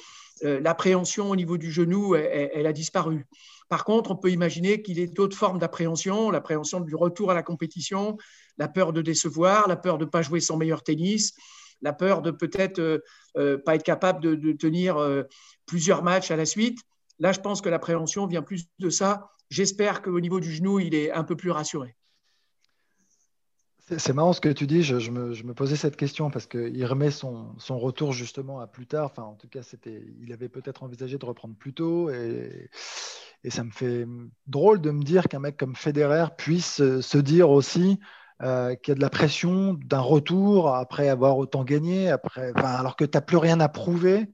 euh, 0.45 0.61
l'appréhension 0.61 1.31
au 1.31 1.37
niveau 1.37 1.59
du 1.59 1.71
genou, 1.71 2.17
elle, 2.17 2.67
a 2.67 2.73
disparu. 2.73 3.27
Par 3.69 3.85
contre, 3.85 4.11
on 4.11 4.17
peut 4.17 4.31
imaginer 4.31 4.83
qu'il 4.83 4.99
ait 4.99 5.07
d'autres 5.07 5.37
formes 5.37 5.59
d'appréhension, 5.59 6.31
l'appréhension 6.31 6.81
du 6.81 6.97
retour 6.97 7.31
à 7.31 7.35
la 7.35 7.45
compétition, 7.45 8.17
la 8.59 8.69
peur 8.69 8.93
de 8.93 9.01
décevoir, 9.01 9.69
la 9.69 9.77
peur 9.77 9.99
de 9.99 10.05
ne 10.05 10.11
pas 10.11 10.21
jouer 10.21 10.41
son 10.41 10.57
meilleur 10.57 10.83
tennis, 10.83 11.33
la 11.83 11.93
peur 11.93 12.23
de 12.23 12.31
peut-être 12.31 12.79
euh, 12.79 12.99
euh, 13.37 13.59
pas 13.59 13.75
être 13.75 13.83
capable 13.83 14.21
de, 14.21 14.53
tenir 14.53 14.97
plusieurs 15.67 16.03
matchs 16.03 16.31
à 16.31 16.37
la 16.37 16.47
suite. 16.47 16.79
Là, 17.19 17.33
je 17.33 17.41
pense 17.41 17.61
que 17.61 17.69
l'appréhension 17.69 18.27
vient 18.27 18.43
plus 18.43 18.67
de 18.79 18.91
ça 18.91 19.33
j'espère 19.53 20.03
qu'au 20.03 20.19
niveau 20.19 20.41
du 20.41 20.51
genou, 20.51 20.81
il 20.81 20.95
est 20.95 21.13
un 21.13 21.23
peu 21.23 21.37
plus 21.37 21.51
rassuré. 21.51 21.95
C'est 23.99 24.15
marrant 24.15 24.33
ce 24.33 24.41
que 24.41 24.49
tu 24.49 24.67
dis, 24.67 24.83
je, 24.83 25.11
me, 25.11 25.53
posais 25.53 25.77
cette 25.77 25.97
question 25.97 26.31
parce 26.31 26.47
qu'il 26.47 26.87
remet 26.87 27.11
son, 27.11 27.55
retour 27.69 28.13
justement 28.13 28.61
à 28.61 28.67
plus 28.67 28.87
tard. 28.87 29.07
Enfin, 29.07 29.25
en 29.25 29.35
tout 29.35 29.49
cas, 29.49 29.61
il 29.85 30.33
avait 30.33 30.49
peut-être 30.49 30.83
envisagé 30.83 31.19
de 31.19 31.27
reprendre 31.27 31.55
plus 31.55 31.75
tôt 31.75 32.11
et, 32.11 32.71
ça 33.49 33.65
me 33.65 33.73
fait 33.73 34.07
drôle 34.47 34.81
de 34.81 34.93
me 34.93 35.03
dire 35.03 35.25
qu'un 35.25 35.41
mec 35.41 35.57
comme 35.57 35.75
Federer 35.75 36.27
puisse 36.39 36.77
se 36.77 37.19
dire 37.19 37.51
aussi 37.51 37.99
euh, 38.43 38.75
qu'il 38.75 38.93
y 38.93 38.93
a 38.93 38.95
de 38.97 39.01
la 39.01 39.11
pression 39.11 39.75
d'un 39.75 40.01
retour 40.01 40.75
après 40.75 41.09
avoir 41.09 41.39
autant 41.39 41.65
gagné, 41.65 42.11
après, 42.11 42.53
alors 42.57 42.97
que 42.97 43.05
tu 43.05 43.17
n'as 43.17 43.21
plus 43.21 43.37
rien 43.37 43.61
à 43.61 43.69
prouver 43.69 44.29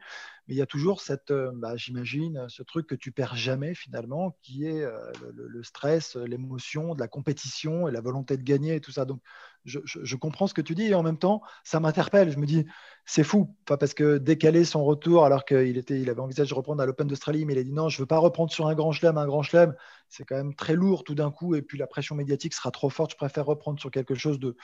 mais 0.48 0.54
il 0.54 0.56
y 0.56 0.62
a 0.62 0.66
toujours 0.66 1.02
cette, 1.02 1.30
euh, 1.30 1.52
bah, 1.54 1.76
j'imagine, 1.76 2.46
ce 2.48 2.62
truc 2.62 2.86
que 2.86 2.94
tu 2.94 3.12
perds 3.12 3.36
jamais 3.36 3.74
finalement, 3.74 4.34
qui 4.42 4.64
est 4.64 4.82
euh, 4.82 5.12
le, 5.34 5.62
stress, 5.62 6.16
l'émotion 6.16 6.94
de 6.94 7.00
la 7.00 7.06
compétition 7.06 7.86
et 7.86 7.92
la 7.92 8.00
volonté 8.00 8.38
de 8.38 8.42
gagner 8.42 8.76
et 8.76 8.80
tout 8.80 8.90
ça. 8.90 9.04
Donc, 9.04 9.20
je, 9.66 10.16
comprends 10.16 10.46
ce 10.46 10.54
que 10.54 10.62
tu 10.62 10.74
dis 10.74 10.86
et 10.86 10.94
en 10.94 11.02
même 11.02 11.18
temps, 11.18 11.42
ça 11.64 11.80
m'interpelle. 11.80 12.30
Je 12.30 12.38
me 12.38 12.46
dis, 12.46 12.64
c'est 13.04 13.24
fou, 13.24 13.54
parce 13.66 13.92
que 13.92 14.16
décaler 14.16 14.64
son 14.64 14.82
retour 14.84 15.26
alors 15.26 15.44
qu'il 15.44 15.76
était, 15.76 16.00
il 16.00 16.08
avait 16.08 16.20
envisagé 16.20 16.48
de 16.48 16.54
reprendre 16.54 16.82
à 16.82 16.86
l'Open 16.86 17.06
d'Australie, 17.06 17.44
mais 17.44 17.52
il 17.52 17.58
a 17.58 17.62
dit 17.62 17.72
non, 17.72 17.90
je 17.90 17.98
veux 18.00 18.06
pas 18.06 18.18
reprendre 18.18 18.50
sur 18.50 18.66
un 18.68 18.74
grand 18.74 18.92
chelem, 18.92 19.18
un 19.18 19.26
grand 19.26 19.42
chelem, 19.42 19.74
c'est 20.08 20.24
quand 20.24 20.36
même 20.36 20.54
très 20.54 20.74
lourd 20.74 21.04
tout 21.04 21.14
d'un 21.14 21.30
coup 21.30 21.54
et 21.54 21.62
puis 21.62 21.78
la 21.78 21.86
pression 21.86 22.14
médiatique 22.14 22.54
sera 22.54 22.70
trop 22.70 22.90
forte. 22.90 23.12
Je 23.12 23.16
préfère 23.16 23.46
reprendre 23.46 23.78
sur 23.78 23.90
quelque 23.90 24.14
chose 24.14 24.38
de 24.38 24.56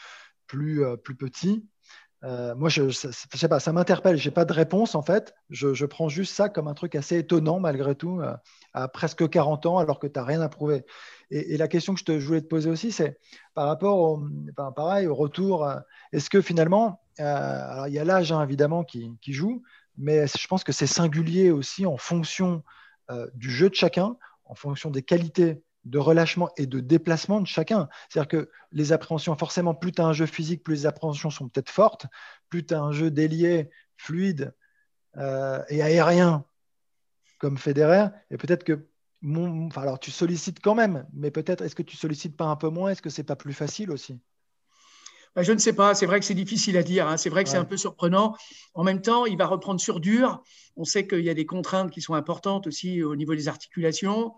plus, 0.47 0.85
euh, 0.85 0.97
plus 0.97 1.15
petit. 1.15 1.67
Euh, 2.23 2.55
moi, 2.55 2.71
je 2.71 2.85
ne 2.85 2.91
sais 2.91 3.49
pas, 3.49 3.61
ça 3.61 3.73
m'interpelle. 3.73 4.17
Je 4.17 4.29
n'ai 4.29 4.35
pas 4.35 4.47
de 4.47 4.53
réponse 4.53 4.95
en 4.95 5.03
fait. 5.03 5.35
Je, 5.51 5.85
prends 5.85 6.09
juste 6.09 6.35
ça 6.35 6.49
comme 6.49 6.69
un 6.69 6.75
truc 6.75 6.95
assez 6.95 7.19
étonnant 7.19 7.61
malgré 7.61 7.95
tout, 7.95 8.21
euh, 8.21 8.35
à 8.73 8.89
presque 8.89 9.29
40 9.29 9.67
ans, 9.67 9.79
alors 9.79 9.99
que 9.99 10.07
tu 10.07 10.19
n'as 10.19 10.25
rien 10.25 10.41
à 10.41 10.49
prouver. 10.49 10.87
Et, 11.31 11.59
la 11.59 11.69
question 11.69 11.95
que 11.95 12.19
je, 12.19 12.27
voulais 12.27 12.41
te 12.41 12.47
poser 12.47 12.71
aussi, 12.71 12.93
c'est 12.93 13.19
par 13.55 13.67
rapport 13.67 13.99
au, 13.99 14.23
pareil, 14.75 15.07
au 15.07 15.15
retour. 15.15 15.69
Est-ce 16.13 16.31
que 16.31 16.41
finalement, 16.41 17.03
alors 17.19 17.89
il 17.89 17.95
y 17.95 17.99
a 17.99 18.05
l'âge 18.05 18.33
hein, 18.33 18.43
évidemment 18.43 18.85
qui, 18.85 19.19
joue, 19.27 19.63
mais 19.99 20.27
je 20.27 20.47
pense 20.47 20.65
que 20.65 20.73
c'est 20.73 20.87
singulier 20.87 21.51
aussi 21.51 21.85
en 21.85 21.99
fonction 21.99 22.63
du 23.35 23.51
jeu 23.51 23.69
de 23.69 23.75
chacun, 23.75 24.17
en 24.45 24.55
fonction 24.55 24.91
des 24.91 25.03
qualités 25.03 25.63
de 25.85 25.99
relâchement 25.99 26.51
et 26.57 26.67
de 26.67 26.81
déplacement 26.81 27.41
de 27.41 27.47
chacun. 27.47 27.89
C'est-à-dire 28.09 28.29
que 28.29 28.51
les 28.73 28.93
appréhensions, 28.93 29.37
forcément, 29.37 29.75
plus 29.75 29.93
tu 29.93 30.01
as 30.01 30.07
un 30.07 30.13
jeu 30.13 30.27
physique, 30.27 30.63
plus 30.63 30.75
les 30.75 30.87
appréhensions 30.87 31.31
sont 31.31 31.49
peut-être 31.49 31.71
fortes, 31.71 32.07
plus 32.49 32.65
tu 32.65 32.75
as 32.75 32.81
un 32.81 32.93
jeu 32.93 33.11
délié, 33.11 33.71
fluide 33.97 34.55
euh, 35.17 35.63
et 35.69 35.83
aérien 35.83 36.45
comme 37.39 37.59
Federer, 37.59 38.07
et 38.31 38.39
peut-être 38.39 38.65
que 38.65 38.89
alors 39.77 39.99
tu 39.99 40.11
sollicites 40.11 40.61
quand 40.61 40.75
même, 40.75 41.07
mais 41.13 41.31
peut-être 41.31 41.63
est-ce 41.63 41.75
que 41.75 41.83
tu 41.83 41.97
sollicites 41.97 42.37
pas 42.37 42.45
un 42.45 42.57
peu 42.57 42.69
moins? 42.69 42.91
Est-ce 42.91 43.03
que 43.03 43.11
c'est 43.11 43.25
pas 43.25 43.37
plus 43.37 43.55
facile 43.55 43.91
aussi? 43.91 44.21
Bah, 45.35 45.43
je 45.43 45.53
ne 45.53 45.59
sais 45.59 45.73
pas, 45.73 45.95
c'est 45.95 46.07
vrai 46.07 46.21
que 46.21 46.27
c'est 46.27 46.35
difficile 46.35 46.77
à 46.77 46.83
dire, 46.83 47.09
hein. 47.09 47.17
c'est 47.17 47.31
vrai 47.31 47.45
que 47.45 47.51
c'est 47.51 47.57
un 47.57 47.65
peu 47.65 47.77
surprenant. 47.77 48.37
En 48.75 48.85
même 48.85 49.01
temps, 49.01 49.27
il 49.27 49.37
va 49.37 49.47
reprendre 49.47 49.81
sur 49.81 50.01
dur. 50.01 50.43
On 50.77 50.85
sait 50.85 51.07
qu'il 51.07 51.25
y 51.25 51.31
a 51.31 51.35
des 51.35 51.47
contraintes 51.47 51.91
qui 51.91 52.01
sont 52.01 52.15
importantes 52.15 52.67
aussi 52.67 53.03
au 53.03 53.17
niveau 53.17 53.35
des 53.35 53.49
articulations. 53.49 54.35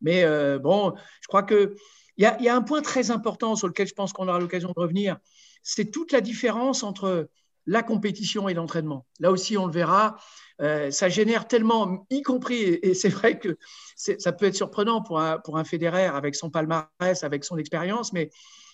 Mais 0.00 0.24
euh, 0.24 0.58
bon, 0.58 0.94
je 1.22 1.28
crois 1.28 1.42
qu'il 1.42 1.70
y, 2.18 2.26
a, 2.26 2.40
y 2.42 2.48
a 2.48 2.54
un 2.54 2.62
point 2.62 2.82
très 2.82 3.10
important 3.10 3.56
sur 3.56 3.66
lequel 3.66 3.86
je 3.86 3.94
pense 3.94 4.12
qu'on 4.12 4.28
aura 4.28 4.38
l'occasion 4.38 4.68
de 4.68 4.80
revenir. 4.80 5.16
C'est 5.62 5.90
toute 5.90 6.12
la 6.12 6.20
différence 6.20 6.82
entre 6.82 7.28
la 7.66 7.82
compétition 7.82 8.48
et 8.48 8.54
l'entraînement. 8.54 9.06
Là 9.20 9.30
aussi, 9.30 9.56
on 9.56 9.66
le 9.66 9.72
verra. 9.72 10.16
Euh, 10.62 10.90
ça 10.90 11.08
génère 11.08 11.48
tellement, 11.48 12.06
y 12.10 12.22
compris, 12.22 12.62
et 12.62 12.94
c'est 12.94 13.08
vrai 13.08 13.38
que 13.38 13.58
ça 13.96 14.32
peut 14.32 14.46
être 14.46 14.54
surprenant 14.54 15.02
pour 15.02 15.20
un, 15.20 15.38
pour 15.38 15.58
un 15.58 15.64
fédéraire 15.64 16.14
avec 16.14 16.34
son 16.34 16.48
palmarès, 16.48 17.22
avec 17.22 17.44
son 17.44 17.58
expérience, 17.58 18.12
mais 18.12 18.30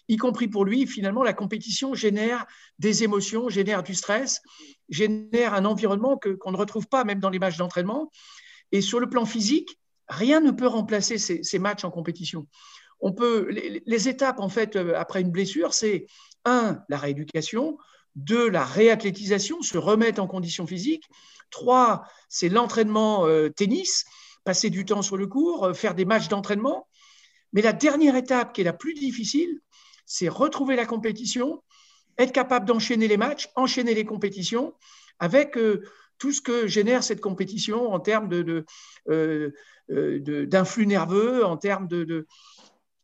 y 0.08 0.16
compris 0.16 0.48
pour 0.48 0.64
lui, 0.64 0.86
finalement, 0.86 1.22
la 1.22 1.32
compétition 1.32 1.94
génère 1.94 2.46
des 2.78 3.04
émotions, 3.04 3.48
génère 3.48 3.82
du 3.82 3.94
stress, 3.94 4.40
génère 4.88 5.54
un 5.54 5.64
environnement 5.64 6.18
qu'on 6.18 6.52
ne 6.52 6.56
retrouve 6.56 6.86
pas 6.86 7.04
même 7.04 7.20
dans 7.20 7.30
les 7.30 7.38
matchs 7.38 7.56
d'entraînement. 7.56 8.10
Et 8.72 8.80
sur 8.80 9.00
le 9.00 9.08
plan 9.08 9.24
physique, 9.24 9.78
rien 10.08 10.40
ne 10.40 10.50
peut 10.50 10.66
remplacer 10.66 11.18
ces, 11.18 11.58
matchs 11.58 11.84
en 11.84 11.90
compétition. 11.90 12.46
On 13.00 13.12
peut, 13.12 13.48
les, 13.84 14.08
étapes, 14.08 14.38
en 14.38 14.48
fait, 14.48 14.76
euh, 14.76 14.94
après 14.96 15.20
une 15.20 15.30
blessure, 15.30 15.74
c'est 15.74 16.06
un, 16.44 16.80
la 16.88 16.98
rééducation, 16.98 17.78
deux, 18.14 18.48
la 18.48 18.64
réathlétisation, 18.64 19.62
se 19.62 19.78
remettre 19.78 20.20
en 20.20 20.26
condition 20.26 20.66
physique, 20.66 21.08
trois, 21.50 22.04
c'est 22.28 22.48
l'entraînement 22.48 23.26
euh, 23.26 23.48
tennis, 23.48 24.04
passer 24.44 24.70
du 24.70 24.84
temps 24.84 25.02
sur 25.02 25.16
le 25.16 25.26
cours, 25.26 25.64
euh, 25.64 25.74
faire 25.74 25.94
des 25.94 26.04
matchs 26.04 26.28
d'entraînement. 26.28 26.88
Mais 27.52 27.62
la 27.62 27.72
dernière 27.72 28.16
étape, 28.16 28.52
qui 28.52 28.60
est 28.60 28.64
la 28.64 28.72
plus 28.72 28.94
difficile, 28.94 29.60
c'est 30.04 30.28
retrouver 30.28 30.76
la 30.76 30.86
compétition, 30.86 31.62
être 32.18 32.32
capable 32.32 32.66
d'enchaîner 32.66 33.08
les 33.08 33.16
matchs, 33.16 33.48
enchaîner 33.56 33.94
les 33.94 34.04
compétitions 34.04 34.74
avec 35.18 35.56
tout 36.18 36.32
ce 36.32 36.40
que 36.40 36.66
génère 36.66 37.02
cette 37.02 37.20
compétition 37.20 37.92
en 37.92 38.00
termes 38.00 38.28
de, 38.28 38.64
euh, 39.90 40.46
d'influx 40.46 40.86
nerveux, 40.86 41.44
en 41.44 41.56
termes 41.56 41.88
de, 41.88 42.26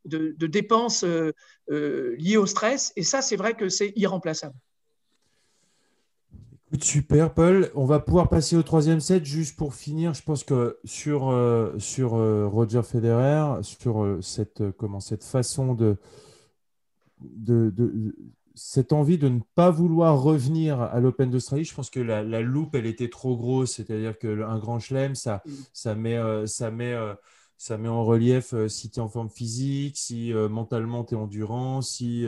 de, 0.04 0.46
dépenses 0.46 1.02
euh, 1.04 1.32
euh, 1.70 2.14
liées 2.18 2.36
au 2.36 2.46
stress. 2.46 2.92
Et 2.94 3.02
ça, 3.02 3.20
c'est 3.20 3.36
vrai 3.36 3.54
que 3.54 3.68
c'est 3.68 3.92
irremplaçable. 3.96 4.54
Super, 6.80 7.34
Paul. 7.34 7.70
On 7.74 7.84
va 7.84 7.98
pouvoir 7.98 8.28
passer 8.28 8.54
au 8.56 8.62
troisième 8.62 9.00
set. 9.00 9.24
Juste 9.24 9.56
pour 9.56 9.74
finir, 9.74 10.14
je 10.14 10.22
pense 10.22 10.44
que 10.44 10.78
sur, 10.84 11.34
sur 11.78 12.10
Roger 12.10 12.82
Federer, 12.82 13.62
sur 13.62 14.18
cette, 14.20 14.62
comment, 14.76 15.00
cette 15.00 15.24
façon 15.24 15.74
de, 15.74 15.96
de, 17.20 18.14
cette 18.54 18.92
envie 18.92 19.18
de 19.18 19.28
ne 19.28 19.40
pas 19.54 19.70
vouloir 19.70 20.20
revenir 20.20 20.80
à 20.80 20.98
l'Open 21.00 21.30
d'Australie, 21.30 21.64
je 21.64 21.74
pense 21.74 21.90
que 21.90 22.00
la, 22.00 22.22
loupe, 22.40 22.74
elle 22.74 22.86
était 22.86 23.08
trop 23.08 23.36
grosse. 23.36 23.76
C'est-à-dire 23.76 24.18
qu'un 24.18 24.58
grand 24.58 24.80
chelem, 24.80 25.14
ça, 25.14 25.42
mm. 25.46 25.52
ça 25.72 25.94
met, 25.94 26.16
euh, 26.16 26.46
ça 26.46 26.70
met, 26.70 26.92
euh, 26.92 27.14
ça 27.56 27.78
met 27.78 27.88
en 27.88 28.04
relief 28.04 28.54
euh, 28.54 28.68
si 28.68 28.90
tu 28.90 28.98
es 28.98 29.02
en 29.02 29.08
forme 29.08 29.30
physique, 29.30 29.96
si 29.96 30.32
mentalement 30.32 31.04
tu 31.04 31.14
es 31.14 31.16
endurant, 31.16 31.82
si 31.82 32.26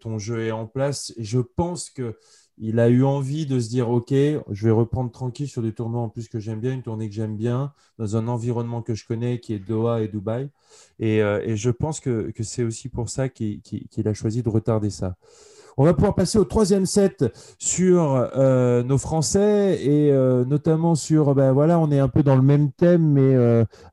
ton 0.00 0.18
jeu 0.18 0.46
est 0.46 0.50
en 0.50 0.66
place. 0.66 1.12
Et 1.16 1.24
je 1.24 1.38
pense 1.38 1.90
que 1.90 2.16
il 2.60 2.80
a 2.80 2.88
eu 2.88 3.04
envie 3.04 3.46
de 3.46 3.60
se 3.60 3.68
dire 3.68 3.88
ok, 3.90 4.10
je 4.12 4.64
vais 4.64 4.70
reprendre 4.70 5.10
tranquille 5.10 5.48
sur 5.48 5.62
des 5.62 5.72
tournois 5.72 6.00
en 6.02 6.08
plus 6.08 6.28
que 6.28 6.38
j'aime 6.38 6.60
bien, 6.60 6.72
une 6.72 6.82
tournée 6.82 7.08
que 7.08 7.14
j'aime 7.14 7.36
bien, 7.36 7.72
dans 7.98 8.16
un 8.16 8.28
environnement 8.28 8.82
que 8.82 8.94
je 8.94 9.06
connais 9.06 9.38
qui 9.40 9.54
est 9.54 9.58
Doha 9.58 10.02
et 10.02 10.08
Dubaï. 10.08 10.50
Et, 10.98 11.22
euh, 11.22 11.56
je 11.56 11.70
pense 11.70 12.00
que, 12.00 12.32
c'est 12.40 12.64
aussi 12.64 12.88
pour 12.88 13.08
ça 13.08 13.28
qu'il 13.28 13.60
a 14.04 14.14
choisi 14.14 14.42
de 14.42 14.48
retarder 14.48 14.90
ça. 14.90 15.16
On 15.76 15.84
va 15.84 15.94
pouvoir 15.94 16.16
passer 16.16 16.38
au 16.38 16.44
troisième 16.44 16.86
set 16.86 17.24
sur 17.56 18.28
euh, 18.36 18.82
nos 18.82 18.98
Français 18.98 19.78
et 19.80 20.10
euh, 20.10 20.44
notamment 20.44 20.96
sur, 20.96 21.36
ben 21.36 21.52
voilà, 21.52 21.78
on 21.78 21.92
est 21.92 22.00
un 22.00 22.08
peu 22.08 22.24
dans 22.24 22.34
le 22.34 22.42
même 22.42 22.72
thème, 22.72 23.12
mais 23.12 23.36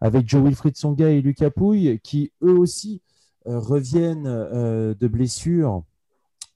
avec 0.01 0.27
Joe 0.27 0.43
Wilfried 0.43 0.75
Songa 0.75 1.09
et 1.09 1.21
Lucas 1.21 1.51
Pouille, 1.51 1.99
qui 2.03 2.31
eux 2.41 2.57
aussi 2.57 3.01
reviennent 3.45 4.23
de 4.23 5.07
blessures. 5.07 5.83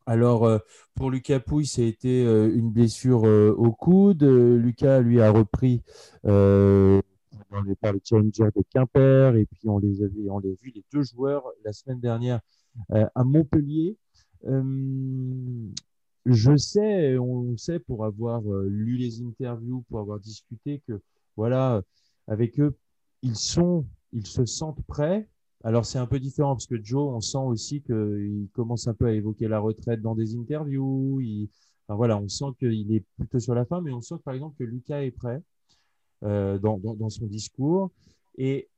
Alors, 0.09 0.49
pour 0.95 1.11
Lucas 1.11 1.39
Pouille, 1.39 1.65
ça 1.67 1.81
a 1.81 1.85
été 1.85 2.23
une 2.23 2.71
blessure 2.71 3.23
au 3.23 3.71
coude. 3.71 4.23
Lucas, 4.23 5.01
lui, 5.01 5.21
a 5.21 5.31
repris 5.31 5.83
dans 6.23 7.61
les, 7.65 7.75
par 7.75 7.93
les 7.93 8.01
challengers 8.03 8.49
de 8.55 8.63
Quimper, 8.71 9.35
et 9.35 9.45
puis 9.45 9.69
on 9.69 9.77
les 9.77 10.01
avait, 10.01 10.29
on 10.29 10.39
les 10.39 10.51
a 10.51 10.55
vu 10.61 10.71
les 10.73 10.83
deux 10.91 11.03
joueurs 11.03 11.43
la 11.63 11.73
semaine 11.73 11.99
dernière 11.99 12.39
à 12.89 13.23
Montpellier. 13.23 13.97
Euh, 14.45 15.67
je 16.25 16.55
sais, 16.55 17.17
on 17.17 17.57
sait 17.57 17.79
pour 17.79 18.05
avoir 18.05 18.41
euh, 18.51 18.67
lu 18.69 18.97
les 18.97 19.21
interviews, 19.21 19.83
pour 19.89 19.99
avoir 19.99 20.19
discuté 20.19 20.81
que 20.87 21.01
voilà, 21.35 21.81
avec 22.27 22.59
eux, 22.59 22.77
ils 23.21 23.35
sont, 23.35 23.85
ils 24.13 24.27
se 24.27 24.45
sentent 24.45 24.83
prêts. 24.85 25.27
Alors 25.63 25.85
c'est 25.85 25.99
un 25.99 26.07
peu 26.07 26.19
différent 26.19 26.55
parce 26.55 26.67
que 26.67 26.81
Joe, 26.81 27.13
on 27.13 27.21
sent 27.21 27.37
aussi 27.37 27.81
qu'il 27.81 28.47
commence 28.53 28.87
un 28.87 28.93
peu 28.93 29.07
à 29.07 29.11
évoquer 29.13 29.47
la 29.47 29.59
retraite 29.59 30.01
dans 30.01 30.15
des 30.15 30.35
interviews. 30.35 31.21
Voilà, 31.89 32.17
on 32.17 32.27
sent 32.29 32.45
qu'il 32.59 32.93
est 32.93 33.03
plutôt 33.17 33.39
sur 33.39 33.55
la 33.55 33.65
fin, 33.65 33.81
mais 33.81 33.91
on 33.91 34.01
sent 34.01 34.15
par 34.23 34.33
exemple 34.33 34.55
que 34.57 34.63
Lucas 34.63 35.01
est 35.01 35.11
prêt 35.11 35.41
euh, 36.23 36.57
dans, 36.59 37.09
son 37.09 37.25
discours. 37.25 37.91
Et 38.37 38.69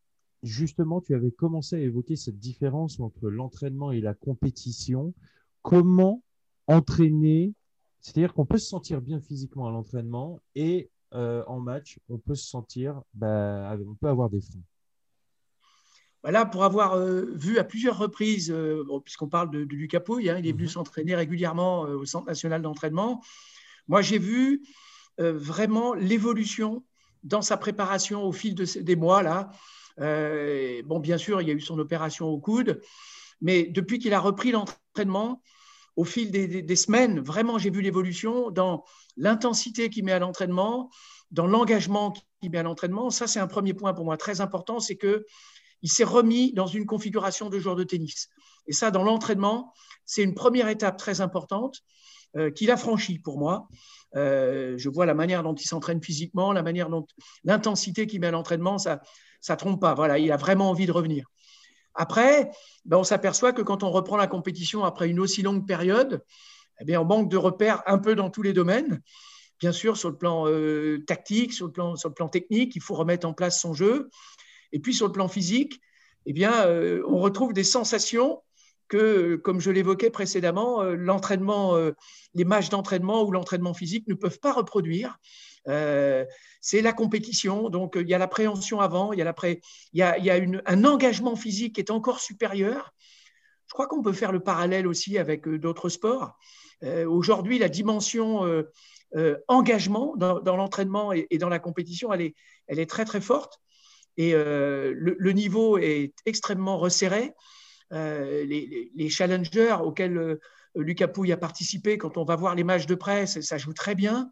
justement, 0.44 1.02
tu 1.02 1.14
avais 1.14 1.32
commencé 1.32 1.76
à 1.76 1.80
évoquer 1.80 2.16
cette 2.16 2.40
différence 2.40 3.00
entre 3.00 3.30
l'entraînement 3.30 3.92
et 3.92 4.00
la 4.00 4.14
compétition 4.14 5.14
comment 5.62 6.24
entraîner, 6.68 7.54
c'est-à-dire 8.00 8.34
qu'on 8.34 8.46
peut 8.46 8.58
se 8.58 8.68
sentir 8.68 9.02
bien 9.02 9.20
physiquement 9.20 9.68
à 9.68 9.72
l'entraînement 9.72 10.40
et 10.56 10.90
euh, 11.14 11.44
en 11.48 11.60
match, 11.60 12.00
on 12.10 12.18
peut 12.18 12.36
se 12.36 12.48
sentir, 12.48 13.02
bah, 13.14 13.78
on 13.86 13.96
peut 13.96 14.08
avoir 14.08 14.30
des 14.30 14.42
freins. 14.42 14.62
Voilà, 16.24 16.46
pour 16.46 16.64
avoir 16.64 16.94
euh, 16.94 17.26
vu 17.34 17.58
à 17.58 17.64
plusieurs 17.64 17.98
reprises, 17.98 18.52
euh, 18.52 18.84
puisqu'on 19.04 19.28
parle 19.28 19.50
de, 19.50 19.60
Lucas 19.60 20.00
Pouille, 20.00 20.30
hein, 20.30 20.38
il 20.38 20.48
est 20.48 20.52
venu 20.52 20.64
mhm. 20.64 20.70
s'entraîner 20.70 21.16
régulièrement 21.16 21.82
au 21.82 22.06
Centre 22.06 22.28
national 22.28 22.62
d'entraînement. 22.62 23.22
Moi, 23.88 24.02
j'ai 24.02 24.20
vu 24.20 24.64
vraiment 25.18 25.94
l'évolution 25.94 26.84
dans 27.24 27.42
sa 27.42 27.58
préparation 27.58 28.24
au 28.24 28.32
fil 28.32 28.56
de, 28.56 28.66
des 28.80 28.96
mois. 28.96 29.22
Là. 29.22 29.52
bon, 29.98 31.00
bien 31.00 31.18
sûr, 31.18 31.42
il 31.42 31.48
y 31.48 31.52
a 31.52 31.54
eu 31.54 31.62
son 31.62 31.78
opération 31.78 32.28
au 32.28 32.40
coude, 32.40 32.82
mais 33.42 33.64
depuis 33.64 34.00
qu'il 34.00 34.14
a 34.14 34.20
repris 34.20 34.52
l'entraînement, 34.52 35.42
au 35.96 36.04
fil 36.04 36.32
des, 36.32 36.76
semaines, 36.76 37.20
vraiment, 37.20 37.58
j'ai 37.58 37.70
vu 37.70 37.82
l'évolution 37.82 38.50
dans 38.50 38.84
l'intensité 39.18 39.90
qu'il 39.90 40.06
met 40.06 40.14
à 40.14 40.20
l'entraînement, 40.20 40.90
dans 41.32 41.48
l'engagement 41.48 42.14
qu'il 42.42 42.52
met 42.52 42.60
à 42.60 42.64
l'entraînement. 42.64 43.10
Ça, 43.10 43.28
c'est 43.28 43.40
un 43.40 43.48
premier 43.48 43.74
point 43.74 43.94
pour 43.94 44.06
moi 44.06 44.18
très 44.18 44.42
important, 44.42 44.80
c'est 44.80 44.96
que 44.96 45.26
il 45.82 45.92
s'est 45.92 46.04
remis 46.04 46.54
dans 46.54 46.68
une 46.68 46.86
configuration 46.86 47.50
de 47.50 47.60
joueur 47.60 47.76
de 47.76 47.84
tennis. 47.84 48.30
Et 48.68 48.74
ça, 48.74 48.92
dans 48.92 49.04
l'entraînement, 49.04 49.74
c'est 50.06 50.24
une 50.24 50.34
première 50.34 50.68
étape 50.68 50.98
très 50.98 51.22
importante 51.22 51.82
euh, 52.38 52.52
qu'il 52.52 52.72
a 52.72 52.78
franchie 52.78 53.20
pour 53.20 53.38
moi. 53.38 53.68
Euh, 54.16 54.78
je 54.78 54.90
vois 54.90 55.06
la 55.06 55.14
manière 55.14 55.44
dont 55.44 55.56
il 55.56 55.66
s'entraîne 55.66 56.02
physiquement, 56.02 56.52
la 56.52 56.64
manière 56.64 56.90
dont 56.90 57.06
l'intensité 57.44 58.08
qu'il 58.08 58.22
met 58.22 58.28
à 58.28 58.32
l'entraînement, 58.32 58.78
ça 58.78 59.02
ne 59.50 59.56
trompe 59.56 59.82
pas. 59.82 59.94
Voilà, 59.94 60.20
il 60.20 60.32
a 60.32 60.38
vraiment 60.38 60.70
envie 60.70 60.86
de 60.86 60.92
revenir. 60.92 61.26
Après, 61.94 62.52
ben, 62.86 62.98
on 62.98 63.04
s'aperçoit 63.04 63.54
que 63.54 63.62
quand 63.62 63.84
on 63.84 63.92
reprend 63.92 64.18
la 64.18 64.28
compétition 64.28 64.84
après 64.84 65.10
une 65.10 65.20
aussi 65.20 65.42
longue 65.42 65.68
période, 65.68 66.24
eh 66.80 66.86
bien, 66.86 67.02
on 67.02 67.06
manque 67.06 67.30
de 67.30 67.38
repères 67.38 67.84
un 67.86 67.98
peu 67.98 68.16
dans 68.16 68.30
tous 68.30 68.42
les 68.42 68.54
domaines. 68.54 69.02
Bien 69.60 69.72
sûr, 69.72 69.98
sur 69.98 70.10
le 70.10 70.18
plan 70.18 70.48
euh, 70.48 71.04
tactique, 71.06 71.54
sur 71.54 71.68
le 71.68 71.72
plan, 71.72 71.96
sur 71.96 72.10
le 72.10 72.16
plan 72.16 72.30
technique, 72.30 72.76
il 72.76 72.82
faut 72.82 72.96
remettre 72.96 73.28
en 73.28 73.34
place 73.34 73.60
son 73.60 73.74
jeu. 73.74 74.10
Et 74.72 74.80
puis 74.80 74.94
sur 74.94 75.08
le 75.08 75.12
plan 75.12 75.28
physique, 75.28 75.82
eh 76.26 76.34
bien, 76.34 76.66
euh, 76.66 77.04
on 77.08 77.20
retrouve 77.20 77.54
des 77.54 77.64
sensations 77.64 78.42
que, 78.88 79.36
comme 79.38 79.60
je 79.60 79.72
l'évoquais 79.72 80.10
précédemment, 80.10 80.82
euh, 80.82 80.96
l'entraînement, 80.96 81.76
les 82.34 82.46
matchs 82.46 82.70
d'entraînement 82.70 83.24
ou 83.24 83.32
l'entraînement 83.32 83.74
physique 83.74 84.08
ne 84.08 84.14
peuvent 84.14 84.40
pas 84.40 84.54
reproduire. 84.54 85.18
Euh, 85.68 86.26
c'est 86.60 86.82
la 86.82 86.94
compétition, 86.94 87.70
donc 87.70 87.94
il 88.00 88.08
y 88.08 88.14
a 88.14 88.18
l'appréhension 88.18 88.80
avant, 88.80 89.14
il 89.14 89.20
y 89.20 90.02
a, 90.02 90.18
y 90.18 90.30
a, 90.30 90.62
un 90.66 90.84
engagement 90.84 91.36
physique 91.36 91.76
qui 91.76 91.82
est 91.82 91.92
encore 91.92 92.20
supérieur. 92.20 92.94
Je 93.68 93.74
crois 93.74 93.88
qu'on 93.88 94.02
peut 94.02 94.14
faire 94.14 94.32
le 94.32 94.42
parallèle 94.42 94.88
aussi 94.88 95.18
avec 95.18 95.48
euh, 95.48 95.60
d'autres 95.60 95.90
sports. 95.90 96.38
Euh, 96.84 97.08
aujourd'hui, 97.08 97.60
la 97.60 97.70
dimension 97.70 98.42
engagement 99.50 100.16
dans, 100.16 100.56
l'entraînement 100.56 101.12
et, 101.12 101.38
dans 101.38 101.50
la 101.50 101.60
compétition, 101.60 102.14
est, 102.14 102.34
elle 102.68 102.80
est 102.80 102.90
très 102.90 103.06
très 103.06 103.22
forte 103.22 103.60
et 104.18 104.34
le, 104.34 105.32
niveau 105.32 105.78
est 105.78 106.14
extrêmement 106.26 106.78
resserré. 106.78 107.34
Les, 107.92 108.92
les, 108.96 109.10
challengers 109.10 109.78
auxquels 109.82 110.38
Lucas 110.76 111.08
Pouille 111.08 111.32
a 111.32 111.38
participé, 111.38 111.98
quand 111.98 112.18
on 112.18 112.24
va 112.24 112.36
voir 112.36 112.56
les 112.56 112.64
matchs 112.64 112.86
de 112.86 112.96
presse, 112.96 113.42
ça 113.42 113.58
joue 113.58 113.74
très 113.74 113.96
bien. 113.96 114.30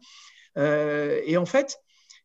Euh, 0.58 1.20
et 1.24 1.36
en 1.36 1.46
fait, 1.46 1.78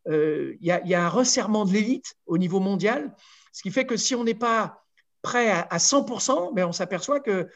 euh, 0.08 0.56
il 0.62 0.68
y, 0.68 0.94
a 0.94 1.06
un 1.06 1.10
resserrement 1.10 1.66
de 1.66 1.74
l'élite 1.74 2.16
au 2.26 2.38
niveau 2.38 2.60
mondial, 2.60 3.14
ce 3.52 3.62
qui 3.62 3.72
fait 3.72 3.86
que 3.86 3.98
si 3.98 4.16
on 4.16 4.24
n'est 4.24 4.36
pas 4.36 4.84
prêt 5.22 5.50
à, 5.50 5.78
100%, 5.78 6.50
mais 6.54 6.62
ben, 6.62 6.68
on 6.68 6.72
s'aperçoit 6.72 7.20
que 7.20 7.48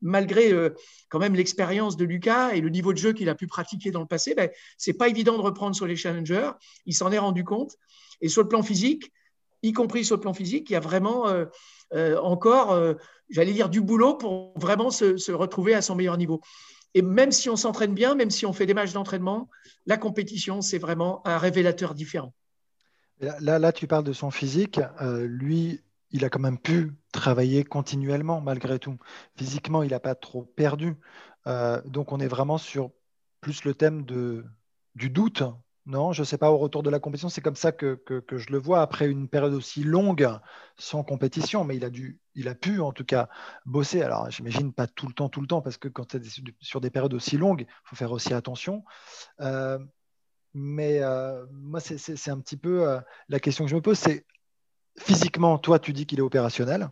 malgré 0.00 0.52
euh, 0.52 0.70
quand 1.08 1.18
même 1.18 1.34
l'expérience 1.34 1.96
de 1.96 2.04
Lucas 2.04 2.52
et 2.52 2.60
le 2.60 2.68
niveau 2.68 2.92
de 2.92 2.98
jeu 2.98 3.12
qu'il 3.12 3.28
a 3.28 3.34
pu 3.34 3.48
pratiquer 3.48 3.90
dans 3.90 4.00
le 4.00 4.06
passé, 4.06 4.34
ben, 4.34 4.48
c'est 4.76 4.92
pas 4.92 5.08
évident 5.08 5.36
de 5.36 5.42
reprendre 5.42 5.74
sur 5.74 5.86
les 5.86 5.96
challengers. 5.96 6.52
Il 6.86 6.94
s'en 6.94 7.10
est 7.10 7.18
rendu 7.18 7.42
compte. 7.42 7.76
Et 8.20 8.28
sur 8.28 8.42
le 8.42 8.48
plan 8.48 8.62
physique, 8.62 9.12
y 9.62 9.72
compris 9.72 10.04
sur 10.04 10.16
le 10.16 10.20
plan 10.20 10.34
physique, 10.34 10.70
il 10.70 10.74
y 10.74 10.76
a 10.76 10.80
vraiment 10.80 11.26
encore, 12.22 12.94
j'allais 13.28 13.52
dire, 13.52 13.68
du 13.68 13.80
boulot 13.80 14.14
pour 14.14 14.52
vraiment 14.58 14.90
se, 14.90 15.32
retrouver 15.32 15.74
à 15.74 15.82
son 15.82 15.94
meilleur 15.94 16.16
niveau. 16.16 16.40
Et 16.94 17.02
même 17.02 17.32
si 17.32 17.50
on 17.50 17.56
s'entraîne 17.56 17.94
bien, 17.94 18.14
même 18.14 18.30
si 18.30 18.46
on 18.46 18.52
fait 18.52 18.66
des 18.66 18.74
matchs 18.74 18.92
d'entraînement, 18.92 19.48
la 19.86 19.96
compétition, 19.96 20.60
c'est 20.62 20.78
vraiment 20.78 21.26
un 21.26 21.38
révélateur 21.38 21.94
différent. 21.94 22.32
Là, 23.20 23.58
là, 23.58 23.72
tu 23.72 23.86
parles 23.86 24.04
de 24.04 24.12
son 24.12 24.30
physique. 24.30 24.80
Euh, 25.00 25.26
lui, 25.26 25.82
il 26.10 26.24
a 26.24 26.30
quand 26.30 26.38
même 26.38 26.58
pu 26.58 26.92
travailler 27.12 27.64
continuellement 27.64 28.40
malgré 28.40 28.78
tout. 28.78 28.96
Physiquement, 29.36 29.82
il 29.82 29.90
n'a 29.90 30.00
pas 30.00 30.14
trop 30.14 30.42
perdu. 30.42 30.96
Euh, 31.46 31.80
donc, 31.84 32.12
on 32.12 32.20
est 32.20 32.28
vraiment 32.28 32.58
sur 32.58 32.90
plus 33.40 33.64
le 33.64 33.74
thème 33.74 34.04
de, 34.04 34.44
du 34.94 35.10
doute 35.10 35.42
non, 35.88 36.12
je 36.12 36.20
ne 36.20 36.26
sais 36.26 36.36
pas, 36.36 36.50
au 36.50 36.58
retour 36.58 36.82
de 36.82 36.90
la 36.90 37.00
compétition, 37.00 37.30
c'est 37.30 37.40
comme 37.40 37.56
ça 37.56 37.72
que, 37.72 37.98
je 38.30 38.52
le 38.52 38.58
vois 38.58 38.82
après 38.82 39.08
une 39.08 39.26
période 39.26 39.54
aussi 39.54 39.82
longue 39.84 40.28
sans 40.76 41.02
compétition, 41.02 41.64
mais 41.64 41.76
il 41.76 41.84
a, 41.84 41.88
dû, 41.88 42.20
il 42.34 42.46
a 42.48 42.54
pu 42.54 42.80
en 42.80 42.92
tout 42.92 43.06
cas 43.06 43.30
bosser. 43.64 44.02
Alors 44.02 44.30
j'imagine 44.30 44.74
pas 44.74 44.86
tout 44.86 45.06
le 45.06 45.14
temps, 45.14 45.30
tout 45.30 45.40
le 45.40 45.46
temps, 45.46 45.62
parce 45.62 45.78
que 45.78 45.88
quand 45.88 46.04
tu 46.04 46.18
es 46.18 46.20
sur 46.60 46.82
des 46.82 46.90
périodes 46.90 47.14
aussi 47.14 47.38
longues, 47.38 47.62
il 47.66 47.88
faut 47.88 47.96
faire 47.96 48.12
aussi 48.12 48.34
attention. 48.34 48.84
Euh, 49.40 49.78
mais 50.52 51.00
euh, 51.00 51.46
moi, 51.52 51.80
c'est 51.80 52.30
un 52.30 52.40
petit 52.40 52.58
peu 52.58 52.86
euh, 52.86 53.00
la 53.30 53.40
question 53.40 53.64
que 53.64 53.70
je 53.70 53.76
me 53.76 53.80
pose, 53.80 53.98
c'est 53.98 54.26
physiquement, 54.98 55.56
toi, 55.56 55.78
tu 55.78 55.94
dis 55.94 56.04
qu'il 56.04 56.18
est 56.18 56.22
opérationnel. 56.22 56.90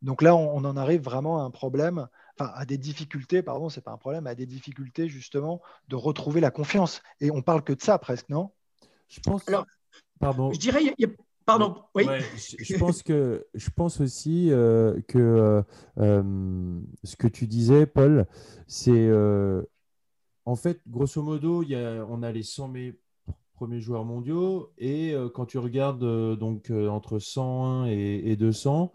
Donc 0.00 0.22
là, 0.22 0.36
on, 0.36 0.64
en 0.64 0.76
arrive 0.76 1.02
vraiment 1.02 1.40
à 1.40 1.42
un 1.42 1.50
problème 1.50 2.06
à 2.38 2.64
des 2.64 2.78
difficultés, 2.78 3.42
pardon, 3.42 3.68
c'est 3.68 3.80
pas 3.80 3.92
un 3.92 3.98
problème, 3.98 4.26
à 4.26 4.34
des 4.34 4.46
difficultés 4.46 5.08
justement 5.08 5.60
de 5.88 5.96
retrouver 5.96 6.40
la 6.40 6.50
confiance. 6.50 7.02
Et 7.20 7.30
on 7.30 7.42
parle 7.42 7.62
que 7.62 7.72
de 7.72 7.80
ça 7.80 7.98
presque, 7.98 8.28
non? 8.28 8.50
Je 9.08 9.20
pense. 9.20 9.46
Alors, 9.48 9.66
pardon. 10.18 10.52
Je 10.52 10.58
dirais, 10.58 10.80
pardon. 11.44 11.82
Oui. 11.94 12.04
je, 12.36 12.76
pense 12.78 13.02
que 13.02 13.46
je 13.54 13.70
pense 13.70 14.00
aussi 14.00 14.50
euh, 14.50 15.00
que 15.08 15.18
euh, 15.18 15.62
euh, 15.98 16.80
ce 17.04 17.16
que 17.16 17.26
tu 17.26 17.46
disais, 17.46 17.86
Paul, 17.86 18.26
c'est 18.66 19.10
en 20.46 20.56
fait, 20.56 20.80
grosso 20.88 21.22
modo, 21.22 21.62
y 21.62 21.74
a, 21.74 22.04
on 22.08 22.22
a 22.22 22.32
les 22.32 22.42
100 22.42 22.72
premiers 23.54 23.80
joueurs 23.80 24.04
mondiaux 24.04 24.72
et 24.78 25.14
quand 25.34 25.44
tu 25.44 25.58
regardes 25.58 26.36
donc 26.38 26.70
entre 26.70 27.18
101 27.18 27.86
et, 27.86 28.22
et 28.24 28.36
200 28.36 28.90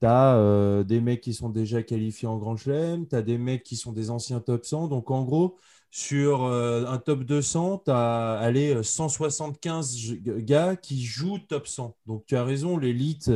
tu 0.00 0.06
as 0.06 0.36
euh, 0.36 0.84
des 0.84 1.00
mecs 1.00 1.20
qui 1.20 1.34
sont 1.34 1.48
déjà 1.48 1.82
qualifiés 1.82 2.28
en 2.28 2.38
Grand 2.38 2.56
Chelem, 2.56 3.06
tu 3.06 3.16
as 3.16 3.22
des 3.22 3.38
mecs 3.38 3.62
qui 3.62 3.76
sont 3.76 3.92
des 3.92 4.10
anciens 4.10 4.40
top 4.40 4.64
100. 4.64 4.88
Donc, 4.88 5.10
en 5.10 5.24
gros, 5.24 5.58
sur 5.90 6.44
euh, 6.44 6.86
un 6.86 6.98
top 6.98 7.24
200, 7.24 7.82
tu 7.84 7.90
as 7.90 8.32
allez, 8.34 8.82
175 8.82 10.14
gars 10.22 10.76
qui 10.76 11.02
jouent 11.04 11.38
top 11.38 11.66
100. 11.66 11.96
Donc, 12.06 12.24
tu 12.26 12.36
as 12.36 12.44
raison, 12.44 12.78
l'élite 12.78 13.30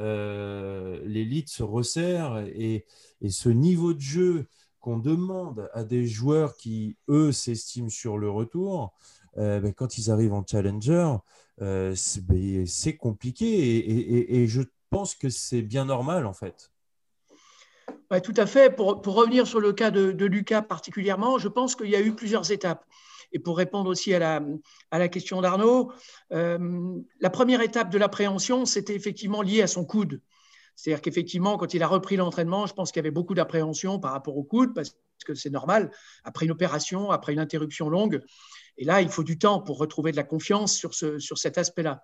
euh, 0.00 1.00
l'élite 1.04 1.48
se 1.48 1.64
resserre 1.64 2.38
et, 2.54 2.86
ce 3.28 3.48
niveau 3.48 3.94
de 3.94 4.00
jeu 4.00 4.46
qu'on 4.78 4.98
demande 4.98 5.68
à 5.74 5.82
des 5.82 6.06
joueurs 6.06 6.56
qui, 6.56 6.96
eux, 7.08 7.32
s'estiment 7.32 7.88
sur 7.88 8.16
le 8.16 8.30
retour, 8.30 8.94
ben, 9.36 9.72
quand 9.72 9.98
ils 9.98 10.10
arrivent 10.10 10.34
en 10.34 10.44
challenger, 10.46 11.16
ben, 11.58 11.94
c'est 12.66 12.96
compliqué. 12.96 13.46
Et, 13.46 13.90
et, 13.90 14.42
et, 14.42 14.46
je 14.46 14.62
pense 14.90 15.14
que 15.14 15.28
c'est 15.28 15.62
bien 15.62 15.84
normal 15.84 16.26
en 16.26 16.32
fait. 16.32 16.70
tout 18.22 18.34
à 18.36 18.46
fait. 18.46 18.74
Pour, 18.74 19.02
revenir 19.04 19.46
sur 19.46 19.60
le 19.60 19.72
cas 19.72 19.90
de, 19.90 20.24
Lucas 20.24 20.62
particulièrement, 20.62 21.38
je 21.38 21.48
pense 21.48 21.76
qu'il 21.76 21.90
y 21.90 21.96
a 21.96 22.00
eu 22.00 22.14
plusieurs 22.14 22.50
étapes. 22.50 22.84
Et 23.32 23.38
pour 23.38 23.58
répondre 23.58 23.90
aussi 23.90 24.14
à 24.14 24.18
la, 24.18 24.42
à 24.90 24.98
la 24.98 25.08
question 25.08 25.42
d'Arnaud, 25.42 25.92
euh, 26.32 26.96
la 27.20 27.30
première 27.30 27.60
étape 27.60 27.90
de 27.90 27.98
l'appréhension, 27.98 28.64
c'était 28.64 28.94
effectivement 28.94 29.42
lié 29.42 29.60
à 29.60 29.66
son 29.66 29.84
coude. 29.84 30.22
C'est-à-dire 30.78 31.02
qu'effectivement, 31.02 31.58
quand 31.58 31.74
il 31.74 31.82
a 31.82 31.88
repris 31.88 32.16
l'entraînement, 32.16 32.66
je 32.66 32.72
pense 32.72 32.92
qu'il 32.92 33.00
y 33.00 33.04
avait 33.04 33.10
beaucoup 33.10 33.34
d'appréhension 33.34 33.98
par 33.98 34.12
rapport 34.12 34.36
au 34.36 34.44
coude, 34.44 34.74
parce 34.74 34.96
que 35.26 35.34
c'est 35.34 35.50
normal, 35.50 35.90
après 36.24 36.46
une 36.46 36.52
opération, 36.52 37.10
après 37.10 37.32
une 37.32 37.40
interruption 37.40 37.90
longue. 37.90 38.22
Et 38.76 38.84
là, 38.84 39.02
il 39.02 39.08
faut 39.08 39.24
du 39.24 39.38
temps 39.38 39.60
pour 39.60 39.76
retrouver 39.78 40.12
de 40.12 40.16
la 40.16 40.22
confiance 40.22 40.74
sur, 40.74 40.94
ce, 40.94 41.18
sur 41.18 41.36
cet 41.36 41.58
aspect-là. 41.58 42.00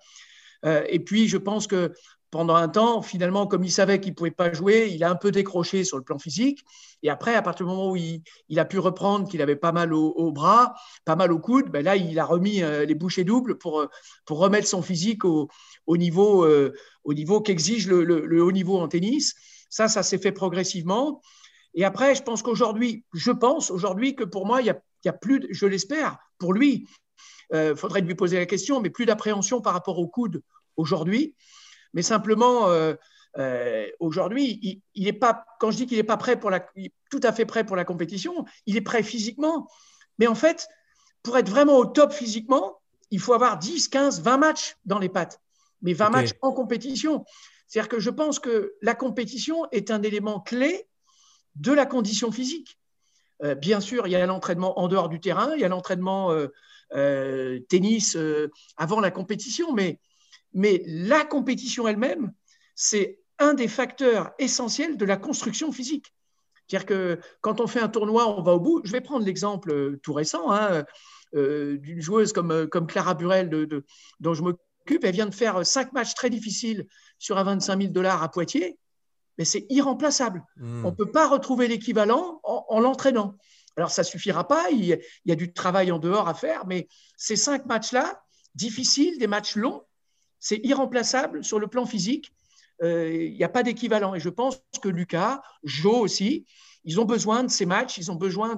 Euh, 0.65 0.85
et 0.89 0.99
puis, 0.99 1.29
je 1.29 1.37
pense 1.37 1.67
que 1.67 1.93
pendant 2.35 2.57
un 2.57 2.67
temps, 2.67 3.01
finalement, 3.01 3.47
comme 3.47 3.63
il 3.63 3.71
savait 3.71 4.01
qu'il 4.01 4.11
ne 4.11 4.17
pouvait 4.17 4.33
pas 4.33 4.53
jouer, 4.53 4.91
il 4.93 5.05
a 5.05 5.09
un 5.09 5.15
peu 5.15 5.31
décroché 5.31 5.85
sur 5.85 5.99
le 5.99 6.03
plan 6.03 6.19
physique. 6.19 6.65
Et 7.05 7.09
après, 7.09 7.37
à 7.37 7.43
partir 7.43 7.65
du 7.65 7.71
moment 7.71 7.93
où 7.93 7.97
il, 7.97 8.59
a 8.59 8.65
pu 8.65 8.81
reprendre, 8.81 9.29
qu'il 9.29 9.41
avait 9.41 9.55
pas 9.55 9.71
mal 9.71 9.93
au, 9.95 10.33
bras, 10.33 10.75
pas 11.05 11.15
mal 11.15 11.31
au 11.31 11.39
coude, 11.39 11.71
ben 11.71 11.85
là, 11.85 11.95
il 11.95 12.19
a 12.19 12.25
remis 12.25 12.61
euh, 12.61 12.87
les 12.87 12.97
bouchées 12.97 13.23
doubles 13.23 13.57
pour, 13.57 13.83
euh, 13.83 13.87
pour 14.27 14.39
remettre 14.39 14.67
son 14.67 14.83
physique 14.83 15.25
au, 15.25 15.49
au 15.87 15.97
niveau, 15.97 16.45
au 17.05 17.15
niveau 17.15 17.41
qu'exige 17.41 17.87
le, 17.87 18.43
haut 18.43 18.51
niveau 18.51 18.81
en 18.81 18.89
tennis. 18.89 19.35
Ça, 19.71 19.87
ça 19.87 20.03
s'est 20.03 20.19
fait 20.19 20.33
progressivement. 20.33 21.23
Et 21.75 21.85
après, 21.85 22.17
je 22.17 22.25
pense 22.25 22.43
qu'aujourd'hui, 22.43 23.05
je 23.15 23.31
pense 23.31 23.71
aujourd'hui 23.71 24.17
que 24.17 24.25
pour 24.25 24.45
moi, 24.45 24.61
il 24.61 24.67
y 24.67 24.71
a, 24.71 24.81
a 25.07 25.13
plus, 25.13 25.47
je 25.53 25.67
l'espère, 25.67 26.19
pour 26.41 26.53
lui, 26.53 26.89
il 27.53 27.57
euh, 27.57 27.77
faudrait 27.77 28.01
lui 28.01 28.17
poser 28.17 28.39
la 28.39 28.47
question, 28.47 28.81
mais 28.81 28.91
plus 28.91 29.07
d'appréhension 29.07 29.61
par 29.61 29.73
rapport 29.73 30.01
au 30.01 30.09
coude 30.09 30.43
aujourd'hui. 30.77 31.37
Mais 31.95 32.03
simplement, 32.03 32.69
euh, 32.69 32.95
euh, 33.39 33.87
aujourd'hui, 34.01 34.83
il, 34.95 35.05
n'est 35.05 35.13
pas, 35.13 35.47
quand 35.59 35.71
je 35.71 35.79
dis 35.79 35.87
qu'il 35.87 35.97
n'est 35.97 36.03
pas 36.03 36.17
prêt 36.17 36.39
pour 36.39 36.51
la, 36.51 36.65
tout 37.11 37.21
à 37.23 37.33
fait 37.33 37.47
prêt 37.47 37.65
pour 37.65 37.77
la 37.77 37.85
compétition, 37.85 38.45
il 38.67 38.77
est 38.77 38.83
prêt 38.83 39.03
physiquement. 39.03 39.69
Mais 40.19 40.27
en 40.27 40.35
fait, 40.35 40.69
pour 41.23 41.39
être 41.39 41.49
vraiment 41.49 41.79
au 41.79 41.87
top 41.87 42.13
physiquement, 42.13 42.81
il 43.11 43.21
faut 43.21 43.33
avoir 43.33 43.59
10, 43.59 43.89
15, 43.89 44.21
20 44.23 44.37
matchs 44.37 44.77
dans 44.85 44.99
les 44.99 45.09
pattes, 45.09 45.41
mais 45.83 45.93
20 45.93 46.11
matchs 46.11 46.31
en 46.43 46.53
compétition. 46.53 47.25
C'est-à-dire 47.67 47.89
que 47.89 48.01
je 48.01 48.11
pense 48.11 48.39
que 48.39 48.75
la 48.83 48.95
compétition 48.95 49.67
est 49.73 49.91
un 49.91 50.03
élément 50.03 50.41
clé 50.41 50.87
de 51.57 51.73
la 51.73 51.87
condition 51.87 52.31
physique. 52.33 52.79
bien 53.59 53.81
sûr, 53.81 54.07
il 54.07 54.11
y 54.11 54.17
a 54.17 54.27
l'entraînement 54.27 54.79
en 54.79 54.89
dehors 54.89 55.09
du 55.09 55.21
terrain, 55.21 55.53
il 55.55 55.61
y 55.61 55.65
a 55.65 55.69
l'entraînement 55.69 56.33
euh, 56.95 57.61
tennis 57.69 58.15
euh, 58.15 58.51
avant 58.77 59.01
la 59.01 59.11
compétition, 59.11 59.73
mais, 59.73 59.99
mais 60.55 60.83
la 60.87 61.25
compétition 61.25 61.87
elle-même, 61.89 62.33
c'est 62.75 63.21
un 63.39 63.55
des 63.55 63.69
facteurs 63.69 64.33
essentiels 64.39 64.97
de 64.97 65.05
la 65.05 65.17
construction 65.17 65.73
physique. 65.73 66.15
C'est-à-dire 66.67 66.87
que 66.87 67.21
quand 67.41 67.61
on 67.61 67.67
fait 67.67 67.81
un 67.81 67.89
tournoi, 67.89 68.39
on 68.39 68.43
va 68.43 68.55
au 68.55 68.61
bout. 68.61 68.81
Je 68.85 68.93
vais 68.93 69.01
prendre 69.01 69.27
l'exemple 69.27 69.71
euh, 69.71 70.01
tout 70.03 70.15
récent 70.15 70.51
hein, 70.51 70.85
d'une 71.33 72.01
joueuse 72.01 72.33
comme, 72.33 72.69
comme 72.69 72.87
Clara 72.87 73.15
Burel, 73.15 73.51
de, 73.51 73.85
dont 74.21 74.35
je 74.35 74.43
m'occupe. 74.43 75.05
Elle 75.05 75.15
vient 75.15 75.27
de 75.27 75.35
faire 75.35 75.67
cinq 75.67 75.93
matchs 75.93 76.15
très 76.15 76.31
difficiles 76.31 76.87
sur 77.19 77.39
un 77.39 77.45
25 77.45 77.81
000 77.81 77.93
dollars 77.93 78.23
à 78.23 78.31
Poitiers, 78.31 78.79
mais 79.37 79.45
c'est 79.45 79.67
irremplaçable. 79.69 80.45
Hmm. 80.57 80.85
On 80.85 80.91
ne 80.91 80.95
peut 80.95 81.11
pas 81.11 81.29
retrouver 81.29 81.67
l'équivalent 81.67 82.41
en 82.45 82.81
l'entraînant. 82.81 83.37
Alors, 83.77 83.91
ça 83.91 84.03
ne 84.03 84.07
suffira 84.07 84.47
pas, 84.47 84.71
il 84.71 84.85
y, 84.85 85.33
a, 85.33 85.35
du 85.35 85.53
travail 85.53 85.91
en 85.91 85.99
dehors 85.99 86.29
à 86.29 86.35
faire, 86.35 86.67
mais 86.67 86.89
ces 87.17 87.37
cinq 87.37 87.67
matchs-là, 87.67 88.23
difficiles, 88.55 89.19
des 89.19 89.27
matchs 89.27 89.57
longs, 89.57 89.83
c'est 90.45 90.61
irremplaçable 90.63 91.43
sur 91.43 91.59
le 91.59 91.69
plan 91.69 91.87
physique. 91.87 92.31
Euh, 92.83 93.11
il 93.11 93.35
n'y 93.35 93.45
a 93.45 93.49
pas 93.49 93.63
d'équivalent. 93.63 94.15
Et 94.15 94.21
je 94.21 94.29
pense 94.29 94.61
que 94.83 94.91
Lucas, 94.91 95.41
Jo 95.63 95.97
aussi, 95.97 96.45
ils 96.85 97.01
ont 97.01 97.07
besoin 97.07 97.45
de 97.45 97.49
ces 97.49 97.65
matchs, 97.65 97.97
ils 97.97 98.13
ont 98.13 98.15
besoin 98.15 98.55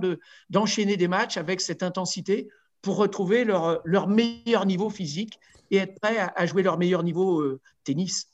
d'enchaîner 0.51 0.97
des 0.97 1.07
matchs 1.07 1.37
avec 1.37 1.61
cette 1.61 1.85
intensité 1.85 2.49
pour 2.83 2.97
retrouver 2.97 3.45
leur, 3.45 3.81
leur 3.85 4.09
meilleur 4.09 4.67
niveau 4.67 4.91
physique 4.91 5.39
et 5.71 5.77
être 5.77 6.01
prêts 6.01 6.19
à, 6.19 6.45
jouer 6.47 6.65
leur 6.65 6.77
meilleur 6.77 7.05
niveau 7.05 7.41
euh, 7.41 7.61
tennis 7.85 8.33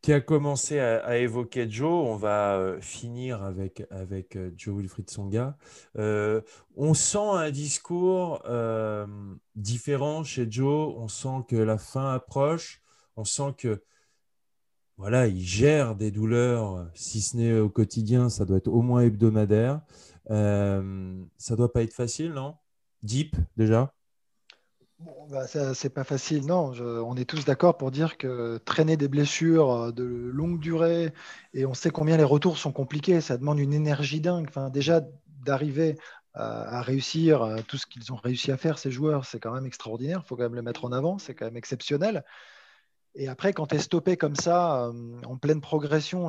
qui 0.00 0.12
a 0.12 0.20
commencé 0.20 0.78
à, 0.78 1.18
évoquer 1.18 1.68
Joe. 1.68 2.06
On 2.08 2.16
va 2.16 2.56
euh, 2.56 2.80
finir 2.80 3.42
avec, 3.42 3.84
avec 3.90 4.36
euh, 4.36 4.52
Joe 4.56 4.76
Wilfried 4.76 5.10
Songa. 5.10 5.56
Euh, 5.98 6.40
on 6.76 6.94
sent 6.94 7.18
un 7.18 7.50
discours 7.50 8.42
différent 9.54 10.24
chez 10.24 10.46
Joe. 10.50 10.94
On 10.96 11.08
sent 11.08 11.44
que 11.48 11.56
la 11.56 11.78
fin 11.78 12.12
approche. 12.12 12.82
On 13.16 13.24
sent 13.24 13.54
que 13.56 13.82
voilà, 14.96 15.28
il 15.28 15.40
gère 15.40 15.94
des 15.94 16.10
douleurs, 16.10 16.90
si 16.92 17.20
ce 17.20 17.36
n'est 17.36 17.60
au 17.60 17.68
quotidien, 17.68 18.28
ça 18.30 18.44
doit 18.44 18.56
être 18.56 18.66
au 18.66 18.82
moins 18.82 19.02
hebdomadaire. 19.02 19.80
ça 20.28 21.56
doit 21.56 21.72
pas 21.72 21.82
être 21.82 21.92
facile, 21.92 22.32
non? 22.32 22.56
Deep 23.02 23.36
déjà? 23.56 23.94
Bon, 24.98 25.28
bah, 25.30 25.46
c'est 25.46 25.90
pas 25.90 26.02
facile, 26.02 26.44
non. 26.46 26.72
on 26.72 27.14
est 27.16 27.24
tous 27.24 27.44
d'accord 27.44 27.76
pour 27.76 27.92
dire 27.92 28.16
que 28.18 28.58
traîner 28.64 28.96
des 28.96 29.06
blessures 29.06 29.70
euh, 29.70 29.92
de 29.92 30.02
longue 30.04 30.58
durée, 30.58 31.12
et 31.54 31.64
on 31.66 31.74
sait 31.74 31.90
combien 31.90 32.16
les 32.16 32.24
retours 32.24 32.58
sont 32.58 32.72
compliqués, 32.72 33.20
ça 33.20 33.38
demande 33.38 33.60
une 33.60 33.72
énergie 33.72 34.20
dingue. 34.20 34.46
Enfin, 34.48 34.70
déjà, 34.70 35.00
d'arriver 35.44 35.96
à, 36.34 36.82
réussir 36.82 37.42
euh, 37.42 37.58
tout 37.66 37.76
ce 37.76 37.86
qu'ils 37.86 38.12
ont 38.12 38.16
réussi 38.16 38.50
à 38.50 38.56
faire, 38.56 38.78
ces 38.78 38.90
joueurs, 38.90 39.24
c'est 39.24 39.38
quand 39.38 39.52
même 39.52 39.66
extraordinaire. 39.66 40.22
Il 40.24 40.28
faut 40.28 40.36
quand 40.36 40.42
même 40.44 40.54
le 40.56 40.62
mettre 40.62 40.84
en 40.84 40.92
avant, 40.92 41.18
c'est 41.18 41.34
quand 41.34 41.46
même 41.46 41.56
exceptionnel. 41.56 42.24
Et 43.14 43.28
après, 43.28 43.52
quand 43.52 43.66
tu 43.68 43.76
es 43.76 43.78
stoppé 43.78 44.16
comme 44.16 44.36
ça, 44.36 44.86
euh, 44.86 45.20
en 45.24 45.36
pleine 45.36 45.60
progression, 45.60 46.28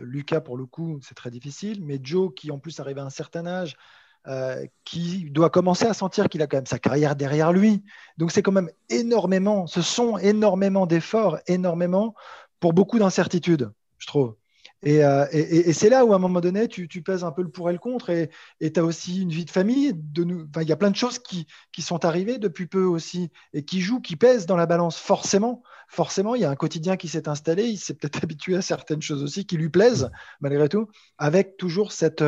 Lucas, 0.00 0.40
pour 0.40 0.56
le 0.56 0.66
coup, 0.66 1.00
c'est 1.02 1.14
très 1.14 1.30
difficile, 1.30 1.84
mais 1.84 2.00
Joe, 2.02 2.32
qui 2.34 2.50
en 2.50 2.58
plus 2.58 2.80
arrive 2.80 2.98
à 2.98 3.04
un 3.04 3.10
certain 3.10 3.46
âge, 3.46 3.76
euh, 4.26 4.66
qui 4.84 5.30
doit 5.30 5.48
commencer 5.48 5.86
à 5.86 5.94
sentir 5.94 6.28
qu'il 6.28 6.42
a 6.42 6.46
quand 6.46 6.58
même 6.58 6.66
sa 6.66 6.78
carrière 6.78 7.16
derrière 7.16 7.52
lui. 7.52 7.82
Donc 8.18 8.32
c'est 8.32 8.42
quand 8.42 8.52
même 8.52 8.70
énormément, 8.90 9.66
ce 9.66 9.80
sont 9.80 10.18
énormément 10.18 10.86
d'efforts, 10.86 11.38
énormément 11.46 12.14
pour 12.60 12.74
beaucoup 12.74 12.98
d'incertitudes, 12.98 13.72
je 13.96 14.06
trouve. 14.06 14.36
Et, 14.82 15.04
euh, 15.04 15.24
c'est 15.72 15.88
là 15.88 16.04
où 16.04 16.12
à 16.12 16.16
un 16.16 16.18
moment 16.18 16.40
donné, 16.40 16.68
tu, 16.68 16.86
pèses 17.02 17.24
un 17.24 17.32
peu 17.32 17.42
le 17.42 17.50
pour 17.50 17.70
et 17.70 17.72
le 17.72 17.78
contre, 17.78 18.10
et 18.10 18.72
tu 18.72 18.80
as 18.80 18.84
aussi 18.84 19.22
une 19.22 19.30
vie 19.30 19.44
de 19.44 19.50
famille. 19.50 19.94
Il 20.16 20.68
y 20.68 20.72
a 20.72 20.76
plein 20.76 20.90
de 20.90 20.96
choses 20.96 21.18
qui, 21.18 21.46
qui, 21.72 21.82
sont 21.82 22.04
arrivées 22.04 22.38
depuis 22.38 22.66
peu 22.66 22.84
aussi, 22.84 23.30
et 23.52 23.64
qui 23.64 23.80
jouent, 23.80 24.00
qui 24.00 24.16
pèsent 24.16 24.46
dans 24.46 24.56
la 24.56 24.66
balance, 24.66 24.98
forcément. 24.98 25.62
Forcément, 25.88 26.34
il 26.34 26.42
y 26.42 26.44
a 26.44 26.50
un 26.50 26.56
quotidien 26.56 26.96
qui 26.96 27.08
s'est 27.08 27.28
installé, 27.28 27.64
il 27.64 27.78
s'est 27.78 27.94
peut-être 27.94 28.22
habitué 28.22 28.56
à 28.56 28.62
certaines 28.62 29.02
choses 29.02 29.22
aussi 29.22 29.44
qui 29.44 29.56
lui 29.56 29.70
plaisent, 29.70 30.10
malgré 30.40 30.68
tout, 30.68 30.88
avec 31.18 31.56
toujours 31.56 31.92
cette, 31.92 32.22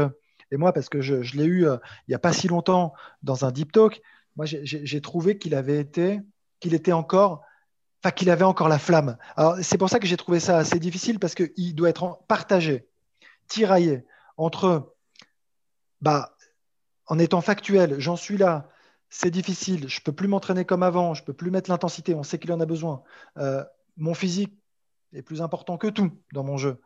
et 0.53 0.59
moi, 0.59 0.73
parce 0.73 0.89
que 0.89 1.01
je, 1.01 1.15
l'ai 1.37 1.45
eu 1.45 1.67
euh, 1.67 1.79
il 2.07 2.11
n'y 2.11 2.15
a 2.15 2.19
pas 2.19 2.33
si 2.33 2.47
longtemps 2.47 2.93
dans 3.23 3.45
un 3.45 3.51
deep 3.51 3.73
talk, 3.73 4.03
moi 4.37 4.47
j'ai 4.47 5.01
trouvé 5.01 5.39
qu'il 5.39 5.55
avait 5.55 5.79
été, 5.79 6.21
qu'il 6.61 6.75
était 6.75 6.93
encore, 6.93 7.43
enfin 8.03 8.13
qu'il 8.13 8.31
avait 8.31 8.45
encore 8.45 8.69
la 8.69 8.79
flamme. 8.79 9.17
Alors 9.37 9.57
c'est 9.63 9.79
pour 9.79 9.89
ça 9.89 9.99
que 9.99 10.07
j'ai 10.07 10.17
trouvé 10.17 10.41
ça 10.41 10.59
assez 10.59 10.79
difficile 10.79 11.19
parce 11.19 11.35
qu'il 11.35 11.75
doit 11.75 11.89
être 11.89 12.21
partagé, 12.29 12.87
tiraillé 13.49 14.05
entre, 14.37 14.95
bah, 16.01 16.37
en 17.07 17.19
étant 17.19 17.41
factuel, 17.41 17.99
j'en 17.99 18.17
suis 18.17 18.37
là, 18.37 18.69
c'est 19.09 19.31
difficile, 19.31 19.89
je 19.89 20.01
peux 20.01 20.13
plus 20.13 20.29
m'entraîner 20.29 20.65
comme 20.65 20.83
avant, 20.83 21.15
je 21.15 21.25
peux 21.25 21.35
plus 21.35 21.51
mettre 21.51 21.71
l'intensité, 21.71 22.15
on 22.15 22.23
sait 22.23 22.39
qu'il 22.39 22.53
en 22.53 22.61
a 22.61 22.67
besoin. 22.67 23.03
Euh, 23.39 23.65
mon 23.97 24.15
physique 24.15 24.55
est 25.15 25.23
plus 25.23 25.43
important 25.43 25.77
que 25.79 25.89
tout 25.89 26.13
dans 26.33 26.45
mon 26.45 26.57
jeu 26.59 26.81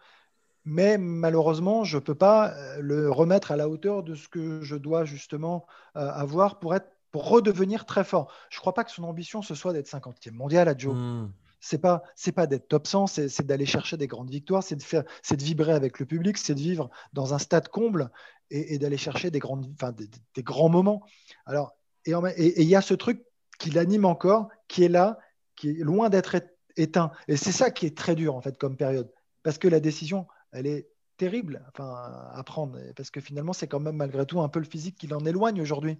mais 0.66 0.98
malheureusement, 0.98 1.84
je 1.84 1.96
ne 1.96 2.02
peux 2.02 2.16
pas 2.16 2.50
euh, 2.50 2.78
le 2.80 3.08
remettre 3.10 3.52
à 3.52 3.56
la 3.56 3.68
hauteur 3.68 4.02
de 4.02 4.16
ce 4.16 4.28
que 4.28 4.60
je 4.62 4.74
dois 4.74 5.04
justement 5.04 5.64
euh, 5.96 6.10
avoir 6.10 6.58
pour, 6.58 6.74
être, 6.74 6.90
pour 7.12 7.28
redevenir 7.28 7.86
très 7.86 8.02
fort. 8.02 8.32
Je 8.50 8.58
ne 8.58 8.60
crois 8.60 8.74
pas 8.74 8.82
que 8.82 8.90
son 8.90 9.04
ambition, 9.04 9.42
ce 9.42 9.54
soit 9.54 9.72
d'être 9.72 9.88
50e 9.88 10.32
mondial 10.32 10.68
à 10.68 10.76
Joe. 10.76 10.94
Hmm. 10.94 11.30
C'est 11.60 11.78
pas 11.78 12.02
c'est 12.14 12.32
pas 12.32 12.46
d'être 12.46 12.68
top 12.68 12.86
100, 12.86 13.06
c'est 13.06 13.46
d'aller 13.46 13.64
chercher 13.64 13.96
des 13.96 14.06
grandes 14.06 14.30
victoires, 14.30 14.62
c'est 14.62 14.76
de 14.76 14.82
faire 14.82 15.04
c'est 15.22 15.36
de 15.36 15.42
vibrer 15.42 15.72
avec 15.72 15.98
le 15.98 16.06
public, 16.06 16.36
c'est 16.36 16.54
de 16.54 16.60
vivre 16.60 16.90
dans 17.12 17.32
un 17.32 17.38
stade 17.38 17.68
comble 17.68 18.10
et, 18.50 18.78
d'aller 18.78 18.98
chercher 18.98 19.30
des 19.30 19.38
grandes 19.38 19.66
enfin, 19.72 19.92
des, 19.92 20.42
grands 20.42 20.68
moments. 20.68 21.02
Alors 21.44 21.74
et 22.04 22.62
il 22.62 22.68
y 22.68 22.76
a 22.76 22.82
ce 22.82 22.94
truc 22.94 23.24
qui 23.58 23.70
l'anime 23.70 24.04
encore, 24.04 24.48
qui 24.68 24.84
est 24.84 24.88
là, 24.88 25.18
qui 25.56 25.70
est 25.70 25.82
loin 25.82 26.08
d'être 26.08 26.36
éteint. 26.76 27.10
Et 27.26 27.36
c'est 27.36 27.52
ça 27.52 27.70
qui 27.70 27.86
est 27.86 27.96
très 27.96 28.14
dur 28.14 28.36
en 28.36 28.40
fait 28.42 28.58
comme 28.58 28.76
période, 28.76 29.10
parce 29.42 29.58
que 29.58 29.66
la 29.66 29.80
décision 29.80 30.26
elle 30.52 30.66
est 30.66 30.88
terrible 31.16 31.64
enfin, 31.68 32.30
à 32.32 32.42
prendre, 32.44 32.78
parce 32.94 33.10
que 33.10 33.20
finalement, 33.20 33.52
c'est 33.52 33.68
quand 33.68 33.80
même 33.80 33.96
malgré 33.96 34.26
tout 34.26 34.40
un 34.40 34.48
peu 34.48 34.58
le 34.58 34.66
physique 34.66 34.96
qui 34.96 35.06
l'en 35.06 35.24
éloigne 35.24 35.60
aujourd'hui 35.60 35.98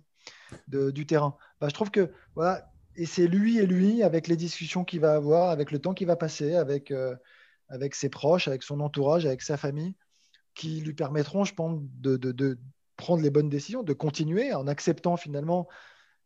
du 0.69 1.07
terrain. 1.07 1.37
Bah, 1.61 1.69
je 1.69 1.75
trouve 1.75 1.91
que, 1.91 2.13
voilà, 2.35 2.71
et 2.97 3.07
c'est 3.07 3.27
lui 3.27 3.59
et 3.59 3.67
lui, 3.67 4.03
avec 4.03 4.27
les 4.27 4.37
discussions 4.37 4.85
qu'il 4.85 5.01
va 5.01 5.15
avoir, 5.15 5.51
avec 5.51 5.71
le 5.71 5.79
temps 5.79 5.95
qu'il 5.95 6.07
va 6.07 6.17
passer, 6.17 6.55
avec, 6.55 6.91
euh, 6.91 7.15
avec 7.69 7.95
ses 7.95 8.09
proches, 8.09 8.49
avec 8.49 8.63
son 8.63 8.81
entourage, 8.81 9.27
avec 9.27 9.43
sa 9.43 9.57
famille, 9.57 9.95
qui 10.55 10.81
lui 10.81 10.95
permettront, 10.95 11.45
je 11.45 11.55
pense, 11.55 11.79
de, 11.81 12.17
de, 12.17 12.59
prendre 12.97 13.23
les 13.23 13.31
bonnes 13.31 13.51
décisions, 13.51 13.83
de 13.83 13.93
continuer 13.93 14.55
en 14.55 14.67
acceptant 14.67 15.19
finalement 15.19 15.69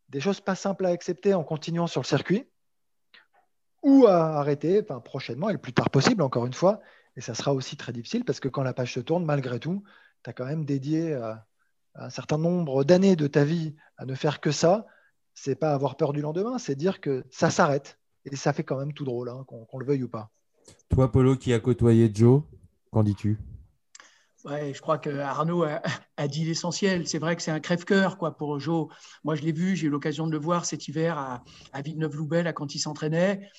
des 0.07 0.21
choses 0.21 0.39
pas 0.39 0.55
simples 0.55 0.85
à 0.85 0.89
accepter 0.89 1.33
en 1.33 1.43
continuant 1.43 1.87
sur 1.87 2.01
le 2.01 2.05
circuit, 2.05 2.47
ou 3.83 4.05
à 4.07 4.37
arrêter 4.37 4.81
enfin, 4.81 5.01
prochainement 5.01 5.49
et 5.49 5.53
le 5.53 5.59
plus 5.59 5.73
tard 5.73 5.89
possible, 5.89 6.21
encore 6.21 6.45
une 6.45 6.53
fois, 6.53 6.79
Et 7.15 7.21
ça 7.21 7.33
sera 7.33 7.53
aussi 7.53 7.75
très 7.77 7.91
difficile 7.91 8.23
parce 8.25 8.39
que 8.39 8.47
quand 8.47 8.63
la 8.63 8.73
page 8.73 8.93
se 8.93 8.99
tourne, 8.99 9.25
malgré 9.25 9.59
tout, 9.59 9.83
tu 10.23 10.29
as 10.29 10.33
quand 10.33 10.45
même 10.45 10.65
dédié 10.65 11.13
un 11.95 12.09
certain 12.09 12.37
nombre 12.37 12.83
d'années 12.83 13.15
de 13.15 13.27
ta 13.27 13.43
vie 13.43 13.75
à 13.97 14.05
ne 14.05 14.15
faire 14.15 14.39
que 14.39 14.51
ça. 14.51 14.85
C'est 15.33 15.55
pas 15.55 15.73
avoir 15.73 15.95
peur 15.97 16.13
du 16.13 16.21
lendemain, 16.21 16.57
c'est 16.57 16.75
dire 16.75 17.01
que 17.01 17.25
ça 17.31 17.49
s'arrête. 17.49 17.99
Et 18.25 18.35
ça 18.35 18.53
fait 18.53 18.63
quand 18.63 18.77
même 18.77 18.93
tout 18.93 19.05
drôle, 19.05 19.29
hein, 19.29 19.45
qu'on 19.47 19.79
le 19.79 19.85
veuille 19.85 20.03
ou 20.03 20.09
pas. 20.09 20.29
Toi, 20.89 21.11
Polo, 21.11 21.35
qui 21.35 21.53
a 21.53 21.59
côtoyé 21.59 22.11
Joe, 22.13 22.43
qu'en 22.91 23.03
dis-tu? 23.03 23.39
Ouais, 24.45 24.73
je 24.73 24.81
crois 24.81 24.97
que 24.97 25.09
Arnaud 25.09 25.63
a, 25.63 26.27
dit 26.27 26.45
l'essentiel. 26.45 27.07
C'est 27.07 27.19
vrai 27.19 27.35
que 27.35 27.41
c'est 27.41 27.51
un 27.51 27.59
crève-cœur 27.59 28.17
quoi 28.17 28.35
pour 28.37 28.59
Joe. 28.59 28.87
Moi, 29.23 29.35
je 29.35 29.43
l'ai 29.43 29.51
vu, 29.51 29.75
j'ai 29.75 29.87
eu 29.87 29.89
l'occasion 29.89 30.25
de 30.27 30.31
le 30.31 30.39
voir 30.39 30.65
cet 30.65 30.87
hiver 30.87 31.17
à, 31.17 31.43
à 31.73 31.81
Villeneuve-Loubel, 31.81 32.51
quand 32.53 32.73
il 32.73 32.79
s'entraînait. 32.79 33.49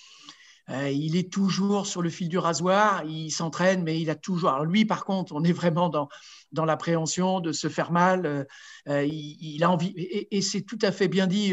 Euh, 0.70 0.90
il 0.90 1.16
est 1.16 1.32
toujours 1.32 1.86
sur 1.86 2.02
le 2.02 2.10
fil 2.10 2.28
du 2.28 2.38
rasoir, 2.38 3.04
il 3.04 3.30
s'entraîne, 3.30 3.82
mais 3.82 4.00
il 4.00 4.10
a 4.10 4.14
toujours. 4.14 4.50
Alors 4.50 4.64
lui, 4.64 4.84
par 4.84 5.04
contre, 5.04 5.32
on 5.34 5.42
est 5.42 5.52
vraiment 5.52 5.88
dans, 5.88 6.08
dans 6.52 6.64
l'appréhension 6.64 7.40
de 7.40 7.52
se 7.52 7.68
faire 7.68 7.90
mal. 7.90 8.26
Euh, 8.26 8.44
euh, 8.88 9.04
il, 9.04 9.62
a 9.64 9.70
envie, 9.70 9.92
et, 9.96 10.40
c'est 10.40 10.62
tout 10.62 10.78
à 10.82 10.92
fait 10.92 11.08
bien 11.08 11.26
dit, 11.26 11.52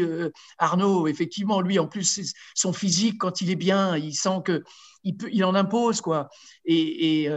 Arnaud. 0.58 1.08
Effectivement, 1.08 1.60
lui, 1.60 1.78
en 1.78 1.88
plus, 1.88 2.34
son 2.54 2.72
physique, 2.72 3.18
quand 3.18 3.40
il 3.40 3.50
est 3.50 3.56
bien, 3.56 3.96
il 3.96 4.14
sent 4.14 4.42
que 4.44 4.62
il, 5.02 5.44
en 5.44 5.54
impose, 5.54 6.00
quoi. 6.00 6.28
Et, 6.64 7.28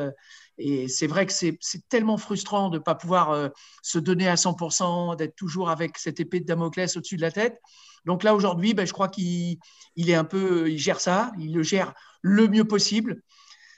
et 0.57 0.87
c'est 0.87 1.07
vrai 1.07 1.25
que 1.25 1.33
c'est 1.33 1.57
tellement 1.89 2.17
frustrant 2.17 2.69
de 2.69 2.77
ne 2.77 2.83
pas 2.83 2.95
pouvoir 2.95 3.51
se 3.81 3.99
donner 3.99 4.27
à 4.27 4.35
100%, 4.35 5.15
d'être 5.15 5.35
toujours 5.35 5.69
avec 5.69 5.97
cette 5.97 6.19
épée 6.19 6.39
de 6.39 6.45
Damoclès 6.45 6.95
au-dessus 6.97 7.17
de 7.17 7.21
la 7.21 7.31
tête. 7.31 7.59
Donc 8.05 8.23
là, 8.23 8.35
aujourd'hui, 8.35 8.73
ben, 8.73 8.85
je 8.85 8.93
crois 8.93 9.07
qu'il 9.07 9.57
est 9.97 10.13
un 10.13 10.23
peu, 10.23 10.69
il 10.69 10.77
gère 10.77 10.99
ça, 10.99 11.31
il 11.39 11.53
le 11.53 11.63
gère 11.63 11.93
le 12.21 12.47
mieux 12.47 12.65
possible. 12.65 13.21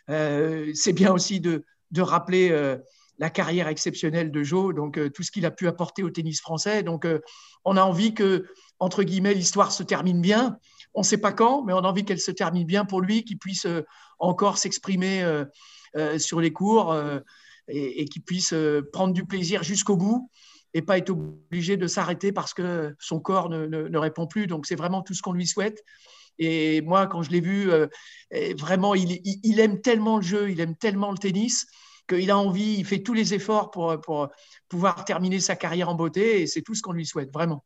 Euh, 0.09 0.71
c'est 0.73 0.93
bien 0.93 1.11
aussi 1.11 1.39
de, 1.39 1.63
rappeler 1.97 2.49
euh, 2.51 2.77
la 3.19 3.29
carrière 3.29 3.67
exceptionnelle 3.69 4.31
de 4.31 4.43
Joe, 4.43 4.75
donc 4.75 4.99
tout 5.13 5.23
ce 5.23 5.31
qu'il 5.31 5.45
a 5.45 5.51
pu 5.51 5.67
apporter 5.67 6.03
au 6.03 6.09
tennis 6.09 6.41
français. 6.41 6.83
Donc 6.83 7.07
on 7.63 7.77
a 7.77 7.81
envie 7.81 8.13
que, 8.13 8.45
entre 8.79 9.03
guillemets, 9.03 9.33
l'histoire 9.33 9.71
se 9.71 9.83
termine 9.83 10.19
bien. 10.19 10.57
On 10.93 11.01
ne 11.01 11.05
sait 11.05 11.17
pas 11.17 11.31
quand, 11.31 11.63
mais 11.63 11.71
on 11.71 11.79
a 11.79 11.87
envie 11.87 12.03
qu'elle 12.03 12.19
se 12.19 12.31
termine 12.31 12.65
bien 12.65 12.83
pour 12.83 12.99
lui, 12.99 13.23
qu'il 13.23 13.37
puisse 13.37 13.65
encore 14.19 14.57
s'exprimer 14.57 15.23
euh, 15.97 16.19
sur 16.19 16.41
les 16.41 16.51
cours 16.51 16.91
euh, 16.91 17.19
et, 17.69 18.01
et 18.01 18.05
qu'il 18.05 18.21
puisse 18.21 18.51
euh, 18.51 18.81
prendre 18.91 19.13
du 19.13 19.25
plaisir 19.25 19.63
jusqu'au 19.63 19.95
bout 19.95 20.29
et 20.75 20.81
pas 20.81 20.97
être 20.97 21.09
obligé 21.09 21.77
de 21.77 21.87
s'arrêter 21.87 22.33
parce 22.33 22.53
que 22.53 22.93
son 22.99 23.21
corps 23.21 23.49
ne, 23.49 23.97
répond 23.97 24.27
plus. 24.27 24.45
Donc 24.45 24.67
c'est 24.67 24.75
vraiment 24.75 25.01
tout 25.01 25.13
ce 25.13 25.21
qu'on 25.21 25.31
lui 25.31 25.47
souhaite. 25.47 25.81
Et 26.37 26.81
moi, 26.81 27.07
quand 27.07 27.21
je 27.21 27.31
l'ai 27.31 27.39
vu, 27.39 27.71
vraiment, 28.59 28.93
il, 28.93 29.59
aime 29.59 29.79
tellement 29.79 30.17
le 30.17 30.21
jeu, 30.21 30.51
il 30.51 30.59
aime 30.59 30.75
tellement 30.75 31.11
le 31.11 31.17
tennis 31.17 31.65
qu'il 32.09 32.29
a 32.29 32.37
envie, 32.37 32.75
il 32.77 32.85
fait 32.85 32.99
tous 32.99 33.13
les 33.13 33.33
efforts 33.33 33.71
pour, 33.71 33.99
pour 34.01 34.27
pouvoir 34.67 35.05
terminer 35.05 35.39
sa 35.39 35.55
carrière 35.55 35.87
en 35.87 35.95
beauté. 35.95 36.41
Et 36.41 36.47
c'est 36.47 36.61
tout 36.61 36.75
ce 36.75 36.81
qu'on 36.81 36.91
lui 36.91 37.05
souhaite, 37.05 37.31
vraiment. 37.31 37.63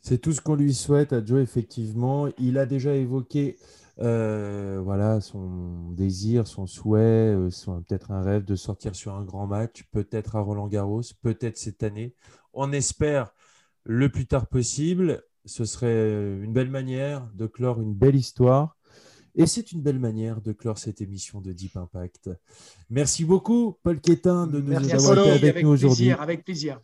C'est 0.00 0.18
tout 0.18 0.32
ce 0.32 0.40
qu'on 0.40 0.56
lui 0.56 0.72
souhaite 0.72 1.12
à 1.12 1.24
Joe, 1.24 1.42
effectivement. 1.42 2.28
Il 2.38 2.56
a 2.56 2.64
déjà 2.64 2.94
évoqué 2.94 3.58
euh, 4.00 4.80
voilà, 4.82 5.20
son 5.20 5.90
désir, 5.92 6.46
son 6.46 6.66
souhait, 6.66 7.34
euh, 7.34 7.50
peut-être 7.86 8.10
un 8.10 8.22
rêve 8.22 8.44
de 8.44 8.56
sortir 8.56 8.94
sur 8.94 9.14
un 9.14 9.24
grand 9.24 9.46
match, 9.46 9.84
peut-être 9.92 10.36
à 10.36 10.40
Roland 10.40 10.68
Garros, 10.68 11.02
peut-être 11.22 11.58
cette 11.58 11.82
année. 11.82 12.14
On 12.54 12.72
espère 12.72 13.32
le 13.84 14.08
plus 14.08 14.26
tard 14.26 14.46
possible. 14.46 15.22
Ce 15.44 15.64
serait 15.64 16.38
une 16.42 16.52
belle 16.52 16.70
manière 16.70 17.28
de 17.34 17.46
clore 17.46 17.80
une 17.80 17.94
belle 17.94 18.16
histoire. 18.16 18.76
Et 19.34 19.46
c'est 19.46 19.72
une 19.72 19.80
belle 19.80 19.98
manière 19.98 20.42
de 20.42 20.52
clore 20.52 20.78
cette 20.78 21.00
émission 21.00 21.40
de 21.40 21.52
Deep 21.52 21.76
Impact. 21.76 22.30
Merci 22.90 23.24
beaucoup, 23.24 23.78
Paul 23.82 24.00
Quétin, 24.00 24.46
de 24.46 24.60
nous 24.60 24.74
avoir 24.74 25.26
été 25.26 25.48
avec, 25.48 25.64
nous 25.64 25.70
aujourd'hui. 25.70 26.12
Avec 26.12 26.44
plaisir. 26.44 26.80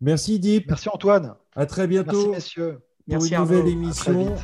Merci, 0.00 0.38
Deep. 0.38 0.66
Merci, 0.68 0.88
Antoine. 0.88 1.34
À 1.54 1.66
très 1.66 1.86
bientôt. 1.86 2.30
Merci, 2.30 2.58
messieurs. 2.58 2.80
Pour 3.08 3.24
une 3.24 3.36
nouvelle 3.36 3.68
émission. 3.68 4.34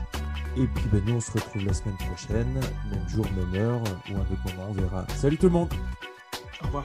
Et 0.56 0.66
puis 0.66 0.84
ben, 0.92 1.02
nous, 1.06 1.14
on 1.14 1.20
se 1.20 1.32
retrouve 1.32 1.64
la 1.64 1.72
semaine 1.72 1.96
prochaine, 1.96 2.60
même 2.90 3.08
jour, 3.08 3.26
même 3.36 3.60
heure, 3.60 3.80
ou 4.10 4.16
un 4.16 4.66
on 4.68 4.72
verra. 4.72 5.04
Salut 5.16 5.36
tout 5.36 5.46
le 5.46 5.52
monde 5.52 5.72
Au 6.62 6.66
revoir 6.66 6.84